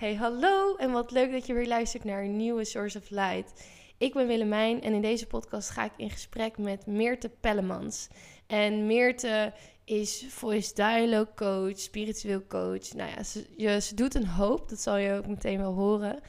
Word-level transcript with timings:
Hey, 0.00 0.14
hallo 0.14 0.76
en 0.76 0.90
wat 0.90 1.10
leuk 1.10 1.32
dat 1.32 1.46
je 1.46 1.54
weer 1.54 1.66
luistert 1.66 2.04
naar 2.04 2.22
een 2.22 2.36
nieuwe 2.36 2.64
Source 2.64 2.98
of 2.98 3.10
Light. 3.10 3.64
Ik 3.98 4.14
ben 4.14 4.26
Willemijn 4.26 4.82
en 4.82 4.92
in 4.92 5.00
deze 5.00 5.26
podcast 5.26 5.70
ga 5.70 5.84
ik 5.84 5.92
in 5.96 6.10
gesprek 6.10 6.58
met 6.58 6.86
Meerte 6.86 7.28
Pellemans. 7.28 8.08
En 8.46 8.86
Meerte 8.86 9.52
is 9.84 10.26
voice 10.28 10.74
dialogue 10.74 11.34
coach, 11.34 11.78
spiritueel 11.78 12.46
coach. 12.46 12.92
Nou 12.92 13.10
ja, 13.10 13.22
ze, 13.22 13.80
ze 13.80 13.94
doet 13.94 14.14
een 14.14 14.26
hoop, 14.26 14.68
dat 14.68 14.80
zal 14.80 14.96
je 14.96 15.12
ook 15.12 15.26
meteen 15.26 15.58
wel 15.58 15.74
horen. 15.74 16.20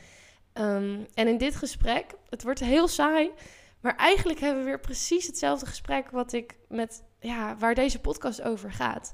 Ehm, 0.54 1.00
en 1.14 1.28
in 1.28 1.38
dit 1.38 1.56
gesprek, 1.56 2.06
het 2.30 2.44
wordt 2.44 2.60
heel 2.60 2.88
saai, 2.88 3.32
maar 3.80 3.96
eigenlijk 3.96 4.40
hebben 4.40 4.64
we 4.64 4.70
weer 4.70 4.80
precies 4.80 5.28
hetzelfde 5.28 5.66
gesprek 5.66 6.10
wat 6.10 6.34
ik 6.34 6.56
met, 6.68 7.04
ja, 7.20 7.58
waar 7.58 7.76
deze 7.76 8.00
podcast 8.00 8.42
over 8.42 8.72
gaat. 8.72 9.14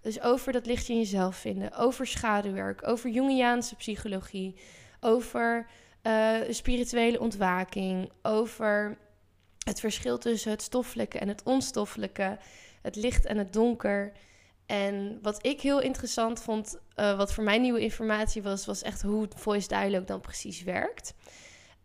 Dus 0.00 0.20
over 0.20 0.52
dat 0.52 0.66
lichtje 0.66 0.92
in 0.92 0.98
jezelf 0.98 1.36
vinden, 1.36 1.76
over 1.76 2.06
schaduwwerk, 2.06 2.88
over 2.88 3.10
Jungiaanse 3.10 3.76
psychologie, 3.76 4.54
over 5.00 5.66
uh, 6.02 6.36
spirituele 6.48 7.20
ontwaking, 7.20 8.10
over 8.22 8.98
het 9.64 9.80
verschil 9.80 10.18
tussen 10.18 10.50
het 10.50 10.62
stoffelijke 10.62 11.18
en 11.18 11.28
het 11.28 11.42
onstoffelijke, 11.42 12.38
het 12.82 12.96
licht 12.96 13.24
en 13.24 13.38
het 13.38 13.52
donker. 13.52 14.12
En 14.66 15.18
wat 15.22 15.46
ik 15.46 15.60
heel 15.60 15.80
interessant 15.80 16.42
vond, 16.42 16.78
uh, 16.96 17.16
wat 17.16 17.32
voor 17.32 17.44
mij 17.44 17.58
nieuwe 17.58 17.80
informatie 17.80 18.42
was, 18.42 18.66
was 18.66 18.82
echt 18.82 19.02
hoe 19.02 19.28
voice 19.36 19.68
dialogue 19.68 20.04
dan 20.04 20.20
precies 20.20 20.62
werkt. 20.62 21.14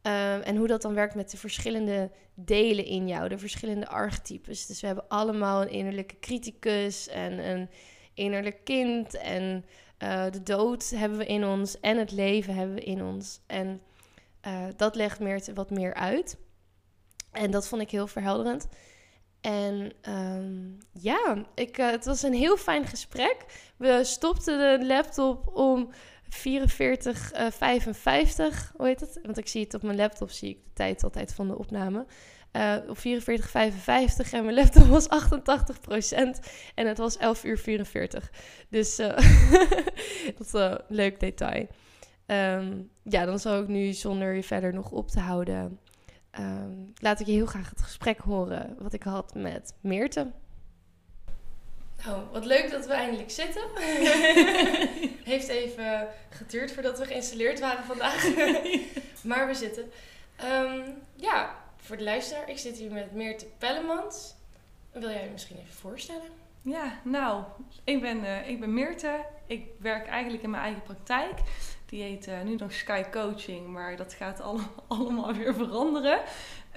Uh, 0.03 0.48
en 0.48 0.55
hoe 0.55 0.67
dat 0.67 0.81
dan 0.81 0.94
werkt 0.94 1.16
met 1.16 1.31
de 1.31 1.38
verschillende 1.38 2.11
delen 2.34 2.86
in 2.86 3.08
jou, 3.08 3.30
de 3.30 3.38
verschillende 3.38 3.88
archetypes. 3.88 4.66
Dus 4.66 4.81
we 4.81 4.88
hebben 4.88 5.08
allemaal 5.08 5.61
een 5.61 5.70
innerlijke 5.70 6.19
criticus 6.19 7.08
en 7.08 7.50
een 7.50 7.69
innerlijk 8.14 8.64
kind. 8.64 9.17
En 9.17 9.66
uh, 10.03 10.25
de 10.31 10.44
dood 10.44 10.89
hebben 10.89 11.17
we 11.17 11.25
in 11.25 11.45
ons 11.45 11.80
en 11.80 11.97
het 11.97 12.11
leven 12.11 12.56
hebben 12.56 12.75
we 12.75 12.83
in 12.83 13.03
ons. 13.03 13.39
En 13.47 13.81
uh, 14.47 14.66
dat 14.75 14.95
legt 14.95 15.19
meer 15.19 15.44
wat 15.53 15.69
meer 15.69 15.94
uit. 15.94 16.38
En 17.31 17.52
dat 17.52 17.67
vond 17.67 17.81
ik 17.81 17.91
heel 17.91 18.08
verhelderend. 18.08 18.67
En 19.41 19.91
um, 20.09 20.78
ja, 20.91 21.45
ik, 21.56 21.78
uh, 21.78 21.89
het 21.89 22.06
was 22.06 22.23
een 22.23 22.34
heel 22.34 22.58
fijn 22.58 22.86
gesprek. 22.88 23.45
We 23.78 24.00
stopten 24.03 24.80
de 24.80 24.86
laptop 24.86 25.56
om 25.56 25.89
44, 26.30 27.34
uh, 27.34 27.52
55, 27.52 28.73
hoe 28.78 28.86
heet 28.86 29.00
het? 29.00 29.19
Want 29.23 29.38
ik 29.38 29.47
zie 29.47 29.64
het 29.64 29.73
op 29.73 29.84
mijn 29.84 29.97
laptop, 29.97 30.30
zie 30.30 30.50
ik 30.50 30.64
de 30.64 30.73
tijd 30.73 31.03
altijd 31.03 31.34
van 31.34 31.47
de 31.47 31.58
opname. 31.58 32.06
Uh, 32.54 32.76
op 32.88 32.98
44, 32.98 33.50
55 33.50 34.34
en 34.34 34.44
mijn 34.44 34.56
laptop 34.56 34.86
was 34.88 35.08
88% 35.08 35.09
En 36.76 36.88
het 36.88 36.98
was 36.98 37.18
11 37.18 37.44
uur 37.44 37.58
44. 37.58 38.32
Dus 38.70 39.00
uh, 39.00 39.08
dat 40.38 40.46
is 40.46 40.54
een 40.54 40.80
leuk 40.88 41.20
detail. 41.20 41.68
Um, 42.26 42.90
ja, 43.04 43.26
dan 43.26 43.40
zal 43.40 43.62
ik 43.62 43.68
nu 43.68 43.94
zonder 43.94 44.34
je 44.34 44.44
verder 44.44 44.74
nog 44.74 44.92
op 44.92 45.09
te 45.09 45.20
houden 45.20 45.80
um, 46.40 46.94
laat 46.96 47.20
ik 47.20 47.26
je 47.26 47.31
heel 47.31 47.46
graag 47.46 47.70
het 47.70 47.81
gesprek 47.81 48.20
horen 48.20 48.76
wat 48.80 48.94
ik 48.94 49.04
had 49.04 49.34
met 49.36 49.74
Meerte. 49.81 50.31
Nou, 52.06 52.24
wat 52.31 52.46
leuk 52.46 52.72
dat 52.72 52.86
we 52.86 52.94
eindelijk 52.94 53.31
zitten. 53.31 53.62
Heeft 55.34 55.48
even 55.48 56.08
geduurd 56.30 56.72
voordat 56.72 57.00
we 57.00 57.06
geïnstalleerd 57.06 57.59
waren 57.59 57.84
vandaag. 57.84 58.28
maar 59.30 59.48
we 59.48 59.54
zitten. 59.54 59.84
Um, 60.44 60.84
ja, 61.16 61.62
voor 61.84 61.98
de 61.98 62.03
luisteraar, 62.03 62.50
ik 62.50 62.58
zit 62.58 62.78
hier 62.78 62.92
met 62.92 63.14
Meerte 63.14 63.45
Pellemans. 63.58 64.36
Wil 64.92 65.09
jij 65.09 65.23
je 65.23 65.30
misschien 65.30 65.58
even 65.58 65.73
voorstellen? 65.73 66.30
Ja, 66.62 67.00
nou, 67.03 67.44
ik 67.84 68.02
ben, 68.02 68.23
uh, 68.23 68.50
ik 68.50 68.59
ben 68.59 68.73
Meerte. 68.73 69.25
Ik 69.48 69.66
werk 69.80 70.08
eigenlijk 70.08 70.44
in 70.44 70.50
mijn 70.50 70.63
eigen 70.63 70.81
praktijk. 70.81 71.40
Die 71.85 72.03
heet 72.03 72.28
uh, 72.28 72.41
nu 72.41 72.56
nog 72.56 72.74
Sky 72.74 73.03
Coaching, 73.12 73.68
maar 73.68 73.96
dat 73.96 74.13
gaat 74.13 74.41
allemaal, 74.88 75.34
weer 75.34 75.53
veranderen. 75.53 76.19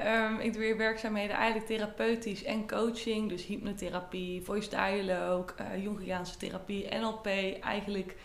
Um, 0.06 0.38
ik 0.38 0.52
doe 0.52 0.62
weer 0.62 0.76
werkzaamheden 0.76 1.36
eigenlijk 1.36 1.66
therapeutisch 1.66 2.44
en 2.44 2.66
coaching. 2.66 3.28
Dus 3.28 3.44
hypnotherapie, 3.44 4.42
voice 4.42 4.68
dialogue, 4.68 5.54
uh, 5.60 5.82
Jungiaanse 5.82 6.36
therapie, 6.36 6.94
NLP. 6.94 7.26
Eigenlijk 7.60 8.16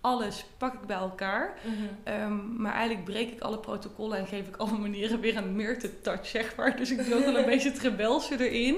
alles 0.00 0.44
pak 0.58 0.74
ik 0.74 0.86
bij 0.86 0.96
elkaar. 0.96 1.58
Mm 1.64 1.74
-hmm. 1.74 2.22
um, 2.22 2.56
maar 2.56 2.72
eigenlijk 2.72 3.04
breek 3.04 3.30
ik 3.30 3.40
alle 3.40 3.58
protocollen 3.58 4.18
en 4.18 4.26
geef 4.26 4.46
ik 4.46 4.56
alle 4.56 4.78
manieren 4.78 5.20
weer 5.20 5.36
een 5.36 5.56
meer 5.56 5.78
te 5.78 6.00
touch, 6.00 6.26
zeg 6.26 6.56
maar. 6.56 6.76
Dus 6.76 6.90
ik 6.90 7.04
doe 7.04 7.14
ook 7.14 7.24
wel 7.24 7.36
een 7.36 7.44
beetje 7.54 7.70
het 7.70 7.78
rebelse 7.78 8.48
erin. 8.48 8.74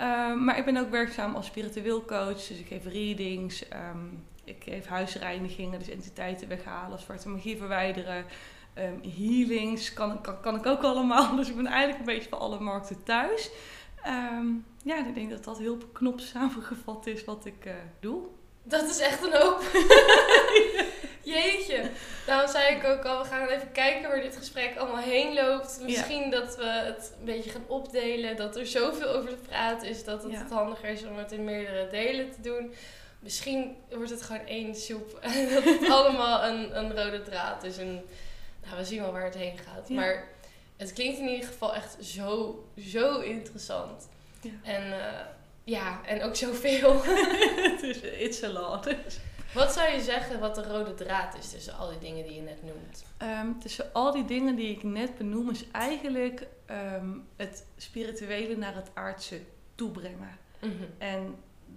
Um, 0.00 0.44
maar 0.44 0.58
ik 0.58 0.64
ben 0.64 0.76
ook 0.76 0.90
werkzaam 0.90 1.34
als 1.34 1.46
spiritueel 1.46 2.04
coach. 2.04 2.46
Dus 2.46 2.58
ik 2.58 2.66
geef 2.66 2.84
readings. 2.84 3.64
Um, 3.72 4.26
ik 4.44 4.62
geef 4.64 4.86
huisreinigingen, 4.86 5.78
dus 5.78 5.88
entiteiten 5.88 6.48
weghalen, 6.48 6.98
zwarte 6.98 7.28
magie 7.28 7.56
verwijderen. 7.56 8.24
Healings 9.16 9.92
kan, 9.92 10.20
kan, 10.20 10.40
kan, 10.40 10.56
ik 10.56 10.66
ook 10.66 10.82
allemaal. 10.82 11.34
Dus 11.36 11.48
ik 11.48 11.56
ben 11.56 11.66
eigenlijk 11.66 11.98
een 11.98 12.14
beetje 12.14 12.28
voor 12.28 12.38
alle 12.38 12.60
markten 12.60 13.02
thuis. 13.02 13.50
Ja, 14.84 15.06
ik 15.06 15.14
denk 15.14 15.30
dat 15.30 15.44
dat 15.44 15.58
heel 15.58 15.78
knop 15.92 16.20
samengevat 16.20 17.06
is 17.06 17.24
wat 17.24 17.44
ik 17.44 17.66
uh, 17.66 17.72
doe. 18.00 18.22
Dat 18.68 18.90
is 18.90 18.98
echt 18.98 19.22
een 19.24 19.32
hoop. 19.32 19.62
Jeetje. 21.22 21.90
Daarom 22.26 22.50
zei 22.50 22.76
ik 22.76 22.84
ook 22.84 23.04
al, 23.04 23.22
we 23.22 23.28
gaan 23.28 23.48
even 23.48 23.72
kijken 23.72 24.08
waar 24.08 24.20
dit 24.20 24.36
gesprek 24.36 24.76
allemaal 24.76 25.02
heen 25.02 25.34
loopt. 25.34 25.80
Misschien 25.82 26.24
ja. 26.24 26.30
dat 26.30 26.56
we 26.56 26.64
het 26.64 27.12
een 27.18 27.24
beetje 27.24 27.50
gaan 27.50 27.64
opdelen. 27.66 28.36
Dat 28.36 28.56
er 28.56 28.66
zoveel 28.66 29.08
over 29.08 29.28
te 29.28 29.48
praten 29.48 29.88
is 29.88 30.04
dat 30.04 30.22
het, 30.22 30.32
ja. 30.32 30.38
het 30.38 30.50
handiger 30.50 30.88
is 30.88 31.04
om 31.04 31.16
het 31.16 31.32
in 31.32 31.44
meerdere 31.44 31.88
delen 31.90 32.30
te 32.30 32.40
doen. 32.40 32.74
Misschien 33.20 33.76
wordt 33.90 34.10
het 34.10 34.22
gewoon 34.22 34.46
één 34.46 34.74
soep. 34.74 35.18
En 35.20 35.48
dat 35.54 35.64
het 35.64 35.90
allemaal 35.90 36.44
een, 36.44 36.78
een 36.78 36.96
rode 36.96 37.22
draad 37.22 37.64
is. 37.64 37.78
En 37.78 38.04
nou, 38.64 38.76
we 38.76 38.84
zien 38.84 39.00
wel 39.00 39.12
waar 39.12 39.24
het 39.24 39.34
heen 39.34 39.58
gaat. 39.58 39.88
Ja. 39.88 39.94
Maar 39.94 40.28
het 40.76 40.92
klinkt 40.92 41.18
in 41.18 41.28
ieder 41.28 41.48
geval 41.48 41.74
echt 41.74 41.96
zo, 42.00 42.64
zo 42.78 43.20
interessant. 43.20 44.08
En 44.62 44.86
uh, 44.86 44.96
ja, 45.68 46.00
en 46.04 46.22
ook 46.22 46.36
zoveel. 46.36 47.02
dus 47.80 48.00
it's 48.00 48.42
a 48.42 48.48
lot. 48.48 48.94
Wat 49.54 49.72
zou 49.72 49.90
je 49.90 50.00
zeggen 50.00 50.40
wat 50.40 50.54
de 50.54 50.62
rode 50.62 50.94
draad 50.94 51.36
is 51.38 51.50
tussen 51.50 51.76
al 51.76 51.88
die 51.88 51.98
dingen 51.98 52.24
die 52.24 52.34
je 52.34 52.42
net 52.42 52.62
noemt? 52.62 53.04
Um, 53.22 53.60
tussen 53.60 53.92
al 53.92 54.12
die 54.12 54.24
dingen 54.24 54.56
die 54.56 54.70
ik 54.70 54.82
net 54.82 55.18
benoem 55.18 55.50
is 55.50 55.64
eigenlijk 55.70 56.46
um, 56.70 57.26
het 57.36 57.66
spirituele 57.76 58.56
naar 58.56 58.74
het 58.74 58.90
aardse 58.94 59.40
toebrengen. 59.74 60.38
Mm 60.60 60.70
-hmm. 60.70 60.86
En 60.98 61.34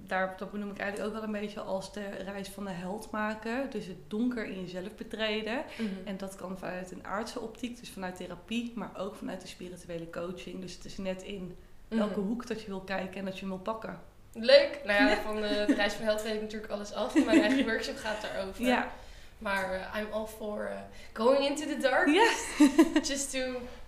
daar, 0.08 0.36
dat 0.38 0.52
benoem 0.52 0.70
ik 0.70 0.78
eigenlijk 0.78 1.10
ook 1.10 1.16
wel 1.20 1.34
een 1.34 1.42
beetje 1.42 1.62
als 1.62 1.94
de 1.94 2.08
reis 2.08 2.50
van 2.50 2.66
de 2.66 2.72
held 2.72 3.12
maken. 3.12 3.70
Dus 3.70 3.86
het 3.86 4.10
donker 4.10 4.46
in 4.46 4.62
jezelf 4.62 4.96
betreden. 4.96 5.64
Mm 5.78 5.86
-hmm. 5.86 6.06
En 6.06 6.18
dat 6.18 6.36
kan 6.36 6.58
vanuit 6.58 6.92
een 6.92 7.06
aardse 7.06 7.40
optiek, 7.40 7.80
dus 7.80 7.90
vanuit 7.90 8.16
therapie, 8.16 8.72
maar 8.76 8.92
ook 8.98 9.16
vanuit 9.16 9.42
de 9.42 9.48
spirituele 9.48 10.10
coaching. 10.10 10.62
Dus 10.62 10.74
het 10.74 10.86
is 10.86 10.98
net 10.98 11.24
in 11.24 11.56
welke 11.98 12.18
mm 12.18 12.22
-hmm. 12.22 12.28
hoek 12.28 12.48
dat 12.48 12.62
je 12.62 12.68
wil 12.68 12.82
kijken 12.82 13.16
en 13.16 13.26
dat 13.26 13.34
je 13.34 13.40
hem 13.40 13.50
wil 13.50 13.60
pakken. 13.60 14.00
Leuk! 14.34 14.80
Nou 14.86 15.02
ja, 15.04 15.10
ja. 15.10 15.22
van 15.22 15.36
de, 15.36 15.66
reis 15.66 15.94
van 15.94 16.06
held 16.06 16.22
weet 16.22 16.36
ik 16.36 16.42
natuurlijk 16.42 16.72
alles 16.72 16.94
af. 16.94 17.26
Mijn 17.26 17.42
eigen 17.42 17.66
workshop 17.72 17.98
gaat 17.98 18.22
daarover. 18.22 18.66
Ja. 18.66 18.92
Maar 19.38 19.74
uh, 19.74 20.02
I'm 20.02 20.12
all 20.12 20.26
for 20.26 20.70
uh, 20.72 20.78
going 21.14 21.46
into 21.48 21.66
the 21.66 21.78
dark. 21.78 22.08
Yes. 22.08 22.58
just 23.10 23.32
to 23.32 23.40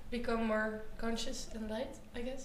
become 0.10 0.44
more 0.44 0.82
conscious 0.98 1.48
and 1.56 1.70
light, 1.70 2.00
I 2.18 2.30
guess. 2.30 2.44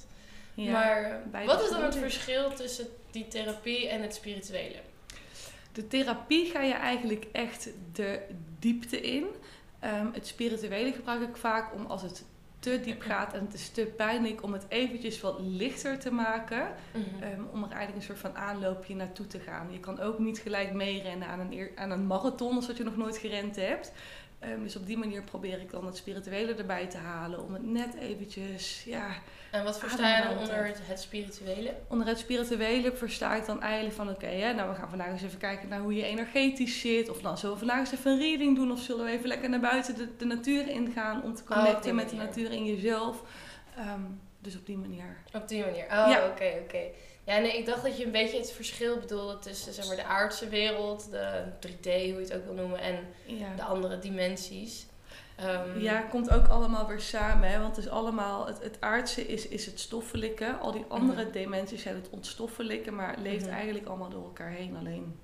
Ja, 0.54 0.72
maar 0.72 1.22
wat 1.46 1.62
is 1.62 1.70
dan 1.70 1.82
het 1.82 1.96
verschil 1.96 2.52
tussen 2.52 2.86
die 3.10 3.28
therapie 3.28 3.88
en 3.88 4.02
het 4.02 4.14
spirituele? 4.14 4.80
De 5.72 5.86
therapie 5.86 6.50
ga 6.50 6.60
je 6.60 6.74
eigenlijk 6.74 7.26
echt 7.32 7.68
de 7.92 8.20
diepte 8.58 9.00
in. 9.00 9.26
Um, 9.84 10.10
het 10.12 10.26
spirituele 10.26 10.92
gebruik 10.92 11.22
ik 11.22 11.36
vaak 11.36 11.74
om 11.74 11.86
als 11.86 12.02
het 12.02 12.24
te 12.58 12.80
diep 12.80 13.02
gaat 13.02 13.32
en 13.34 13.40
het 13.44 13.54
is 13.54 13.68
te 13.68 13.84
pijnlijk 13.96 14.42
om 14.42 14.52
het 14.52 14.64
eventjes 14.68 15.20
wat 15.20 15.36
lichter 15.40 15.98
te 15.98 16.12
maken. 16.12 16.68
Mm-hmm. 16.94 17.38
Um, 17.38 17.48
om 17.52 17.62
er 17.62 17.70
eigenlijk 17.70 17.96
een 17.96 18.02
soort 18.02 18.18
van 18.18 18.36
aanloopje 18.36 18.94
naartoe 18.94 19.26
te 19.26 19.38
gaan. 19.38 19.72
Je 19.72 19.80
kan 19.80 20.00
ook 20.00 20.18
niet 20.18 20.38
gelijk 20.38 20.72
meerennen 20.72 21.28
aan 21.28 21.40
een, 21.40 21.70
aan 21.74 21.90
een 21.90 22.06
marathon 22.06 22.56
als 22.56 22.66
dat 22.66 22.76
je 22.76 22.84
nog 22.84 22.96
nooit 22.96 23.16
gerend 23.16 23.56
hebt. 23.56 23.92
Um, 24.44 24.62
dus 24.62 24.76
op 24.76 24.86
die 24.86 24.98
manier 24.98 25.22
probeer 25.22 25.60
ik 25.60 25.70
dan 25.70 25.86
het 25.86 25.96
spirituele 25.96 26.54
erbij 26.54 26.86
te 26.86 26.96
halen. 26.96 27.44
Om 27.44 27.52
het 27.52 27.66
net 27.66 27.94
eventjes, 27.94 28.84
ja... 28.84 29.06
En 29.50 29.64
wat 29.64 29.78
versta 29.78 30.16
je 30.16 30.22
dan 30.22 30.38
onder 30.38 30.66
het, 30.66 30.78
het, 30.82 31.00
spirituele? 31.00 31.74
Onder 31.88 32.06
het 32.06 32.18
spirituele 32.18 32.92
versta 32.92 33.34
ik 33.34 33.46
dan 33.46 33.62
eigenlijk 33.62 33.94
van... 33.94 34.08
Oké, 34.08 34.24
okay, 34.24 34.52
nou 34.52 34.70
we 34.70 34.74
gaan 34.74 34.88
vandaag 34.88 35.08
eens 35.08 35.22
even 35.22 35.38
kijken 35.38 35.68
naar 35.68 35.80
hoe 35.80 35.94
je 35.94 36.04
energetisch 36.04 36.80
zit. 36.80 37.08
Of 37.08 37.20
dan 37.20 37.38
zullen 37.38 37.54
we 37.54 37.66
vandaag 37.66 37.78
eens 37.78 37.92
even 37.92 38.10
een 38.12 38.18
reading 38.18 38.56
doen. 38.56 38.72
Of 38.72 38.80
zullen 38.80 39.04
we 39.04 39.10
even 39.10 39.28
lekker 39.28 39.48
naar 39.48 39.60
buiten 39.60 39.94
de, 39.94 40.16
de 40.16 40.24
natuur 40.24 40.68
ingaan. 40.68 41.22
Om 41.22 41.34
te 41.34 41.44
connecten 41.44 41.90
oh, 41.90 41.96
met 41.96 42.10
de 42.10 42.16
natuur 42.16 42.52
in 42.52 42.64
jezelf. 42.64 43.22
Um, 43.78 44.20
dus 44.38 44.56
op 44.56 44.66
die 44.66 44.78
manier. 44.78 45.16
Op 45.32 45.48
die 45.48 45.64
manier. 45.64 45.84
Oh, 45.84 46.00
oké, 46.00 46.10
ja. 46.10 46.18
oké. 46.18 46.30
Okay, 46.30 46.58
okay. 46.58 46.92
Ja, 47.28 47.38
nee, 47.38 47.58
ik 47.58 47.66
dacht 47.66 47.82
dat 47.82 47.96
je 47.96 48.04
een 48.04 48.12
beetje 48.12 48.38
het 48.38 48.52
verschil 48.52 48.98
bedoelde 48.98 49.38
tussen 49.38 49.72
zeg 49.72 49.86
maar, 49.86 49.96
de 49.96 50.04
aardse 50.04 50.48
wereld, 50.48 51.10
de 51.10 51.42
3D, 51.66 51.84
hoe 51.84 51.92
je 51.92 52.14
het 52.18 52.34
ook 52.34 52.44
wil 52.44 52.54
noemen, 52.54 52.80
en 52.80 53.06
ja. 53.24 53.54
de 53.56 53.62
andere 53.62 53.98
dimensies. 53.98 54.86
Um, 55.40 55.80
ja, 55.80 56.00
komt 56.00 56.30
ook 56.30 56.48
allemaal 56.48 56.86
weer 56.86 57.00
samen. 57.00 57.50
Hè? 57.50 57.60
Want 57.60 57.76
het 57.76 57.84
is 57.84 57.90
allemaal, 57.90 58.46
het, 58.46 58.62
het 58.62 58.76
aardse 58.80 59.26
is, 59.26 59.48
is 59.48 59.66
het 59.66 59.80
stoffelijke. 59.80 60.56
Al 60.56 60.72
die 60.72 60.84
andere 60.88 61.24
mm 61.24 61.30
-hmm. 61.30 61.32
dimensies 61.32 61.82
zijn 61.82 61.94
het 61.94 62.10
ontstoffelijke, 62.10 62.90
maar 62.90 63.10
het 63.10 63.20
leeft 63.20 63.42
mm 63.42 63.48
-hmm. 63.48 63.56
eigenlijk 63.56 63.86
allemaal 63.86 64.10
door 64.10 64.24
elkaar 64.24 64.50
heen. 64.50 64.76
Alleen 64.76 65.18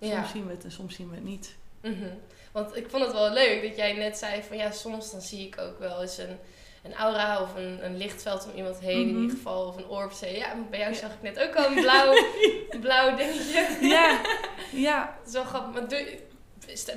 soms 0.00 0.12
ja. 0.12 0.26
zien 0.26 0.46
we 0.46 0.52
het 0.52 0.64
en 0.64 0.72
soms 0.72 0.94
zien 0.94 1.08
we 1.08 1.14
het 1.14 1.24
niet. 1.24 1.56
Mhm. 1.80 2.08
Want 2.52 2.76
ik 2.76 2.90
vond 2.90 3.04
het 3.04 3.12
wel 3.12 3.32
leuk 3.32 3.62
dat 3.62 3.76
jij 3.76 3.92
net 3.92 4.18
zei 4.18 4.42
van 4.42 4.56
ja, 4.56 4.70
soms 4.70 5.10
dan 5.10 5.20
zie 5.20 5.46
ik 5.46 5.58
ook 5.58 5.78
wel 5.78 6.02
eens 6.02 6.18
een, 6.18 6.38
een 6.86 6.94
aura 6.94 7.42
of 7.42 7.54
een, 7.56 7.84
een 7.84 7.96
lichtveld 7.96 8.44
om 8.50 8.56
iemand 8.56 8.78
heen 8.80 9.00
in 9.00 9.12
Mhm. 9.12 9.20
ieder 9.22 9.36
geval. 9.36 9.66
Of 9.66 9.76
een 9.76 9.86
orb. 9.88 10.12
Ja, 10.20 10.54
bij 10.70 10.78
jou 10.78 10.94
zag 10.94 11.10
ik 11.12 11.22
net 11.22 11.38
ook 11.40 11.54
al 11.56 11.66
een 11.66 11.74
blauw, 11.74 12.12
blauw 12.80 13.16
dingetje. 13.16 13.78
Ja, 13.80 14.20
ja. 14.88 15.18
Wel 15.32 15.44
grappig. 15.44 15.72
Maar 15.80 15.88
doe, 15.88 16.18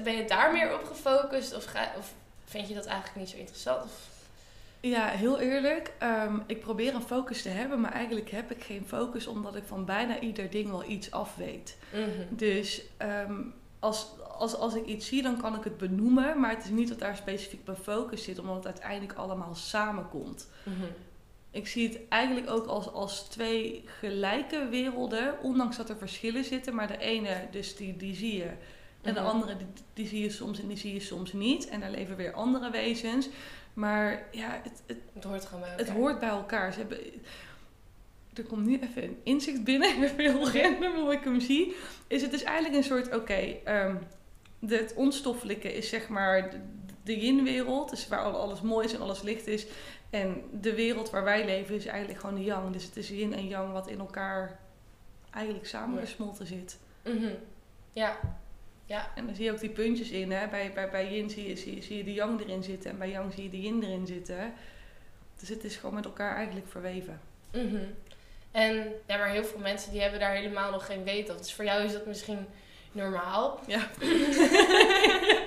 ben 0.03 0.15
je 0.15 0.25
daar 0.25 0.51
meer 0.53 0.73
op 0.73 0.83
gefocust? 0.83 1.55
Of, 1.55 1.65
ga, 1.65 1.91
of 1.97 2.13
vind 2.45 2.67
je 2.67 2.73
dat 2.73 2.85
eigenlijk 2.85 3.15
niet 3.19 3.29
zo 3.29 3.37
interessant? 3.37 3.83
Of, 3.83 3.91
Ja, 4.81 5.07
heel 5.07 5.39
eerlijk. 5.39 5.91
ehm, 5.97 6.37
ik 6.47 6.59
probeer 6.59 6.93
een 6.95 7.01
focus 7.01 7.41
te 7.41 7.49
hebben, 7.49 7.79
maar 7.81 7.91
eigenlijk 7.91 8.31
heb 8.31 8.51
ik 8.51 8.63
geen 8.63 8.85
focus 8.87 9.27
omdat 9.27 9.55
ik 9.55 9.63
van 9.67 9.85
bijna 9.85 10.19
ieder 10.19 10.49
ding 10.49 10.69
wel 10.69 10.83
iets 10.89 11.11
af 11.11 11.35
weet. 11.35 11.77
Mhm. 11.93 12.05
Dus 12.29 12.81
ehm, 12.97 13.41
als, 13.79 14.07
als, 14.37 14.55
als 14.55 14.75
ik 14.75 14.85
iets 14.85 15.07
zie, 15.07 15.21
dan 15.21 15.37
kan 15.41 15.55
ik 15.55 15.63
het 15.63 15.77
benoemen, 15.77 16.39
maar 16.39 16.49
het 16.55 16.63
is 16.63 16.69
niet 16.69 16.87
dat 16.89 16.99
daar 16.99 17.15
specifiek 17.15 17.65
mijn 17.65 17.77
focus 17.77 18.23
zit, 18.23 18.39
omdat 18.39 18.55
het 18.55 18.65
uiteindelijk 18.65 19.13
allemaal 19.13 19.55
samenkomt. 19.55 20.47
Mhm. 20.63 20.75
Ik 21.51 21.67
zie 21.67 21.87
het 21.89 21.99
eigenlijk 22.09 22.49
ook 22.49 22.65
als, 22.65 22.91
als 22.93 23.21
twee 23.21 23.83
gelijke 23.85 24.67
werelden, 24.69 25.41
ondanks 25.41 25.77
dat 25.77 25.89
er 25.89 25.97
verschillen 25.97 26.43
zitten, 26.43 26.75
maar 26.75 26.87
de 26.87 26.97
ene, 26.97 27.47
dus 27.51 27.75
die, 27.75 27.97
die 27.97 28.15
zie 28.15 28.37
je. 28.37 28.49
En 29.01 29.13
de 29.13 29.19
Mhm. 29.19 29.29
andere, 29.29 29.57
die, 29.57 29.67
die 29.93 30.07
zie 30.07 30.21
je 30.21 30.29
soms 30.29 30.59
en 30.61 30.67
die 30.67 30.77
zie 30.77 30.93
je 30.93 30.99
soms 30.99 31.33
niet. 31.33 31.67
En 31.69 31.79
daar 31.79 31.91
leven 31.91 32.15
weer 32.15 32.33
andere 32.33 32.69
wezens. 32.71 33.29
Maar 33.73 34.27
ja, 34.31 34.59
het, 34.63 34.81
het, 34.85 34.97
Het 35.13 35.23
hoort 35.23 35.45
gewoon 35.45 35.61
bij 35.61 35.69
het 35.69 35.79
elkaar. 35.79 35.95
hoort 35.95 36.19
bij 36.19 36.29
elkaar. 36.29 36.73
Ze 36.73 36.79
hebben, 36.79 36.97
er 38.39 38.45
komt 38.45 38.65
nu 38.65 38.79
even 38.79 39.03
een 39.03 39.17
inzicht 39.23 39.63
binnen, 39.63 39.89
even 40.03 40.19
heel 40.19 40.51
random 40.51 40.95
hoe 41.01 41.13
ik 41.13 41.23
hem 41.23 41.39
zie. 41.39 41.75
Is 42.07 42.21
het 42.21 42.31
dus 42.31 42.43
eigenlijk 42.43 42.75
een 42.77 42.83
soort, 42.83 43.15
oké, 43.15 43.33
ehm, 43.63 43.95
de- 44.59 44.75
het 44.77 44.93
onstoffelijke 44.93 45.73
is 45.73 45.89
zeg 45.89 46.07
maar 46.09 46.49
de, 46.51 46.57
de 47.03 47.19
yin-wereld. 47.19 47.89
Dus 47.89 48.07
waar 48.07 48.19
al- 48.23 48.39
alles 48.39 48.61
mooi 48.61 48.85
is 48.85 48.93
en 48.93 49.01
alles 49.01 49.21
licht 49.21 49.47
is. 49.47 49.65
En 50.09 50.41
de 50.61 50.75
wereld 50.75 51.09
waar 51.09 51.23
wij 51.23 51.45
leven 51.45 51.75
is 51.75 51.85
eigenlijk 51.85 52.19
gewoon 52.19 52.35
de 52.35 52.43
yang. 52.43 52.71
Dus 52.73 52.83
het 52.83 52.97
is 52.97 53.09
yin 53.09 53.33
en 53.33 53.47
yang 53.47 53.71
wat 53.71 53.87
in 53.87 53.99
elkaar 53.99 54.59
eigenlijk 55.31 55.65
samengesmolten 55.67 56.45
zit. 56.47 56.77
Mhm. 57.03 57.33
Ja. 57.93 58.19
Ja. 58.85 59.11
En 59.15 59.25
dan 59.25 59.35
zie 59.35 59.43
je 59.45 59.51
ook 59.51 59.59
die 59.59 59.69
puntjes 59.69 60.09
in. 60.09 60.31
Hè? 60.31 60.47
Bij, 60.47 60.71
bij, 60.73 60.89
bij 60.89 61.13
yin 61.13 61.29
zie 61.29 61.47
je, 61.47 61.55
zie, 61.55 61.75
je- 61.75 61.81
zie 61.81 61.97
je 61.97 62.03
de 62.03 62.13
yang 62.13 62.39
erin 62.41 62.63
zitten. 62.63 62.91
En 62.91 62.97
bij 62.97 63.09
yang 63.09 63.33
zie 63.33 63.43
je 63.43 63.49
de 63.49 63.61
yin 63.61 63.83
erin 63.83 64.07
zitten. 64.07 64.53
Dus 65.39 65.49
het 65.49 65.63
is 65.63 65.75
gewoon 65.75 65.95
met 65.95 66.05
elkaar 66.05 66.35
eigenlijk 66.35 66.67
verweven. 66.67 67.19
Mhm. 67.53 67.83
En 68.51 68.93
ja, 69.07 69.17
maar 69.17 69.29
heel 69.29 69.43
veel 69.45 69.59
mensen 69.59 69.91
die 69.91 70.01
hebben 70.01 70.19
daar 70.19 70.33
helemaal 70.35 70.71
nog 70.71 70.85
geen 70.85 71.03
weet 71.03 71.27
van. 71.27 71.37
Dus 71.37 71.53
voor 71.53 71.65
jou 71.65 71.83
is 71.83 71.93
dat 71.93 72.05
misschien 72.05 72.47
normaal. 72.91 73.59
Ja. 73.67 73.87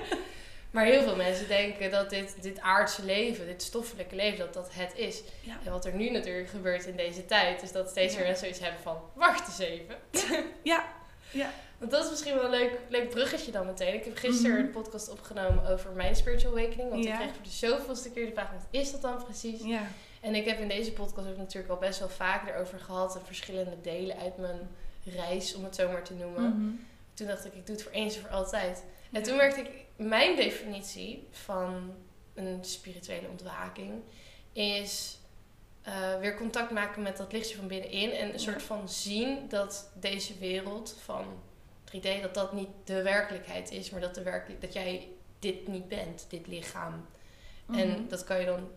maar 0.71 0.85
heel 0.85 1.01
veel 1.01 1.15
mensen 1.15 1.47
denken 1.47 1.91
dat 1.91 2.09
dit, 2.09 2.35
dit 2.41 2.59
aardse 2.59 3.05
leven, 3.05 3.45
dit 3.45 3.63
stoffelijke 3.63 4.15
leven, 4.15 4.37
dat 4.37 4.53
dat 4.53 4.69
het 4.73 4.91
is. 4.95 5.21
Ja. 5.41 5.57
En 5.65 5.71
wat 5.71 5.85
er 5.85 5.93
nu 5.93 6.09
natuurlijk 6.09 6.49
gebeurt 6.49 6.85
in 6.85 6.95
deze 6.95 7.25
tijd, 7.25 7.61
is 7.63 7.71
dat 7.71 7.89
steeds 7.89 8.13
meer 8.15 8.23
mensen 8.23 8.39
zoiets 8.41 8.59
hebben 8.59 8.81
van, 8.81 8.97
wacht 9.13 9.47
eens 9.47 9.59
even. 9.59 9.95
Ja. 10.63 10.85
Ja. 11.31 11.49
Want 11.77 11.91
dat 11.91 12.03
is 12.03 12.09
misschien 12.09 12.35
wel 12.35 12.43
een 12.43 12.49
leuk, 12.49 12.71
leuk 12.89 13.09
bruggetje 13.09 13.51
dan 13.51 13.65
meteen. 13.65 13.93
Ik 13.93 14.03
heb 14.05 14.17
gisteren 14.17 14.51
Mhm. 14.51 14.59
een 14.65 14.71
podcast 14.71 15.09
opgenomen 15.09 15.67
over 15.67 15.91
mijn 15.91 16.15
spiritual 16.15 16.57
awakening. 16.57 16.89
Want 16.89 17.03
Ja. 17.03 17.11
ik 17.13 17.19
kreeg 17.19 17.33
voor 17.33 17.43
de 17.43 17.49
zoveelste 17.49 18.11
keer 18.11 18.25
de 18.25 18.31
vraag, 18.31 18.51
wat 18.51 18.67
is 18.81 18.91
dat 18.91 19.01
dan 19.01 19.23
precies? 19.23 19.61
Ja. 19.63 19.81
En 20.23 20.35
ik 20.35 20.45
heb 20.45 20.59
in 20.59 20.67
deze 20.67 20.91
podcast 20.93 21.27
ook 21.27 21.37
natuurlijk 21.37 21.73
al 21.73 21.79
best 21.79 21.99
wel 21.99 22.09
vaak 22.09 22.49
erover 22.49 22.79
gehad. 22.79 23.15
En 23.15 23.25
verschillende 23.25 23.81
delen 23.81 24.17
uit 24.17 24.37
mijn 24.37 24.69
reis, 25.05 25.55
om 25.55 25.63
het 25.63 25.75
zo 25.75 25.91
maar 25.91 26.03
te 26.03 26.13
noemen. 26.13 26.43
Mhm. 26.57 26.71
Toen 27.13 27.27
dacht 27.27 27.45
ik, 27.45 27.53
ik 27.53 27.65
doe 27.65 27.75
het 27.75 27.83
voor 27.83 27.91
eens 27.93 28.15
en 28.15 28.21
voor 28.21 28.29
altijd. 28.29 28.83
En 29.11 29.23
toen 29.23 29.35
merkte 29.35 29.59
ik, 29.59 29.69
mijn 29.95 30.35
definitie 30.35 31.27
van 31.31 31.93
een 32.33 32.57
spirituele 32.61 33.27
ontwaking 33.27 33.91
is 34.53 35.17
eh, 35.81 36.19
weer 36.19 36.35
contact 36.37 36.71
maken 36.71 37.01
met 37.01 37.17
dat 37.17 37.31
lichtje 37.31 37.55
van 37.55 37.67
binnenin. 37.67 38.11
En 38.11 38.25
een 38.25 38.31
Ja. 38.31 38.37
soort 38.37 38.63
van 38.63 38.89
zien 38.89 39.47
dat 39.49 39.91
deze 39.99 40.37
wereld 40.37 40.95
van 41.03 41.25
3D, 41.85 42.21
dat 42.21 42.33
dat 42.33 42.53
niet 42.53 42.69
de 42.83 43.01
werkelijkheid 43.01 43.71
is. 43.71 43.89
Maar 43.89 44.01
dat, 44.01 44.15
de 44.15 44.23
werkelijk, 44.23 44.61
dat 44.61 44.73
jij 44.73 45.07
dit 45.39 45.67
niet 45.67 45.87
bent, 45.87 46.25
dit 46.29 46.47
lichaam. 46.47 47.05
En 47.67 47.89
Mhm. 47.89 48.07
dat 48.07 48.23
kan 48.23 48.39
je 48.39 48.45
dan 48.45 48.69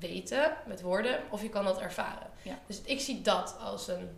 weten 0.00 0.52
met 0.66 0.80
woorden 0.80 1.18
of 1.30 1.42
je 1.42 1.48
kan 1.48 1.64
dat 1.64 1.80
ervaren. 1.80 2.26
Ja. 2.42 2.58
Dus 2.66 2.80
ik 2.84 3.00
zie 3.00 3.22
dat 3.22 3.56
als 3.60 3.88
een 3.88 4.08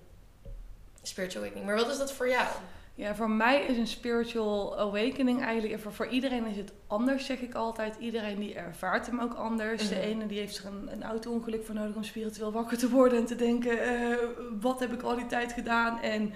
spiritual 1.02 1.42
awakening. 1.42 1.66
Maar 1.70 1.76
wat 1.84 1.90
is 1.90 1.98
dat 1.98 2.12
voor 2.12 2.28
jou? 2.28 2.46
Ja, 2.94 3.14
voor 3.14 3.30
mij 3.30 3.62
is 3.62 3.76
een 3.76 3.86
spiritual 3.86 4.78
awakening 4.78 5.42
eigenlijk... 5.44 5.80
Voor, 5.80 5.92
voor 5.92 6.06
iedereen 6.06 6.46
is 6.46 6.56
het 6.56 6.72
anders, 6.86 7.26
zeg 7.26 7.40
ik 7.40 7.54
altijd. 7.54 7.96
Iedereen 7.98 8.38
die 8.38 8.54
ervaart 8.54 9.06
hem 9.06 9.20
ook 9.20 9.34
anders. 9.34 9.88
De 9.88 9.94
Mhm. 9.94 10.04
ene 10.04 10.26
die 10.26 10.38
heeft 10.38 10.58
er 10.58 10.66
een, 10.66 10.92
een 10.92 11.02
auto-ongeluk 11.02 11.64
voor 11.64 11.74
nodig 11.74 11.96
om 11.96 12.02
spiritueel 12.04 12.52
wakker 12.52 12.78
te 12.78 12.88
worden... 12.90 13.18
en 13.18 13.26
te 13.26 13.36
denken, 13.36 13.80
eh, 13.82 14.16
wat 14.60 14.80
heb 14.80 14.92
ik 14.92 15.02
al 15.02 15.16
die 15.16 15.26
tijd 15.26 15.52
gedaan 15.52 16.00
en 16.00 16.32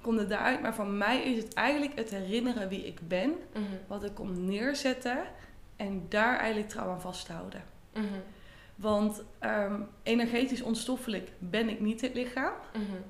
komt 0.00 0.18
het 0.18 0.28
daaruit. 0.28 0.60
Maar 0.62 0.74
voor 0.74 0.86
mij 0.86 1.22
is 1.22 1.42
het 1.42 1.54
eigenlijk 1.54 1.94
het 1.98 2.10
herinneren 2.10 2.68
wie 2.68 2.86
ik 2.86 3.08
ben... 3.08 3.30
Mhm. 3.52 3.62
wat 3.86 4.04
ik 4.04 4.14
kom 4.14 4.44
neerzetten 4.44 5.18
en 5.76 6.06
daar 6.08 6.36
eigenlijk 6.38 6.68
trouw 6.68 6.90
aan 6.90 7.00
vasthouden. 7.00 7.62
Want 8.74 9.22
ehm, 9.38 9.80
energetisch 10.02 10.62
onstoffelijk 10.62 11.30
ben 11.38 11.68
ik 11.68 11.80
niet 11.80 12.00
het 12.00 12.14
lichaam. 12.14 12.52
Mhm. 12.72 13.00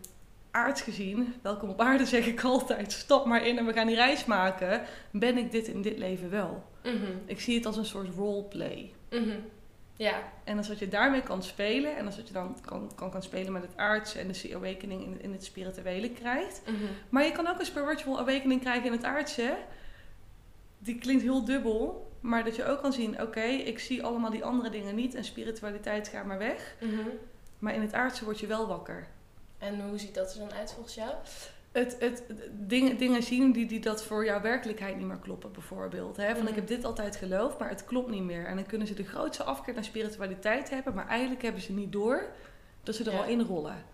Aards 0.50 0.82
gezien, 0.82 1.34
welkom 1.42 1.68
op 1.68 1.80
aarde 1.80 2.06
zeg 2.06 2.26
ik 2.26 2.42
altijd, 2.44 2.92
stap 2.92 3.26
maar 3.26 3.46
in 3.46 3.58
en 3.58 3.66
we 3.66 3.72
gaan 3.72 3.86
die 3.86 3.96
reis 3.96 4.24
maken. 4.24 4.82
Ben 5.10 5.38
ik 5.38 5.50
dit 5.50 5.66
in 5.66 5.82
dit 5.82 5.98
leven 5.98 6.30
wel? 6.30 6.64
Mhm. 6.82 7.12
Ik 7.24 7.40
zie 7.40 7.56
het 7.56 7.66
als 7.66 7.76
een 7.76 7.84
soort 7.84 8.14
roleplay. 8.14 8.92
Mhm. 9.10 9.38
Ja. 9.96 10.22
En 10.44 10.56
als 10.56 10.68
dat 10.68 10.78
je 10.78 10.88
daarmee 10.88 11.22
kan 11.22 11.42
spelen 11.42 11.96
en 11.96 12.06
als 12.06 12.16
dat 12.16 12.26
je 12.26 12.32
dan 12.32 12.56
kan, 12.60 12.90
kan, 12.94 13.10
kan 13.10 13.22
spelen 13.22 13.52
met 13.52 13.62
het 13.62 13.76
aardse 13.76 14.18
en 14.18 14.28
de 14.28 14.34
sea 14.34 14.56
awakening 14.56 15.02
in, 15.02 15.22
in 15.22 15.32
het 15.32 15.44
spirituele 15.44 16.10
krijgt. 16.10 16.62
Mhm. 16.66 16.74
Maar 17.08 17.24
je 17.24 17.32
kan 17.32 17.46
ook 17.46 17.58
een 17.58 17.66
spiritual 17.66 18.18
awakening 18.18 18.60
krijgen 18.60 18.86
in 18.86 18.92
het 18.92 19.04
aardse. 19.04 19.56
Die 20.78 20.98
klinkt 20.98 21.22
heel 21.22 21.44
dubbel, 21.44 22.11
maar 22.22 22.44
dat 22.44 22.56
je 22.56 22.64
ook 22.64 22.80
kan 22.82 22.92
zien, 22.92 23.22
oké, 23.22 23.42
ik 23.44 23.78
zie 23.78 24.02
allemaal 24.04 24.30
die 24.30 24.44
andere 24.44 24.70
dingen 24.70 24.94
niet 24.94 25.14
en 25.14 25.24
spiritualiteit 25.24 26.08
gaat 26.08 26.24
maar 26.24 26.38
weg. 26.38 26.76
Mhm. 26.80 27.08
Maar 27.58 27.74
in 27.74 27.80
het 27.80 27.92
aardse 27.92 28.24
word 28.24 28.40
je 28.40 28.46
wel 28.46 28.66
wakker. 28.66 29.06
En 29.58 29.88
hoe 29.88 29.98
ziet 29.98 30.14
dat 30.14 30.32
er 30.34 30.38
dan 30.38 30.52
uit 30.52 30.72
volgens 30.72 30.94
jou? 30.94 31.10
Het, 31.72 31.96
het, 31.98 32.22
dingen, 32.52 32.96
dingen 32.98 33.22
zien 33.22 33.52
die, 33.52 33.66
die 33.66 33.80
dat 33.80 34.04
voor 34.04 34.24
jouw 34.24 34.40
werkelijkheid 34.40 34.96
niet 34.96 35.06
meer 35.06 35.16
kloppen, 35.16 35.52
bijvoorbeeld. 35.52 36.16
Hè? 36.16 36.30
Van 36.30 36.38
Mhm. 36.40 36.48
ik 36.48 36.54
heb 36.54 36.66
dit 36.66 36.84
altijd 36.84 37.16
geloofd, 37.16 37.58
maar 37.58 37.68
het 37.68 37.84
klopt 37.84 38.10
niet 38.10 38.22
meer. 38.22 38.46
En 38.46 38.54
dan 38.56 38.66
kunnen 38.66 38.86
ze 38.86 38.94
de 38.94 39.04
grootste 39.04 39.42
afkeer 39.42 39.74
naar 39.74 39.84
spiritualiteit 39.84 40.70
hebben, 40.70 40.94
maar 40.94 41.08
eigenlijk 41.08 41.42
hebben 41.42 41.62
ze 41.62 41.72
niet 41.72 41.92
door 41.92 42.26
dat 42.82 42.94
ze 42.94 43.04
er 43.04 43.12
Ja. 43.12 43.18
al 43.18 43.24
in 43.28 43.40
rollen. 43.40 43.84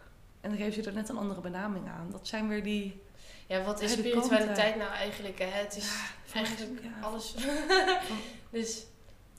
En 0.41 0.49
dan 0.50 0.59
geven 0.59 0.83
ze 0.83 0.88
er 0.88 0.95
net 0.97 1.09
een 1.09 1.17
andere 1.17 1.41
benaming 1.41 1.88
aan. 1.88 2.09
Dat 2.11 2.26
zijn 2.26 2.49
weer 2.49 2.62
die. 2.62 3.00
Ja, 3.49 3.62
wat 3.62 3.81
is 3.81 3.90
Ja, 3.95 3.99
spiritualiteit 3.99 4.76
nou 4.76 4.90
eigenlijk? 4.93 5.38
Hè? 5.38 5.45
Het 5.47 5.76
is 5.76 5.90
eigenlijk 6.35 6.83
ja. 6.83 6.90
alles. 7.07 7.35
dus 8.50 8.85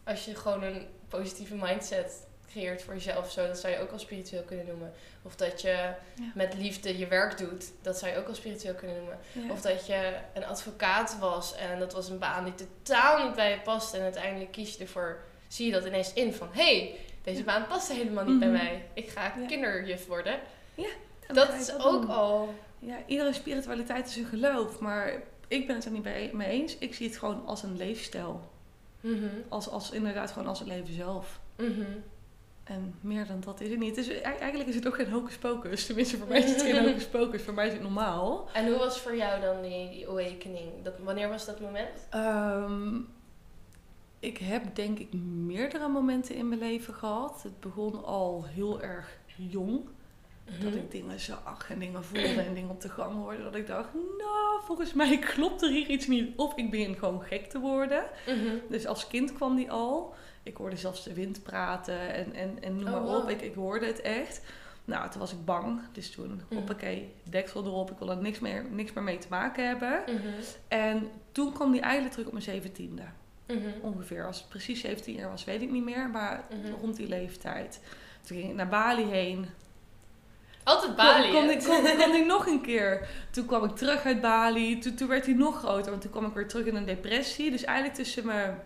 als 0.03 0.25
je 0.25 0.35
gewoon 0.35 0.63
een 0.63 0.87
positieve 1.07 1.55
mindset 1.55 2.27
creëert 2.51 2.83
voor 2.83 2.93
jezelf, 2.93 3.31
zo, 3.31 3.47
dat 3.47 3.57
zou 3.59 3.73
je 3.73 3.79
ook 3.79 3.91
al 3.91 3.99
spiritueel 3.99 4.41
kunnen 4.43 4.65
noemen. 4.65 4.93
Of 5.21 5.35
dat 5.35 5.61
je 5.61 5.67
Ja. 5.67 5.95
met 6.33 6.53
liefde 6.53 6.97
je 6.97 7.07
werk 7.07 7.37
doet, 7.37 7.65
dat 7.81 7.97
zou 7.99 8.11
je 8.11 8.17
ook 8.17 8.27
al 8.27 8.35
spiritueel 8.35 8.73
kunnen 8.73 8.95
noemen. 8.97 9.19
Ja. 9.31 9.51
Of 9.51 9.61
dat 9.61 9.85
je 9.87 10.13
een 10.33 10.45
advocaat 10.45 11.17
was 11.19 11.55
en 11.55 11.79
dat 11.79 11.93
was 11.93 12.09
een 12.09 12.19
baan 12.19 12.43
die 12.43 12.53
totaal 12.55 13.25
niet 13.25 13.35
bij 13.35 13.49
je 13.49 13.59
past. 13.59 13.93
En 13.93 14.01
uiteindelijk 14.01 14.51
kies 14.51 14.73
je 14.75 14.79
ervoor, 14.83 15.19
zie 15.47 15.65
je 15.65 15.71
dat 15.71 15.85
ineens 15.85 16.13
in 16.13 16.33
van... 16.33 16.49
hé, 16.51 16.63
hey, 16.79 16.95
deze 17.23 17.43
baan 17.43 17.67
past 17.67 17.91
helemaal 17.91 18.25
niet 18.25 18.39
bij 18.39 18.47
Mhm. 18.47 18.57
mij. 18.57 18.85
Ik 18.93 19.09
ga 19.09 19.23
Ja. 19.23 19.45
kinderjuf 19.47 20.05
worden. 20.07 20.33
En 20.75 21.35
dan 21.35 21.35
Dat 21.35 21.53
is 21.53 21.73
ook 21.73 22.01
doen. 22.01 22.09
al... 22.09 22.53
Ja, 22.79 22.97
iedere 23.05 23.33
spiritualiteit 23.33 24.07
is 24.07 24.15
een 24.15 24.25
geloof, 24.25 24.79
maar 24.79 25.23
ik 25.47 25.67
ben 25.67 25.75
het 25.75 25.85
er 25.85 25.91
niet 25.91 26.33
mee 26.33 26.47
eens. 26.47 26.77
Ik 26.77 26.93
zie 26.93 27.07
het 27.07 27.17
gewoon 27.17 27.45
als 27.45 27.63
een 27.63 27.77
leefstijl. 27.77 28.49
Mhm. 29.01 29.25
Als, 29.47 29.69
als 29.69 29.91
inderdaad 29.91 30.31
gewoon 30.31 30.47
als 30.47 30.59
het 30.59 30.67
leven 30.67 30.93
zelf. 30.93 31.39
Mhm. 31.57 31.85
En 32.63 32.95
meer 33.01 33.27
dan 33.27 33.39
dat 33.39 33.61
is 33.61 33.69
het 33.69 33.79
niet. 33.79 33.95
Dus 33.95 34.07
e- 34.07 34.19
eigenlijk 34.19 34.69
is 34.69 34.75
het 34.75 34.87
ook 34.87 34.95
geen 34.95 35.11
hocus 35.11 35.37
pocus. 35.37 35.85
Tenminste, 35.85 36.17
voor 36.17 36.27
mij 36.27 36.39
is 36.39 36.51
het 36.51 36.61
geen 36.61 36.83
hocus 36.85 37.05
pocus. 37.07 37.41
Voor 37.41 37.53
mij 37.53 37.67
is 37.67 37.73
het 37.73 37.81
normaal. 37.81 38.49
En 38.53 38.67
hoe 38.67 38.77
was 38.77 38.99
voor 38.99 39.15
jou 39.15 39.41
dan 39.41 39.61
die, 39.61 39.89
die 39.89 40.09
awakening? 40.09 40.83
Dat, 40.83 40.93
wanneer 41.03 41.29
was 41.29 41.45
dat 41.45 41.59
moment? 41.59 42.07
Ehm, 42.09 42.95
ik 44.19 44.37
heb 44.37 44.75
denk 44.75 44.99
ik 44.99 45.13
meerdere 45.13 45.87
momenten 45.87 46.35
in 46.35 46.47
mijn 46.47 46.59
leven 46.59 46.93
gehad. 46.93 47.43
Het 47.43 47.59
begon 47.59 48.03
al 48.03 48.45
heel 48.45 48.81
erg 48.81 49.17
jong. 49.35 49.81
Dat 50.61 50.69
Mhm. 50.69 50.77
ik 50.79 50.91
dingen 50.91 51.19
zag 51.19 51.69
en 51.69 51.79
dingen 51.79 52.03
voelde 52.03 52.41
en 52.41 52.53
dingen 52.53 52.69
op 52.69 52.81
de 52.81 52.89
gang 52.89 53.13
hoorde. 53.15 53.43
Dat 53.43 53.55
ik 53.55 53.67
dacht, 53.67 53.93
nou, 53.93 54.61
volgens 54.63 54.93
mij 54.93 55.17
klopt 55.35 55.61
er 55.61 55.69
hier 55.69 55.87
iets 55.89 56.07
niet. 56.07 56.37
Of 56.37 56.55
ik 56.55 56.69
begin 56.69 56.95
gewoon 56.95 57.21
gek 57.21 57.49
te 57.49 57.59
worden. 57.59 58.03
Mhm. 58.27 58.55
Dus 58.69 58.85
als 58.85 59.07
kind 59.07 59.33
kwam 59.33 59.55
die 59.55 59.71
al. 59.71 60.13
Ik 60.43 60.57
hoorde 60.57 60.75
zelfs 60.75 61.03
de 61.03 61.13
wind 61.13 61.43
praten 61.43 62.13
en, 62.13 62.33
en, 62.33 62.57
en 62.61 62.75
noem 62.75 62.85
Oh, 62.85 62.91
maar 62.91 63.01
wow. 63.01 63.23
op. 63.23 63.29
Ik, 63.29 63.41
ik 63.41 63.53
hoorde 63.53 63.85
het 63.85 64.01
echt. 64.01 64.41
Nou, 64.85 65.09
toen 65.09 65.19
was 65.19 65.31
ik 65.31 65.45
bang. 65.45 65.79
Dus 65.91 66.11
toen, 66.11 66.41
Mhm. 66.49 66.55
hoppakee, 66.55 67.13
deksel 67.29 67.65
erop. 67.65 67.91
Ik 67.91 67.97
wil 67.97 68.09
er 68.11 68.17
niks 68.17 68.39
meer, 68.39 68.65
niks 68.71 68.93
meer 68.93 69.03
mee 69.03 69.17
te 69.17 69.27
maken 69.29 69.67
hebben. 69.67 70.03
Mhm. 70.05 70.27
En 70.67 71.07
toen 71.31 71.53
kwam 71.53 71.71
die 71.71 71.81
eigenlijk 71.81 72.11
terug 72.11 72.27
op 72.27 72.33
mijn 72.33 72.45
zeventiende. 72.45 73.03
Mhm. 73.47 73.59
Ongeveer. 73.81 74.25
Als 74.25 74.37
het 74.39 74.49
precies 74.49 74.81
17 74.81 75.15
jaar 75.15 75.29
was, 75.29 75.43
weet 75.45 75.61
ik 75.61 75.71
niet 75.71 75.83
meer. 75.83 76.09
Maar 76.09 76.43
rond 76.81 76.95
die 76.95 77.07
leeftijd. 77.07 77.81
Toen 78.21 78.37
ging 78.37 78.49
ik 78.49 78.55
naar 78.55 78.67
Bali 78.69 79.03
heen. 79.05 79.45
Altijd 80.63 80.95
Bali. 80.95 81.31
Kom, 81.31 81.47
kom, 81.97 82.11
die 82.11 82.25
nog 82.25 82.47
een 82.47 82.61
keer. 82.61 83.07
Toen 83.31 83.45
kwam 83.45 83.63
ik 83.63 83.75
terug 83.75 84.05
uit 84.05 84.21
Bali. 84.21 84.79
Toen, 84.79 84.95
toen 84.95 85.07
werd 85.07 85.25
hij 85.25 85.35
nog 85.35 85.57
groter. 85.57 85.89
Want 85.89 86.01
toen 86.01 86.11
kwam 86.11 86.25
ik 86.25 86.33
weer 86.33 86.47
terug 86.47 86.65
in 86.65 86.75
een 86.75 86.85
depressie. 86.85 87.51
Dus 87.51 87.63
eigenlijk 87.63 87.97
tussen 87.97 88.25
mijn... 88.25 88.61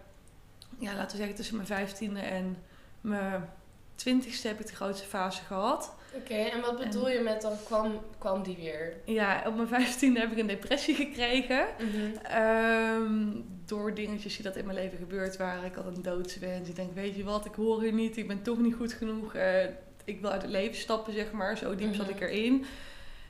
Ja, 0.78 0.94
laten 0.94 1.12
we 1.12 1.18
zeggen 1.18 1.36
tussen 1.36 1.56
mijn 1.56 1.68
vijftiende 1.68 2.20
en 2.20 2.58
mijn 3.02 3.50
twintigste 3.96 4.48
heb 4.48 4.60
ik 4.60 4.68
de 4.68 4.76
grootste 4.76 5.08
fase 5.08 5.44
gehad. 5.44 5.96
Oké, 6.16 6.34
en 6.34 6.62
wat 6.62 6.78
bedoel 6.78 7.10
je 7.10 7.20
met 7.20 7.42
dan 7.42 7.54
kwam, 7.66 8.00
kwam 8.18 8.44
die 8.44 8.56
weer? 8.56 8.94
Ja, 9.06 9.44
op 9.46 9.56
mijn 9.56 9.68
vijftiende 9.68 10.20
heb 10.20 10.32
ik 10.32 10.38
een 10.38 10.48
depressie 10.48 10.96
gekregen. 10.96 11.66
Mhm. 11.80 12.26
Ehm, 12.26 13.42
door 13.66 13.94
dingetjes 13.94 14.36
die 14.36 14.44
dat 14.44 14.56
in 14.56 14.66
mijn 14.66 14.78
leven 14.78 14.98
gebeurd 14.98 15.38
waren. 15.38 15.64
Ik 15.64 15.76
had 15.76 15.86
een 15.86 16.02
doodswens. 16.02 16.70
Ik 16.70 16.76
denk, 16.76 16.94
weet 16.94 17.16
je 17.16 17.24
wat, 17.24 17.46
ik 17.46 17.54
hoor 17.56 17.82
hier 17.82 17.94
niet. 17.94 18.18
Ik 18.18 18.28
ben 18.28 18.42
toch 18.42 18.58
niet 18.58 18.76
goed 18.76 18.94
genoeg. 18.94 19.34
Eh, 19.34 19.66
ik 20.04 20.22
wil 20.22 20.30
uit 20.30 20.42
het 20.42 20.52
leven 20.52 20.76
stappen, 20.76 21.14
zeg 21.14 21.32
maar. 21.32 21.58
Zo 21.58 21.76
diep 21.76 21.96
zat 21.96 22.06
Mhm. 22.10 22.16
ik 22.16 22.22
erin. 22.22 22.66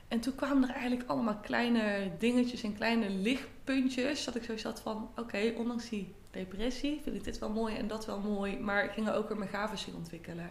En 0.08 0.20
toen 0.20 0.34
kwamen 0.34 0.68
er 0.68 0.74
eigenlijk 0.74 1.10
allemaal 1.10 1.36
kleine 1.42 2.10
dingetjes 2.18 2.62
en 2.62 2.74
kleine 2.76 3.08
lichtpuntjes. 3.10 4.24
Dat 4.24 4.34
ik 4.34 4.44
zo 4.44 4.56
zat 4.56 4.80
van, 4.80 5.10
oké, 5.16 5.52
ondanks 5.56 5.88
die 5.88 6.14
depressie 6.30 7.00
vind 7.02 7.16
ik 7.16 7.24
dit 7.24 7.38
wel 7.38 7.50
mooi 7.50 7.76
en 7.76 7.88
dat 7.88 8.06
wel 8.06 8.18
mooi. 8.18 8.58
Maar 8.58 8.84
ik 8.84 8.90
ging 8.90 9.08
er 9.08 9.14
ook 9.14 9.28
weer 9.28 9.38
mijn 9.38 9.50
gaven 9.50 9.78
in 9.88 9.94
ontwikkelen. 9.94 10.50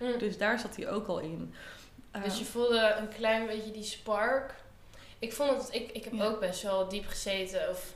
Mm. 0.00 0.18
Dus 0.18 0.38
daar 0.38 0.58
zat 0.58 0.76
hij 0.76 0.90
ook 0.90 1.06
al 1.06 1.18
in. 1.18 1.54
Dus 2.12 2.32
Eh, 2.32 2.38
je 2.38 2.44
voelde 2.44 2.94
een 2.98 3.08
klein 3.08 3.46
beetje 3.46 3.70
die 3.70 3.82
spark. 3.82 4.54
Ik 5.18 5.32
vond 5.32 5.50
het, 5.62 5.74
ik, 5.74 5.90
ik 5.92 6.04
heb 6.04 6.12
Ja. 6.12 6.24
ook 6.24 6.40
best 6.40 6.62
wel 6.62 6.88
diep 6.88 7.06
gezeten. 7.06 7.68
Of, 7.70 7.94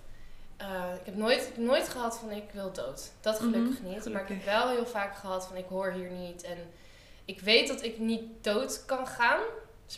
eh, 0.56 0.84
ik 1.00 1.04
heb 1.06 1.16
nooit, 1.16 1.52
nooit 1.56 1.88
gehad 1.88 2.18
van 2.18 2.30
ik 2.30 2.44
wil 2.52 2.72
dood. 2.72 3.12
Dat 3.20 3.38
gelukkig 3.38 3.80
Mhm, 3.80 3.88
niet. 3.88 4.12
Maar 4.12 4.22
ik 4.22 4.28
heb 4.28 4.44
wel 4.44 4.68
heel 4.68 4.86
vaak 4.86 5.16
gehad 5.16 5.46
van 5.46 5.56
ik 5.56 5.64
hoor 5.68 5.90
hier 5.92 6.10
niet. 6.10 6.42
En 6.42 6.56
ik 7.28 7.40
weet 7.40 7.68
dat 7.68 7.82
ik 7.82 7.98
niet 7.98 8.22
dood 8.44 8.84
kan 8.86 9.06
gaan. 9.06 9.40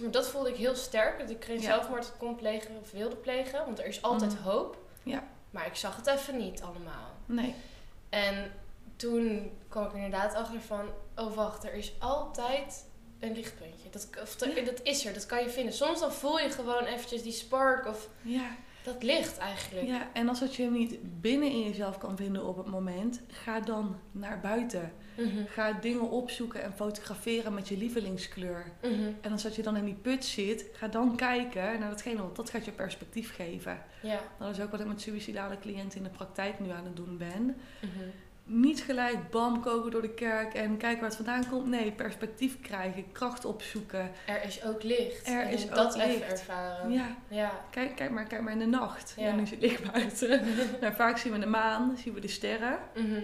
Maar, 0.01 0.11
dat 0.11 0.29
voelde 0.29 0.49
ik 0.49 0.57
heel 0.57 0.75
sterk. 0.75 1.19
Dat 1.19 1.31
ik 1.31 1.45
geen 1.45 1.57
Ja. 1.61 1.63
zelfmoord 1.63 2.13
kon 2.19 2.35
plegen 2.35 2.77
of 2.81 2.91
wilde 2.91 3.17
plegen. 3.17 3.65
Want 3.65 3.79
er 3.79 3.87
is 3.87 4.03
altijd 4.03 4.33
Mhm. 4.35 4.43
hoop. 4.43 4.79
Ja. 5.03 5.25
Maar 5.51 5.67
ik 5.67 5.75
zag 5.75 5.97
het 5.97 6.07
even 6.07 6.37
niet 6.37 6.63
allemaal. 6.63 7.09
nee. 7.27 7.55
En 8.09 8.53
toen 8.97 9.51
kwam 9.69 9.85
ik 9.85 9.91
er 9.91 9.97
inderdaad 9.97 10.35
achter 10.35 10.61
van, 10.61 10.85
oh 11.17 11.35
wacht, 11.35 11.65
er 11.65 11.75
is 11.75 11.93
altijd 11.99 12.87
een 13.21 13.33
lichtpuntje. 13.33 13.91
Dat, 13.91 14.09
of 14.23 14.37
dat, 14.37 14.55
Ja. 14.55 14.63
dat 14.65 14.81
is 14.83 15.07
er, 15.07 15.13
dat 15.15 15.27
kan 15.27 15.43
je 15.43 15.51
vinden. 15.51 15.75
Soms 15.75 16.01
dan 16.01 16.13
voel 16.13 16.39
je 16.39 16.51
gewoon 16.51 16.85
eventjes 16.85 17.23
die 17.23 17.33
spark 17.33 17.87
of 17.87 18.09
Ja. 18.23 18.57
dat 18.83 19.03
licht 19.03 19.39
eigenlijk. 19.39 19.87
Ja, 19.87 20.09
en 20.13 20.29
als 20.29 20.41
dat 20.41 20.55
je 20.55 20.63
hem 20.63 20.73
niet 20.73 20.99
binnen 21.21 21.51
in 21.51 21.63
jezelf 21.63 21.99
kan 21.99 22.17
vinden 22.17 22.45
op 22.45 22.57
het 22.57 22.67
moment, 22.67 23.21
ga 23.29 23.61
dan 23.61 23.99
naar 24.13 24.41
buiten. 24.41 24.93
Mhm, 25.21 25.45
Ga 25.49 25.73
dingen 25.73 26.11
opzoeken 26.11 26.63
en 26.63 26.73
fotograferen 26.73 27.55
met 27.55 27.69
je 27.69 27.77
lievelingskleur. 27.77 28.65
mhm, 28.83 28.93
En 29.21 29.33
als 29.33 29.43
dat 29.43 29.55
je 29.57 29.63
dan 29.63 29.77
in 29.77 29.85
die 29.85 29.95
put 30.03 30.25
zit, 30.25 30.65
ga 30.73 30.89
dan 30.89 31.17
kijken 31.17 31.81
naar 31.81 31.91
datgene, 31.91 32.23
want 32.23 32.37
dat 32.37 32.51
gaat 32.51 32.65
je 32.65 32.71
perspectief 32.71 33.35
geven. 33.35 33.79
Ja. 34.03 34.21
Dat 34.39 34.51
is 34.51 34.61
ook 34.61 34.71
wat 34.71 34.81
ik 34.81 34.87
met 34.87 35.01
suïcidale 35.01 35.59
cliënten 35.59 35.99
in 35.99 36.05
de 36.05 36.11
praktijk 36.11 36.61
nu 36.61 36.71
aan 36.71 36.85
het 36.85 36.97
doen 36.97 37.17
ben. 37.19 37.43
mhm. 37.81 38.09
Niet 38.45 38.83
gelijk 38.83 39.31
bam 39.31 39.61
koken 39.61 39.91
door 39.91 40.03
de 40.03 40.15
kerk 40.15 40.55
en 40.55 40.77
kijken 40.77 41.01
waar 41.01 41.09
het 41.09 41.17
vandaan 41.17 41.49
komt. 41.49 41.67
Nee, 41.67 41.93
perspectief 41.93 42.61
krijgen, 42.61 43.13
kracht 43.13 43.45
opzoeken. 43.45 44.11
Er 44.27 44.45
is 44.45 44.65
ook 44.65 44.83
licht. 44.83 45.29
Er 45.29 45.43
En 45.43 45.51
is 45.51 45.69
dat 45.69 45.95
ook 45.95 46.01
even 46.03 46.09
licht. 46.19 46.31
ervaren. 46.31 46.91
Ja, 46.93 47.17
Ja. 47.29 47.65
kijk, 47.71 47.97
kijk, 47.97 48.11
maar, 48.11 48.25
kijk 48.25 48.43
maar 48.43 48.53
in 48.53 48.59
de 48.59 48.67
nacht. 48.67 49.15
Ja. 49.17 49.27
Ja. 49.27 49.35
nu 49.35 49.47
zit 49.47 49.61
licht 49.61 49.93
buiten. 49.93 50.43
nou, 50.81 50.95
vaak 50.95 51.19
zien 51.19 51.33
we 51.33 51.39
de 51.39 51.47
maan, 51.47 51.97
zien 51.97 52.15
we 52.15 52.21
de 52.21 52.29
sterren. 52.29 52.79
Mhm. 52.95 53.23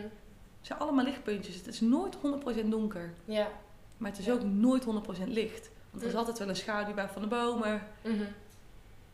Het 0.67 0.77
zijn 0.77 0.89
allemaal 0.89 1.05
lichtpuntjes. 1.05 1.55
Het 1.57 1.67
is 1.67 1.81
nooit 1.81 2.17
100% 2.17 2.69
donker. 2.71 3.13
Ja. 3.25 3.49
Maar 3.97 4.11
het 4.11 4.19
is 4.19 4.25
Ja. 4.27 4.33
ook 4.33 4.43
nooit 4.43 4.85
100% 4.85 5.29
licht. 5.29 5.71
Want 5.91 6.03
er 6.03 6.09
is 6.09 6.13
Mm. 6.13 6.19
altijd 6.19 6.39
wel 6.39 6.49
een 6.49 6.57
schaduw 6.57 6.95
bij 6.95 7.09
van 7.09 7.23
de 7.23 7.29
bomen. 7.29 7.83
Mhm. 8.03 8.25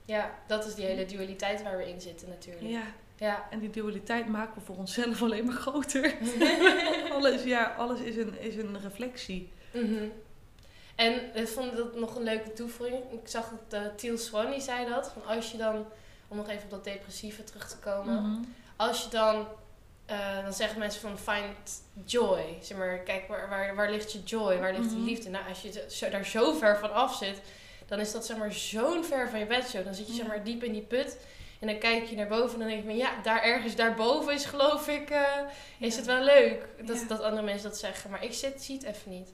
Ja, 0.05 0.31
dat 0.47 0.67
is 0.67 0.75
die 0.75 0.85
hele 0.85 1.07
dualiteit 1.07 1.63
waar 1.63 1.77
we 1.77 1.89
in 1.89 2.01
zitten 2.01 2.29
natuurlijk. 2.29 2.67
Ja, 2.67 2.83
Ja. 3.17 3.47
en 3.51 3.59
die 3.59 3.71
dualiteit 3.71 4.29
maken 4.29 4.55
we 4.55 4.61
voor 4.61 4.77
onszelf 4.77 5.23
alleen 5.23 5.45
maar 5.45 5.55
groter. 5.55 6.15
alles, 7.17 7.43
ja, 7.43 7.75
alles 7.79 8.01
is 8.01 8.17
een, 8.17 8.39
is 8.41 8.57
een 8.57 8.81
reflectie. 8.81 9.51
Mhm. 9.73 10.05
En 10.95 11.37
ik 11.37 11.49
vond 11.49 11.77
dat 11.77 11.95
nog 11.97 12.17
een 12.17 12.23
leuke 12.23 12.53
toevoeging. 12.53 13.03
Ik 13.13 13.29
zag 13.29 13.53
dat 13.69 13.81
uh, 13.83 13.87
Teal 13.97 14.17
Swan 14.19 14.51
die 14.51 14.61
zei 14.61 14.89
dat. 14.89 15.11
Van 15.13 15.27
als 15.37 15.51
je 15.51 15.57
dan, 15.59 15.87
om 16.29 16.37
nog 16.37 16.49
even 16.49 16.65
op 16.65 16.71
dat 16.71 16.85
depressieve 16.85 17.45
terug 17.45 17.69
te 17.69 17.77
komen. 17.79 18.23
Mhm. 18.23 18.43
Als 18.77 19.03
je 19.05 19.11
dan, 19.11 19.47
eh, 20.13 20.43
dan 20.43 20.53
zeggen 20.53 20.79
mensen 20.79 21.01
van 21.01 21.19
find 21.19 21.83
joy. 22.05 22.59
Zeg 22.63 22.79
maar, 22.79 22.99
kijk, 22.99 23.29
waar, 23.29 23.49
waar, 23.49 23.75
waar 23.75 23.91
ligt 23.91 24.13
je 24.13 24.23
joy? 24.23 24.59
Waar 24.59 24.73
ligt 24.73 24.85
Mhm. 24.91 24.95
de 24.95 25.01
liefde? 25.01 25.31
Nou, 25.31 25.49
als 25.49 25.63
je 25.63 25.85
zo, 25.91 26.09
daar 26.11 26.25
zo 26.25 26.53
ver 26.53 26.79
van 26.79 26.93
af 26.93 27.15
zit, 27.17 27.41
dan 27.87 28.01
is 28.01 28.13
dat 28.13 28.27
zeg 28.27 28.37
maar 28.37 28.53
zo'n 28.53 29.05
ver 29.05 29.29
van 29.31 29.39
je 29.39 29.47
bedshow. 29.47 29.85
Dan 29.85 29.95
zit 29.95 30.07
je 30.07 30.13
Ja. 30.13 30.19
zeg 30.19 30.27
maar 30.29 30.45
diep 30.45 30.63
in 30.65 30.73
die 30.73 30.83
put. 30.83 31.17
En 31.61 31.67
dan 31.69 31.79
kijk 31.79 32.05
je 32.05 32.17
naar 32.17 32.27
boven 32.29 32.53
en 32.53 32.59
dan 32.59 32.69
denk 32.69 32.81
je 32.81 32.87
van 32.87 32.97
ja, 32.97 33.23
daar 33.23 33.43
ergens 33.43 33.75
daarboven 33.77 34.33
is 34.35 34.45
geloof 34.45 34.89
ik, 34.89 35.11
eh, 35.11 35.21
is 35.79 35.93
Ja. 35.93 35.97
het 35.97 36.07
wel 36.07 36.23
leuk. 36.23 36.67
Dat, 36.87 37.01
Ja. 37.01 37.07
dat 37.07 37.21
andere 37.21 37.43
mensen 37.43 37.69
dat 37.69 37.79
zeggen. 37.79 38.11
Maar 38.11 38.25
ik 38.25 38.33
zit, 38.33 38.63
zie 38.63 38.77
het 38.77 38.85
even 38.87 39.11
niet. 39.11 39.33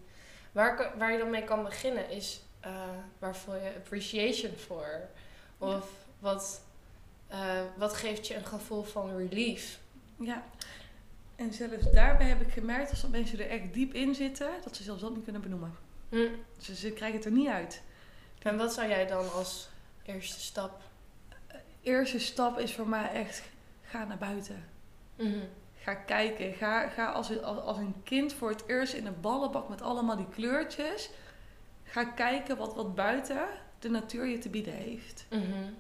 Waar, 0.53 0.93
waar 0.99 1.13
je 1.13 1.19
dan 1.19 1.31
mee 1.31 1.45
kan 1.45 1.63
beginnen 1.65 2.11
is 2.11 2.41
eh, 2.61 2.71
waar 3.19 3.37
voel 3.37 3.55
je 3.55 3.73
appreciation 3.77 4.53
voor? 4.67 5.01
Of 5.59 5.85
wat, 6.19 6.61
wat 7.77 7.95
geeft 7.95 8.27
je 8.27 8.35
een 8.35 8.47
gevoel 8.47 8.83
van 8.83 9.17
relief? 9.17 9.79
Ja. 10.19 10.45
En 11.37 11.53
zelfs 11.53 11.91
daarbij 11.93 12.27
heb 12.27 12.41
ik 12.41 12.53
gemerkt, 12.53 12.91
als 12.91 13.07
mensen 13.09 13.39
er 13.41 13.51
echt 13.51 13.73
diep 13.75 13.95
in 13.95 14.15
zitten, 14.15 14.51
dat 14.65 14.77
ze 14.77 14.83
zelfs 14.83 15.01
dat 15.01 15.15
niet 15.15 15.25
kunnen 15.25 15.43
benoemen. 15.43 15.75
Hm. 16.09 16.29
Ze, 16.59 16.75
ze 16.75 16.91
krijgen 16.93 17.17
het 17.17 17.27
er 17.27 17.33
niet 17.33 17.49
uit. 17.49 17.83
En 18.43 18.57
wat 18.57 18.73
zou 18.75 18.89
jij 18.89 19.07
dan 19.07 19.33
als 19.33 19.69
eerste 20.05 20.41
stap? 20.41 20.81
Eerste 21.83 22.19
stap 22.19 22.59
is 22.59 22.75
voor 22.75 22.89
mij 22.89 23.11
echt, 23.13 23.43
ga 23.83 24.05
naar 24.05 24.19
buiten. 24.19 24.65
Mhm. 25.17 25.39
Ga 25.81 25.95
kijken. 25.95 26.55
Ga, 26.55 26.89
ga 26.89 27.13
als, 27.13 27.31
een- 27.31 27.45
als, 27.45 27.59
als 27.59 27.77
een 27.77 27.95
kind 28.05 28.33
voor 28.33 28.49
het 28.51 28.65
eerst 28.67 28.93
in 28.93 29.07
een 29.07 29.21
ballenbak 29.21 29.69
met 29.69 29.83
allemaal 29.83 30.17
die 30.17 30.29
kleurtjes. 30.29 31.11
Ga 31.85 32.05
kijken 32.05 32.57
wat, 32.57 32.75
wat 32.75 32.95
buiten 32.95 33.49
de 33.79 33.89
natuur 33.89 34.27
je 34.27 34.39
te 34.39 34.49
bieden 34.49 34.75
heeft. 34.75 35.27
Mhm. 35.31 35.71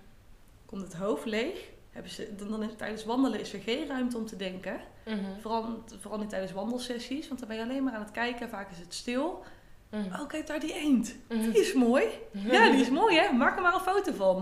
Komt 0.66 0.82
het 0.82 0.94
hoofd 0.94 1.24
leeg? 1.24 1.68
Hebben 1.98 2.16
ze, 2.16 2.34
dan, 2.36 2.50
dan 2.50 2.62
is, 2.62 2.70
tijdens 2.76 3.04
wandelen 3.04 3.40
is 3.40 3.52
er 3.52 3.60
geen 3.60 3.86
ruimte 3.86 4.16
om 4.16 4.26
te 4.26 4.36
denken. 4.36 4.80
Mhm. 5.04 5.18
Vooral, 5.40 5.84
vooral 6.00 6.20
niet 6.20 6.28
tijdens 6.28 6.52
wandelsessies. 6.52 7.28
Want 7.28 7.40
dan 7.40 7.48
ben 7.48 7.58
je 7.58 7.62
alleen 7.62 7.84
maar 7.84 7.92
aan 7.92 8.02
het 8.02 8.10
kijken. 8.10 8.48
Vaak 8.48 8.70
is 8.70 8.78
het 8.78 8.94
stil. 8.94 9.42
Mhm. 9.90 10.20
Oh, 10.20 10.28
kijk 10.28 10.46
daar 10.46 10.60
die 10.60 10.74
eend. 10.74 11.16
Mhm. 11.28 11.50
Die 11.50 11.60
is 11.60 11.72
mooi. 11.72 12.04
Ja, 12.50 12.70
die 12.70 12.80
is 12.80 12.90
mooi 12.90 13.18
hè. 13.18 13.32
Maak 13.32 13.56
er 13.56 13.62
maar 13.62 13.74
een 13.74 13.80
foto 13.80 14.12
van. 14.12 14.36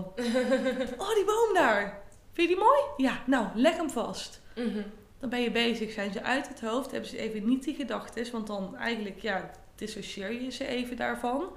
Oh, 1.03 1.13
die 1.15 1.25
boom 1.25 1.53
daar. 1.53 2.01
Vind 2.31 2.49
je 2.49 2.55
die 2.55 2.63
mooi? 2.63 2.79
Ja, 2.97 3.23
nou, 3.25 3.47
leg 3.53 3.75
hem 3.77 3.89
vast. 3.89 4.41
Mhm. 4.55 4.81
Dan 5.19 5.29
ben 5.29 5.41
je 5.41 5.51
bezig, 5.51 5.91
zijn 5.91 6.11
ze 6.11 6.23
uit 6.23 6.47
het 6.47 6.61
hoofd, 6.61 6.91
hebben 6.91 7.09
ze 7.09 7.17
even 7.17 7.47
niet 7.47 7.63
die 7.63 7.75
gedachten, 7.75 8.31
want 8.31 8.47
dan 8.47 8.75
eigenlijk, 8.75 9.19
ja, 9.19 9.51
dissocieer 9.75 10.41
je 10.41 10.51
ze 10.51 10.67
even 10.67 10.97
daarvan. 10.97 11.49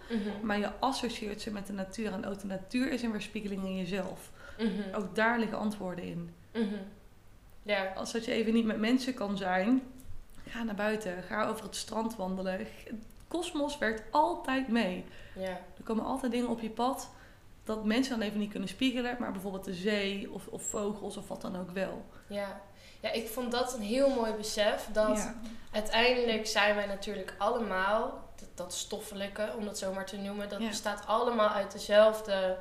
Maar 0.43 0.59
je 0.59 0.71
associeert 0.79 1.41
ze 1.41 1.51
met 1.51 1.67
de 1.67 1.73
natuur 1.73 2.13
en 2.13 2.27
ook 2.27 2.41
de 2.41 2.47
natuur 2.47 2.93
is 2.93 3.03
een 3.03 3.13
weerspiegeling 3.13 3.65
in 3.65 3.77
jezelf. 3.77 4.31
Mhm. 4.61 4.95
Ook 4.95 5.15
daar 5.15 5.39
liggen 5.39 5.59
antwoorden 5.59 6.05
in. 6.05 6.35
Mhm. 6.53 6.75
Als 7.95 8.13
dat 8.13 8.25
je 8.25 8.33
even 8.33 8.53
niet 8.53 8.65
met 8.65 8.79
mensen 8.79 9.15
kan 9.15 9.37
zijn, 9.37 9.83
ga 10.49 10.63
naar 10.63 10.75
buiten, 10.75 11.23
ga 11.23 11.47
over 11.47 11.65
het 11.65 11.77
strand 11.77 12.17
wandelen. 12.17 12.53
Het 12.59 12.69
kosmos 13.29 13.79
werkt 13.79 14.03
altijd 14.11 14.69
mee. 14.69 15.05
Er 15.77 15.83
komen 15.85 16.05
altijd 16.05 16.33
dingen 16.33 16.49
op 16.49 16.61
je 16.61 16.71
pad 16.71 17.11
dat 17.65 17.85
mensen 17.85 18.19
dan 18.19 18.27
even 18.29 18.39
niet 18.41 18.51
kunnen 18.51 18.69
spiegelen, 18.69 19.17
maar 19.19 19.33
bijvoorbeeld 19.33 19.65
de 19.65 19.75
zee 19.75 20.33
of, 20.33 20.47
of 20.47 20.63
vogels 20.63 21.17
of 21.17 21.29
wat 21.29 21.41
dan 21.41 21.57
ook 21.59 21.71
wel. 21.71 22.05
Ja. 22.27 22.61
Ja, 23.01 23.11
ik 23.13 23.29
vond 23.29 23.53
dat 23.53 23.75
een 23.75 23.83
heel 23.83 24.09
mooi 24.15 24.33
besef. 24.33 24.89
Dat 24.93 25.17
Ja. 25.17 25.35
uiteindelijk 25.73 26.47
zijn 26.47 26.75
wij 26.75 26.87
natuurlijk 26.87 27.35
allemaal, 27.39 28.29
dat, 28.37 28.49
dat 28.55 28.75
stoffelijke, 28.75 29.53
om 29.59 29.65
dat 29.65 29.79
zo 29.79 29.93
maar 29.93 30.07
te 30.07 30.17
noemen, 30.17 30.49
dat 30.49 30.61
Ja. 30.61 30.69
bestaat 30.69 31.07
allemaal 31.07 31.49
uit 31.49 31.73
dezelfde 31.73 32.57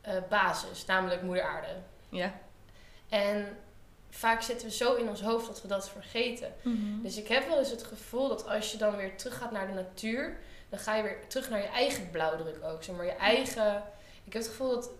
eh, 0.00 0.14
basis, 0.28 0.84
namelijk 0.84 1.22
moeder 1.22 1.42
aarde. 1.44 1.68
Ja. 2.08 2.32
En 3.08 3.56
vaak 4.10 4.42
zitten 4.42 4.66
we 4.66 4.72
zo 4.74 4.94
in 4.94 5.08
ons 5.08 5.20
hoofd 5.22 5.46
dat 5.46 5.62
we 5.62 5.68
dat 5.68 5.90
vergeten. 5.90 6.52
Mhm. 6.62 7.02
Dus 7.02 7.16
ik 7.16 7.28
heb 7.28 7.48
wel 7.48 7.58
eens 7.58 7.70
het 7.70 7.82
gevoel 7.84 8.28
dat 8.28 8.48
als 8.48 8.72
je 8.72 8.78
dan 8.78 8.96
weer 8.96 9.16
terug 9.16 9.36
gaat 9.38 9.50
naar 9.50 9.66
de 9.66 9.72
natuur, 9.72 10.36
dan 10.68 10.78
ga 10.78 10.94
je 10.94 11.02
weer 11.02 11.26
terug 11.26 11.50
naar 11.50 11.60
je 11.60 11.68
eigen 11.68 12.10
blauwdruk 12.10 12.64
ook. 12.64 12.82
Zeg 12.82 12.96
maar 12.96 13.04
je 13.04 13.12
eigen. 13.12 13.82
Ik 14.24 14.32
heb 14.32 14.42
het 14.42 14.50
gevoel 14.50 14.70
dat 14.70 14.90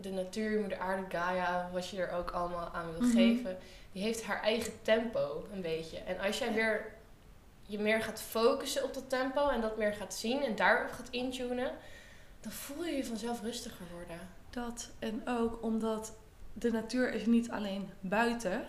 de 0.00 0.10
natuur, 0.10 0.60
moeder 0.60 0.78
aarde, 0.78 1.16
Gaia, 1.16 1.70
wat 1.72 1.88
je 1.88 2.02
er 2.02 2.10
ook 2.12 2.30
allemaal 2.30 2.68
aan 2.72 2.92
wil 2.92 3.00
Mhm. 3.00 3.16
geven, 3.16 3.58
die 3.92 4.02
heeft 4.02 4.24
haar 4.24 4.42
eigen 4.42 4.72
tempo 4.82 5.46
een 5.52 5.60
beetje. 5.60 5.98
En 5.98 6.18
als 6.20 6.38
jij 6.38 6.52
weer 6.52 6.94
je 7.66 7.78
meer 7.78 8.02
gaat 8.02 8.20
focussen 8.20 8.84
op 8.84 8.94
dat 8.94 9.08
tempo 9.10 9.48
en 9.48 9.60
dat 9.60 9.76
meer 9.76 9.92
gaat 9.92 10.14
zien 10.14 10.42
en 10.44 10.56
daarop 10.56 10.92
gaat 10.92 11.08
intunen, 11.10 11.70
dan 12.40 12.52
voel 12.52 12.84
je 12.84 12.96
je 12.96 13.04
vanzelf 13.04 13.42
rustiger 13.42 13.86
worden. 13.92 14.20
Dat 14.64 14.90
en 14.98 15.22
ook 15.24 15.62
omdat 15.62 16.16
de 16.52 16.70
natuur 16.70 17.12
is 17.14 17.26
niet 17.26 17.50
alleen 17.50 17.88
buiten, 18.00 18.64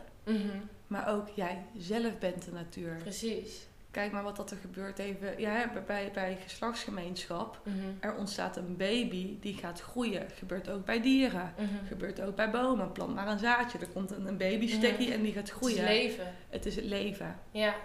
maar 0.88 1.08
ook 1.10 1.28
jij 1.30 1.64
zelf 1.78 2.18
bent 2.20 2.46
de 2.46 2.52
natuur. 2.52 2.96
Precies. 2.96 3.68
Kijk 3.92 4.12
maar 4.12 4.24
wat 4.24 4.36
dat 4.36 4.52
er 4.52 4.58
gebeurt 4.58 5.00
even 5.00 5.40
ja, 5.40 5.72
bij- 5.86 6.12
bij, 6.14 6.38
geslachtsgemeenschap. 6.44 7.60
Mhm. 7.64 7.76
Er 8.00 8.16
ontstaat 8.16 8.58
een 8.58 8.76
baby 8.78 9.40
die 9.40 9.54
gaat 9.58 9.82
groeien. 9.82 10.30
Gebeurt 10.30 10.70
ook 10.70 10.86
bij 10.86 11.02
dieren. 11.02 11.54
Mhm. 11.58 11.88
Gebeurt 11.88 12.22
ook 12.22 12.36
bij 12.36 12.50
bomen. 12.52 12.92
Plant 12.92 13.16
maar 13.16 13.28
een 13.28 13.40
zaadje. 13.40 13.78
Er 13.80 13.88
komt 13.88 14.12
een, 14.12 14.28
een 14.28 14.38
babystekkie 14.38 15.06
Mhm. 15.08 15.16
en 15.16 15.22
die 15.24 15.34
gaat 15.34 15.42
Het 15.50 15.52
is 15.52 15.56
groeien. 15.68 15.84
leven. 15.84 16.34
Het 16.50 16.66
is 16.66 16.76
het 16.76 16.86
leven. 16.86 17.40
Ja. 17.52 17.76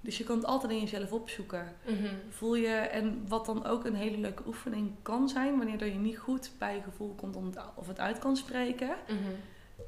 Dus 0.00 0.18
je 0.18 0.24
kan 0.24 0.36
het 0.36 0.46
altijd 0.46 0.72
in 0.72 0.80
jezelf 0.80 1.12
opzoeken. 1.12 1.74
Mhm. 1.86 2.14
Voel 2.28 2.54
je, 2.54 2.74
en 2.74 3.24
wat 3.28 3.46
dan 3.46 3.66
ook 3.66 3.84
een 3.84 3.94
hele 3.94 4.18
leuke 4.18 4.42
oefening 4.46 4.92
kan 5.02 5.28
zijn, 5.28 5.56
wanneer 5.56 5.78
dat 5.78 5.88
je 5.88 5.98
niet 5.98 6.18
goed 6.18 6.50
bij 6.58 6.74
je 6.74 6.82
gevoel 6.82 7.14
komt 7.14 7.36
om 7.36 7.46
het, 7.46 7.58
of 7.74 7.86
het 7.86 7.98
uit 7.98 8.18
kan 8.18 8.36
spreken. 8.36 8.96
Mhm. 9.08 9.18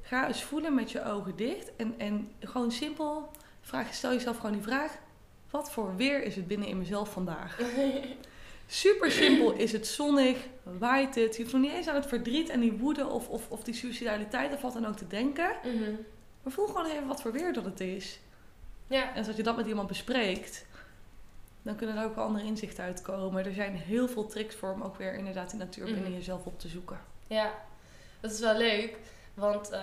Ga 0.03 0.27
eens 0.27 0.43
voelen 0.43 0.75
met 0.75 0.91
je 0.91 1.05
ogen 1.05 1.37
dicht 1.37 1.77
en, 1.77 1.95
en 1.99 2.33
gewoon 2.41 2.73
simpel 2.73 3.31
vraag, 3.61 3.95
stel 3.95 4.13
jezelf 4.13 4.37
gewoon 4.37 4.53
die 4.53 4.63
vraag: 4.63 4.99
wat 5.51 5.73
voor 5.73 5.97
weer 5.97 6.23
is 6.23 6.37
het 6.37 6.47
binnen 6.47 6.69
in 6.69 6.79
mezelf 6.79 7.13
vandaag? 7.13 7.61
Super 8.67 9.11
simpel, 9.11 9.53
is 9.53 9.73
het 9.73 9.87
zonnig, 9.87 10.39
waait 10.79 11.15
het? 11.15 11.37
Je 11.37 11.43
hoeft 11.43 11.55
nog 11.55 11.63
niet 11.63 11.73
eens 11.73 11.89
aan 11.89 11.95
het 11.95 12.07
verdriet 12.07 12.49
en 12.49 12.61
die 12.61 12.73
woede 12.73 13.07
of, 13.07 13.29
of, 13.29 13.51
of 13.51 13.63
die 13.63 13.75
suicidaliteit 13.75 14.55
of 14.55 14.61
wat 14.61 14.73
dan 14.73 14.87
ook 14.87 14.97
te 14.97 15.07
denken. 15.07 15.51
Mhm. 15.65 15.93
Maar 16.43 16.53
voel 16.53 16.67
gewoon 16.67 16.87
even 16.87 17.07
wat 17.07 17.23
voor 17.23 17.33
weer 17.33 17.53
dat 17.53 17.65
het 17.65 17.81
is. 17.81 18.21
Ja. 18.93 19.15
En 19.15 19.27
als 19.27 19.37
je 19.37 19.43
dat 19.43 19.57
met 19.57 19.67
iemand 19.67 19.89
bespreekt, 19.89 20.65
dan 21.63 21.77
kunnen 21.77 21.97
er 21.97 22.05
ook 22.05 22.15
wel 22.15 22.25
andere 22.25 22.45
inzichten 22.45 22.85
uitkomen. 22.85 23.45
Er 23.47 23.53
zijn 23.53 23.77
heel 23.77 24.09
veel 24.09 24.27
tricks 24.27 24.55
voor 24.55 24.73
om 24.73 24.83
ook 24.83 24.97
weer 24.97 25.15
inderdaad 25.15 25.51
die 25.51 25.59
natuur 25.59 25.85
binnen 25.85 26.03
Mhm. 26.03 26.13
jezelf 26.13 26.45
op 26.47 26.59
te 26.61 26.69
zoeken. 26.69 27.01
Ja, 27.27 27.55
dat 28.21 28.33
is 28.33 28.41
wel 28.41 28.57
leuk. 28.57 28.97
Want 29.35 29.71
eh, 29.71 29.83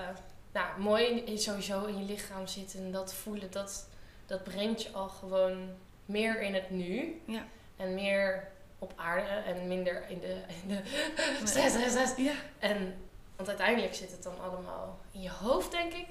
nou, 0.53 0.79
mooi 0.81 1.37
sowieso 1.37 1.85
in 1.85 1.97
je 1.97 2.03
lichaam 2.05 2.47
zitten 2.47 2.79
en 2.79 2.91
dat 2.91 3.13
voelen, 3.13 3.51
dat, 3.51 3.87
dat 4.25 4.43
brengt 4.43 4.83
je 4.83 4.91
al 4.91 5.09
gewoon 5.09 5.69
meer 6.05 6.41
in 6.41 6.53
het 6.53 6.69
nu. 6.69 7.21
Ja. 7.25 7.43
En 7.77 7.93
meer 7.93 8.47
op 8.79 8.93
aarde 8.95 9.27
en 9.29 9.67
minder 9.67 10.03
in 10.09 10.19
de, 10.19 10.41
in 10.63 10.67
de 10.67 10.79
stress, 11.47 11.73
stress, 11.75 11.89
stress. 11.91 12.15
Ja, 12.17 12.33
En, 12.59 12.95
want 13.35 13.47
uiteindelijk 13.49 13.93
zit 13.93 14.11
het 14.11 14.23
dan 14.23 14.39
allemaal 14.41 14.99
in 15.11 15.21
je 15.21 15.29
hoofd, 15.31 15.71
denk 15.71 15.93
ik. 15.93 16.07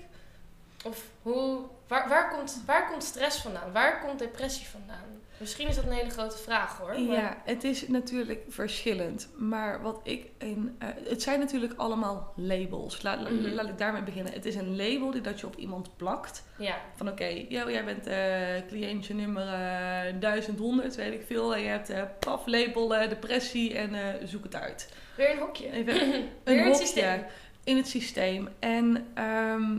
Of 0.85 1.04
hoe, 1.23 1.61
waar, 1.88 2.08
waar, 2.08 2.30
komt, 2.30 2.62
waar 2.66 2.88
komt 2.90 3.02
stress 3.04 3.40
vandaan? 3.40 3.73
Waar 3.73 4.00
komt 4.00 4.18
depressie 4.18 4.66
vandaan? 4.66 5.16
Misschien 5.37 5.68
is 5.68 5.75
dat 5.76 5.85
een 5.85 5.92
hele 5.92 6.11
grote 6.11 6.37
vraag 6.37 6.78
hoor. 6.78 7.00
maar- 7.00 7.16
ja, 7.16 7.42
het 7.44 7.64
is 7.64 7.88
natuurlijk 7.88 8.40
verschillend. 8.49 9.28
Maar 9.37 9.82
wat 9.82 10.00
ik 10.02 10.26
in. 10.38 10.76
eh, 10.78 10.88
het 11.08 11.23
zijn 11.23 11.38
natuurlijk 11.38 11.73
allemaal 11.76 12.32
labels. 12.37 13.02
Laat, 13.02 13.20
la- 13.20 13.30
Mhm. 13.30 13.54
laat 13.54 13.68
ik 13.68 13.78
daarmee 13.78 14.02
beginnen. 14.02 14.32
Het 14.32 14.44
is 14.44 14.54
een 14.54 14.76
label 14.76 15.11
die 15.11 15.20
dat 15.20 15.40
je 15.40 15.47
op 15.47 15.56
iemand 15.56 15.97
plakt. 15.97 16.44
ja. 16.58 16.76
Van 16.97 17.08
oké, 17.08 17.44
yo, 17.49 17.70
jij 17.70 17.85
bent 17.85 18.06
eh 18.06 18.66
cliëntje 18.68 19.14
nummer 19.14 19.47
eh 19.49 20.20
1100, 20.20 20.94
weet 20.94 21.12
ik 21.12 21.26
veel. 21.26 21.54
En 21.54 21.61
je 21.62 21.68
hebt 21.68 22.18
paf, 22.18 22.47
label, 22.47 22.88
depressie 22.88 23.75
en 23.78 24.18
zoek 24.28 24.42
het 24.44 24.54
uit. 24.54 24.88
Weer 25.16 25.30
een 25.30 25.38
hokje. 25.38 25.70
Even 25.70 25.94
Weer 25.94 26.02
een 26.12 26.28
in 26.44 26.56
het 26.58 26.64
hokje 26.66 26.75
systeem. 26.87 27.25
in 27.64 27.76
het 27.76 27.88
systeem. 27.88 28.49
En 28.58 29.06
ehm, 29.14 29.78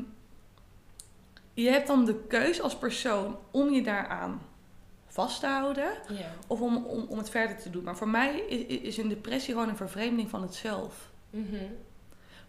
je 1.63 1.69
hebt 1.69 1.87
dan 1.87 2.05
de 2.05 2.15
keus 2.27 2.61
als 2.61 2.77
persoon 2.77 3.37
om 3.51 3.69
je 3.73 3.81
daaraan 3.83 4.41
vast 5.07 5.39
te 5.39 5.47
houden 5.47 5.91
Ja. 6.09 6.31
of 6.47 6.61
om, 6.61 6.85
om, 6.85 7.05
om 7.09 7.17
het 7.17 7.29
verder 7.29 7.57
te 7.57 7.69
doen. 7.69 7.83
Maar 7.83 7.97
voor 7.97 8.09
mij 8.09 8.39
is, 8.39 8.79
is 8.81 8.97
een 8.97 9.07
depressie 9.09 9.53
gewoon 9.53 9.69
een 9.69 9.75
vervreemding 9.77 10.29
van 10.29 10.41
het 10.41 10.55
zelf. 10.55 11.09
Mhm. 11.29 11.63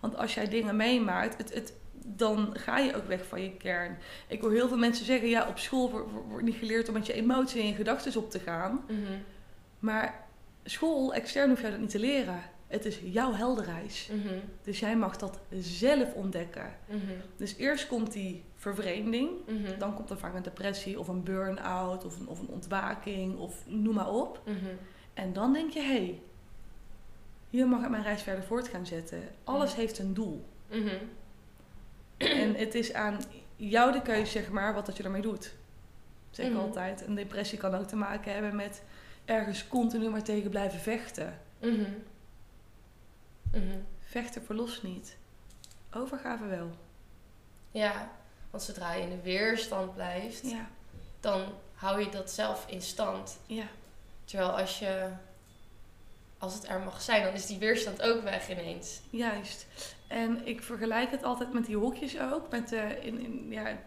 Want 0.01 0.17
als 0.17 0.35
jij 0.35 0.49
dingen 0.49 0.77
meemaakt, 0.77 1.37
het, 1.37 1.55
het, 1.55 1.73
dan 1.93 2.51
ga 2.53 2.79
je 2.79 2.97
ook 2.97 3.07
weg 3.07 3.27
van 3.27 3.43
je 3.43 3.57
kern. 3.57 3.99
Ik 4.29 4.41
hoor 4.41 4.53
heel 4.53 4.69
veel 4.69 4.77
mensen 4.79 5.05
zeggen, 5.05 5.29
ja, 5.29 5.49
op 5.49 5.59
school 5.59 5.91
wordt, 5.91 6.11
wordt- 6.13 6.29
wordt 6.29 6.45
niet 6.45 6.57
geleerd 6.57 6.89
om 6.89 6.95
met 6.95 7.07
je 7.07 7.13
emoties 7.13 7.61
en 7.61 7.67
je 7.67 7.75
gedachten 7.75 8.17
op 8.23 8.31
te 8.31 8.39
gaan. 8.39 8.85
Mhm. 8.89 8.99
Maar 9.79 10.25
school, 10.65 11.15
extern 11.15 11.49
hoef 11.51 11.61
jij 11.61 11.71
dat 11.71 11.81
niet 11.81 11.91
te 11.91 11.99
leren. 11.99 12.43
Het 12.71 12.85
is 12.85 13.01
jouw 13.05 13.33
helderreis. 13.33 14.09
Mhm. 14.13 14.35
Dus 14.63 14.81
jij 14.81 14.97
mag 14.97 15.17
dat 15.17 15.39
zelf 15.61 16.15
ontdekken. 16.15 16.77
Mhm. 16.87 17.01
Dus 17.37 17.57
eerst 17.57 17.87
komt 17.87 18.13
die 18.13 18.45
vervreemding. 18.55 19.31
Mhm. 19.47 19.79
Dan 19.79 19.95
komt 19.95 20.11
er 20.11 20.19
vaak 20.19 20.35
een 20.35 20.43
depressie 20.43 20.99
of 20.99 21.09
een 21.09 21.23
burn-out 21.23 22.05
of 22.05 22.19
een, 22.19 22.29
of 22.29 22.41
een 22.41 22.49
ontwaking 22.49 23.39
of 23.39 23.65
noem 23.67 23.95
maar 23.95 24.13
op. 24.13 24.41
Mhm. 24.45 24.57
En 25.15 25.33
dan 25.33 25.53
denk 25.53 25.71
je, 25.71 25.81
hé, 25.81 25.87
hey, 25.87 26.21
hier 27.51 27.69
mag 27.69 27.83
ik 27.83 27.91
mijn 27.91 28.03
reis 28.03 28.23
verder 28.23 28.45
voort 28.45 28.69
gaan 28.69 28.87
zetten. 28.87 29.19
Alles 29.45 29.75
heeft 29.75 29.99
een 29.99 30.15
doel. 30.15 30.45
En 32.17 32.55
het 32.55 32.75
is 32.75 32.93
aan 32.93 33.19
jou 33.57 33.93
de 33.93 34.03
keuze, 34.03 34.31
zeg 34.31 34.51
maar, 34.51 34.75
wat 34.75 34.87
dat 34.87 34.97
je 34.97 35.03
ermee 35.03 35.23
doet. 35.23 35.55
Zeg 36.31 36.47
ik 36.47 36.57
altijd. 36.57 37.07
Een 37.07 37.15
depressie 37.15 37.59
kan 37.59 37.75
ook 37.75 37.87
te 37.87 37.97
maken 37.97 38.33
hebben 38.33 38.57
met 38.57 38.83
ergens 39.25 39.69
continu 39.69 40.09
maar 40.09 40.23
tegen 40.23 40.51
blijven 40.51 40.81
vechten. 40.81 41.39
Mhm. 43.53 43.67
Mhm. 43.67 43.79
Vechten 44.01 44.43
verlost 44.45 44.83
niet. 44.83 45.17
Overgave 45.95 46.47
wel. 46.47 46.71
Ja, 47.71 48.11
want 48.51 48.63
zodra 48.63 48.93
je 48.93 49.03
in 49.03 49.11
de 49.11 49.21
weerstand 49.23 49.95
blijft, 49.95 50.51
Ja, 50.51 50.69
dan 51.21 51.45
hou 51.75 52.01
je 52.01 52.09
dat 52.11 52.31
zelf 52.31 52.65
in 52.69 52.83
stand. 52.83 53.39
ja. 53.47 53.67
Terwijl 54.25 54.59
als 54.59 54.79
je, 54.79 55.09
als 56.39 56.55
het 56.55 56.69
er 56.69 56.81
mag 56.81 57.03
zijn, 57.03 57.23
dan 57.25 57.33
is 57.33 57.47
die 57.47 57.59
weerstand 57.59 58.03
ook 58.03 58.23
weg 58.23 58.51
ineens. 58.51 59.01
Juist. 59.11 59.67
En 60.07 60.47
ik 60.47 60.63
vergelijk 60.63 61.11
het 61.11 61.23
altijd 61.23 61.53
met 61.53 61.67
die 61.67 61.77
hokjes 61.77 62.21
ook. 62.21 62.51
Met, 62.51 62.73
eh, 62.73 63.05
in, 63.05 63.19
in, 63.21 63.47
ja, 63.51 63.79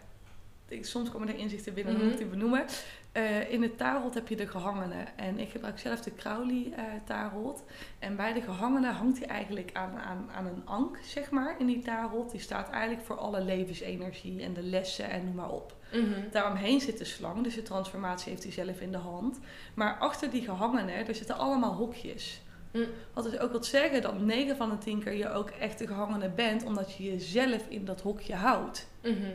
ik, 0.74 0.84
soms 0.86 1.10
komen 1.10 1.28
er 1.28 1.36
inzichten 1.38 1.74
binnen, 1.74 1.92
Mhm. 1.92 2.02
mm 2.02 2.08
moet 2.10 2.20
ik 2.20 2.26
die 2.26 2.36
benoemen. 2.38 2.64
Eh, 3.12 3.52
in 3.52 3.62
het 3.62 3.78
tarot 3.78 4.14
heb 4.14 4.28
je 4.28 4.36
de 4.36 4.46
gehangene. 4.46 5.04
En 5.16 5.38
ik 5.38 5.50
gebruik 5.50 5.78
zelf 5.78 6.00
de 6.00 6.14
Crowley 6.14 6.72
eh 6.76 6.82
tarot. 7.04 7.62
En 7.98 8.16
bij 8.16 8.32
de 8.32 8.40
gehangene 8.42 8.90
hangt 8.92 9.18
hij 9.18 9.28
eigenlijk 9.28 9.70
aan, 9.72 9.96
aan, 9.98 10.28
aan 10.34 10.46
een 10.46 10.62
ank, 10.64 10.98
zeg 11.02 11.30
maar, 11.30 11.54
in 11.58 11.66
die 11.66 11.82
tarot. 11.82 12.30
Die 12.30 12.40
staat 12.40 12.70
eigenlijk 12.70 13.06
voor 13.06 13.16
alle 13.16 13.40
levensenergie 13.40 14.42
en 14.42 14.52
de 14.52 14.62
lessen 14.62 15.10
en 15.10 15.24
noem 15.24 15.34
maar 15.34 15.50
op. 15.50 15.76
Mhm. 15.92 16.30
Daaromheen 16.30 16.80
zit 16.80 16.98
de 16.98 17.04
slang, 17.04 17.44
dus 17.44 17.54
de 17.54 17.62
transformatie 17.62 18.30
heeft 18.30 18.42
hij 18.42 18.52
zelf 18.52 18.80
in 18.80 18.92
de 18.92 18.98
hand. 18.98 19.38
Maar 19.74 19.96
achter 19.98 20.30
die 20.30 20.42
gehangene, 20.42 20.92
er 20.92 21.14
zitten 21.14 21.36
allemaal 21.36 21.72
hokjes. 21.74 22.40
Mm. 22.72 22.84
Wat 23.12 23.24
dus 23.24 23.38
ook 23.38 23.50
wil 23.50 23.64
zeggen 23.64 24.02
dat 24.02 24.20
9 24.20 24.56
van 24.56 24.70
de 24.70 24.78
10 24.78 25.02
keer 25.02 25.12
je 25.12 25.30
ook 25.30 25.50
echt 25.50 25.78
de 25.78 25.86
gehangene 25.86 26.28
bent, 26.28 26.64
omdat 26.64 26.96
je 26.96 27.04
jezelf 27.04 27.66
in 27.68 27.84
dat 27.84 28.00
hokje 28.00 28.34
houdt. 28.34 28.88
Mhm. 29.02 29.30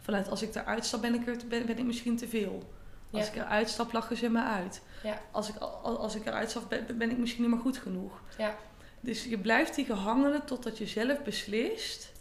Vanuit 0.00 0.28
als 0.30 0.42
ik 0.42 0.54
eruit 0.54 0.84
stap, 0.84 1.00
ben 1.00 1.14
ik, 1.14 1.26
er, 1.26 1.36
ben, 1.48 1.66
ben 1.66 1.78
ik 1.78 1.84
misschien 1.84 2.16
te 2.16 2.28
veel. 2.28 2.70
Als 3.12 3.24
Ja. 3.26 3.30
ik 3.32 3.36
eruit 3.36 3.68
stap, 3.68 3.92
lachen 3.92 4.16
ze 4.16 4.28
me 4.28 4.42
uit. 4.42 4.82
Ja. 5.02 5.20
Als, 5.30 5.48
ik, 5.48 5.56
al- 5.56 5.98
als 5.98 6.14
ik 6.14 6.26
eruit 6.26 6.50
stap, 6.50 6.68
ben, 6.68 6.98
ben 6.98 7.10
ik 7.10 7.18
misschien 7.18 7.42
niet 7.42 7.50
meer 7.50 7.60
goed 7.60 7.78
genoeg. 7.78 8.20
Ja. 8.38 8.56
Dus 9.00 9.24
je 9.24 9.38
blijft 9.38 9.74
die 9.74 9.84
gehangene 9.84 10.44
totdat 10.44 10.78
je 10.78 10.86
zelf 10.86 11.22
beslist 11.22 12.12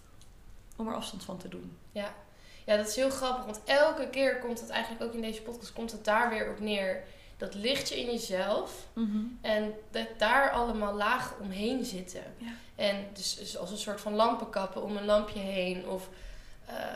om 0.78 0.88
er 0.88 0.96
afstand 0.96 1.24
van 1.24 1.38
te 1.38 1.48
doen. 1.48 1.78
Ja. 1.92 2.14
ja, 2.66 2.78
dat 2.78 2.88
is 2.88 2.96
heel 2.96 3.10
grappig, 3.10 3.46
want 3.46 3.60
elke 3.66 4.10
keer 4.10 4.40
komt 4.40 4.60
het 4.60 4.70
eigenlijk 4.70 5.04
ook 5.04 5.14
in 5.14 5.22
deze 5.22 5.42
podcast, 5.42 5.74
komt 5.74 5.92
het 5.92 6.06
daar 6.06 6.30
weer 6.30 6.50
op 6.52 6.60
neer. 6.60 7.04
Dat 7.38 7.54
lichtje 7.54 8.00
in 8.00 8.06
jezelf 8.06 8.88
en 9.42 9.74
dat 9.92 10.08
daar 10.18 10.52
allemaal 10.52 10.94
lagen 10.94 11.40
omheen 11.40 11.86
zitten. 11.86 12.24
Ja. 12.38 12.52
En 12.76 13.06
dus, 13.14 13.36
dus 13.36 13.58
als 13.58 13.72
een 13.72 13.78
soort 13.78 14.02
van 14.02 14.14
lampenkappen 14.14 14.84
om 14.84 14.98
een 14.98 15.06
lampje 15.06 15.40
heen 15.40 15.88
of 15.88 16.10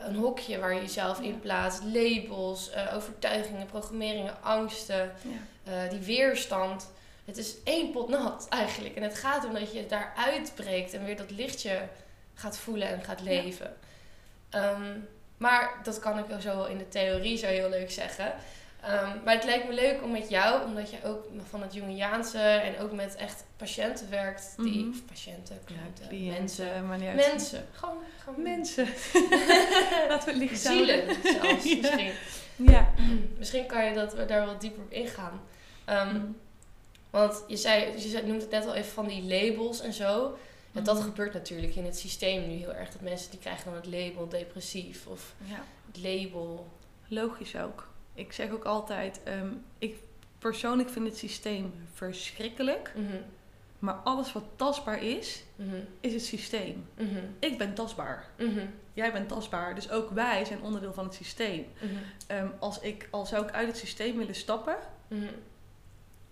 een 0.05 0.15
hokje 0.15 0.59
waar 0.59 0.73
je 0.73 0.81
jezelf 0.81 1.19
in 1.19 1.39
plaatst, 1.39 1.81
labels, 1.83 2.69
eh, 2.69 2.95
overtuigingen, 2.95 3.65
programmeringen, 3.65 4.43
angsten. 4.43 5.11
Eh, 5.63 5.89
die 5.89 5.99
weerstand. 5.99 6.91
Het 7.25 7.37
is 7.37 7.55
één 7.63 7.91
pot 7.91 8.09
nat 8.09 8.47
eigenlijk. 8.49 8.95
En 8.95 9.03
het 9.03 9.17
gaat 9.17 9.45
om 9.45 9.53
dat 9.53 9.73
je 9.73 9.85
daar 9.85 10.13
uitbreekt 10.17 10.93
en 10.93 11.05
weer 11.05 11.17
dat 11.17 11.31
lichtje 11.31 11.81
gaat 12.33 12.57
voelen 12.57 12.87
en 12.87 13.03
gaat 13.03 13.21
leven. 13.21 13.75
Ehm, 14.49 14.97
maar 15.37 15.79
dat 15.83 15.99
kan 15.99 16.19
ik 16.19 16.25
zo 16.41 16.55
wel 16.55 16.67
in 16.67 16.77
de 16.77 16.87
theorie 16.87 17.37
zo 17.37 17.47
heel 17.47 17.69
leuk 17.69 17.91
zeggen. 17.91 18.33
Ehm, 18.83 19.23
maar 19.23 19.33
het 19.33 19.43
lijkt 19.43 19.67
me 19.67 19.73
leuk 19.73 20.03
om 20.03 20.11
met 20.11 20.29
jou, 20.29 20.65
omdat 20.65 20.91
je 20.91 20.97
ook 21.03 21.25
van 21.49 21.61
het 21.61 21.73
Jungiaanse 21.73 22.37
en 22.39 22.79
ook 22.79 22.91
met 22.91 23.15
echt 23.15 23.45
patiënten 23.57 24.09
werkt. 24.09 24.53
Die, 24.57 24.79
Mhm. 24.79 24.89
of 24.89 25.05
patiënten, 25.05 25.55
Ja, 25.67 25.73
klanten, 25.75 26.07
cliënten, 26.07 26.87
mensen. 26.87 27.07
uit. 27.07 27.15
Mensen. 27.15 27.65
Gewoon, 27.71 27.97
gewoon 28.23 28.41
Mensen. 28.43 28.87
Laten 30.09 30.25
we 30.25 30.31
het 30.31 30.35
licht 30.35 30.59
Zielen 30.61 31.15
zelfs 31.23 31.63
Ja. 31.69 31.75
misschien. 31.81 32.11
Ja. 32.55 32.93
Misschien 33.37 33.65
kan 33.65 33.85
je 33.85 33.93
dat, 33.93 34.27
daar 34.27 34.45
wat 34.45 34.61
dieper 34.61 34.83
op 34.83 34.91
ingaan. 34.91 35.41
Mm. 35.87 36.37
Want 37.09 37.43
je, 37.47 37.57
zei, 37.57 37.91
je 37.91 38.09
zei, 38.09 38.27
noemt 38.27 38.41
het 38.41 38.51
net 38.51 38.65
al 38.65 38.73
even 38.75 38.91
van 38.91 39.07
die 39.07 39.23
labels 39.23 39.81
en 39.81 39.93
zo. 39.93 40.37
Ja, 40.71 40.81
dat 40.81 40.95
Mhm. 40.97 41.03
gebeurt 41.05 41.33
natuurlijk 41.33 41.75
in 41.75 41.85
het 41.85 41.97
systeem 41.97 42.47
nu 42.47 42.53
heel 42.55 42.73
erg. 42.73 42.89
Dat 42.91 43.01
mensen 43.01 43.31
die 43.31 43.39
krijgen 43.39 43.65
dan 43.65 43.73
het 43.75 43.85
label 43.85 44.29
depressief 44.29 45.05
of 45.07 45.33
Ja, 45.45 45.63
het 45.91 45.97
label. 46.03 46.67
logisch 47.07 47.55
ook. 47.55 47.91
Ik 48.13 48.33
zeg 48.33 48.49
ook 48.51 48.63
altijd, 48.63 49.23
ehm, 49.23 49.47
ik 49.77 49.95
persoonlijk 50.39 50.89
vind 50.89 51.05
het 51.07 51.17
systeem 51.17 51.73
verschrikkelijk. 51.93 52.93
Mhm. 52.95 53.15
Maar 53.79 53.93
alles 53.93 54.33
wat 54.33 54.43
tastbaar 54.55 55.03
is, 55.03 55.43
Mhm. 55.55 55.75
is 55.99 56.13
het 56.13 56.23
systeem. 56.25 56.85
Mhm. 56.97 57.19
Ik 57.39 57.57
ben 57.57 57.73
tastbaar. 57.73 58.25
Jij 58.93 59.11
bent 59.11 59.27
tastbaar. 59.29 59.75
Dus 59.75 59.89
ook 59.91 60.09
wij 60.09 60.45
zijn 60.45 60.61
onderdeel 60.61 60.93
van 60.93 61.03
het 61.03 61.13
systeem. 61.13 61.65
Ehm, 62.27 62.47
als 62.59 62.79
ik, 62.79 63.07
al 63.11 63.25
zou 63.25 63.43
ik 63.45 63.51
uit 63.51 63.67
het 63.67 63.77
systeem 63.77 64.17
willen 64.17 64.35
stappen, 64.35 64.75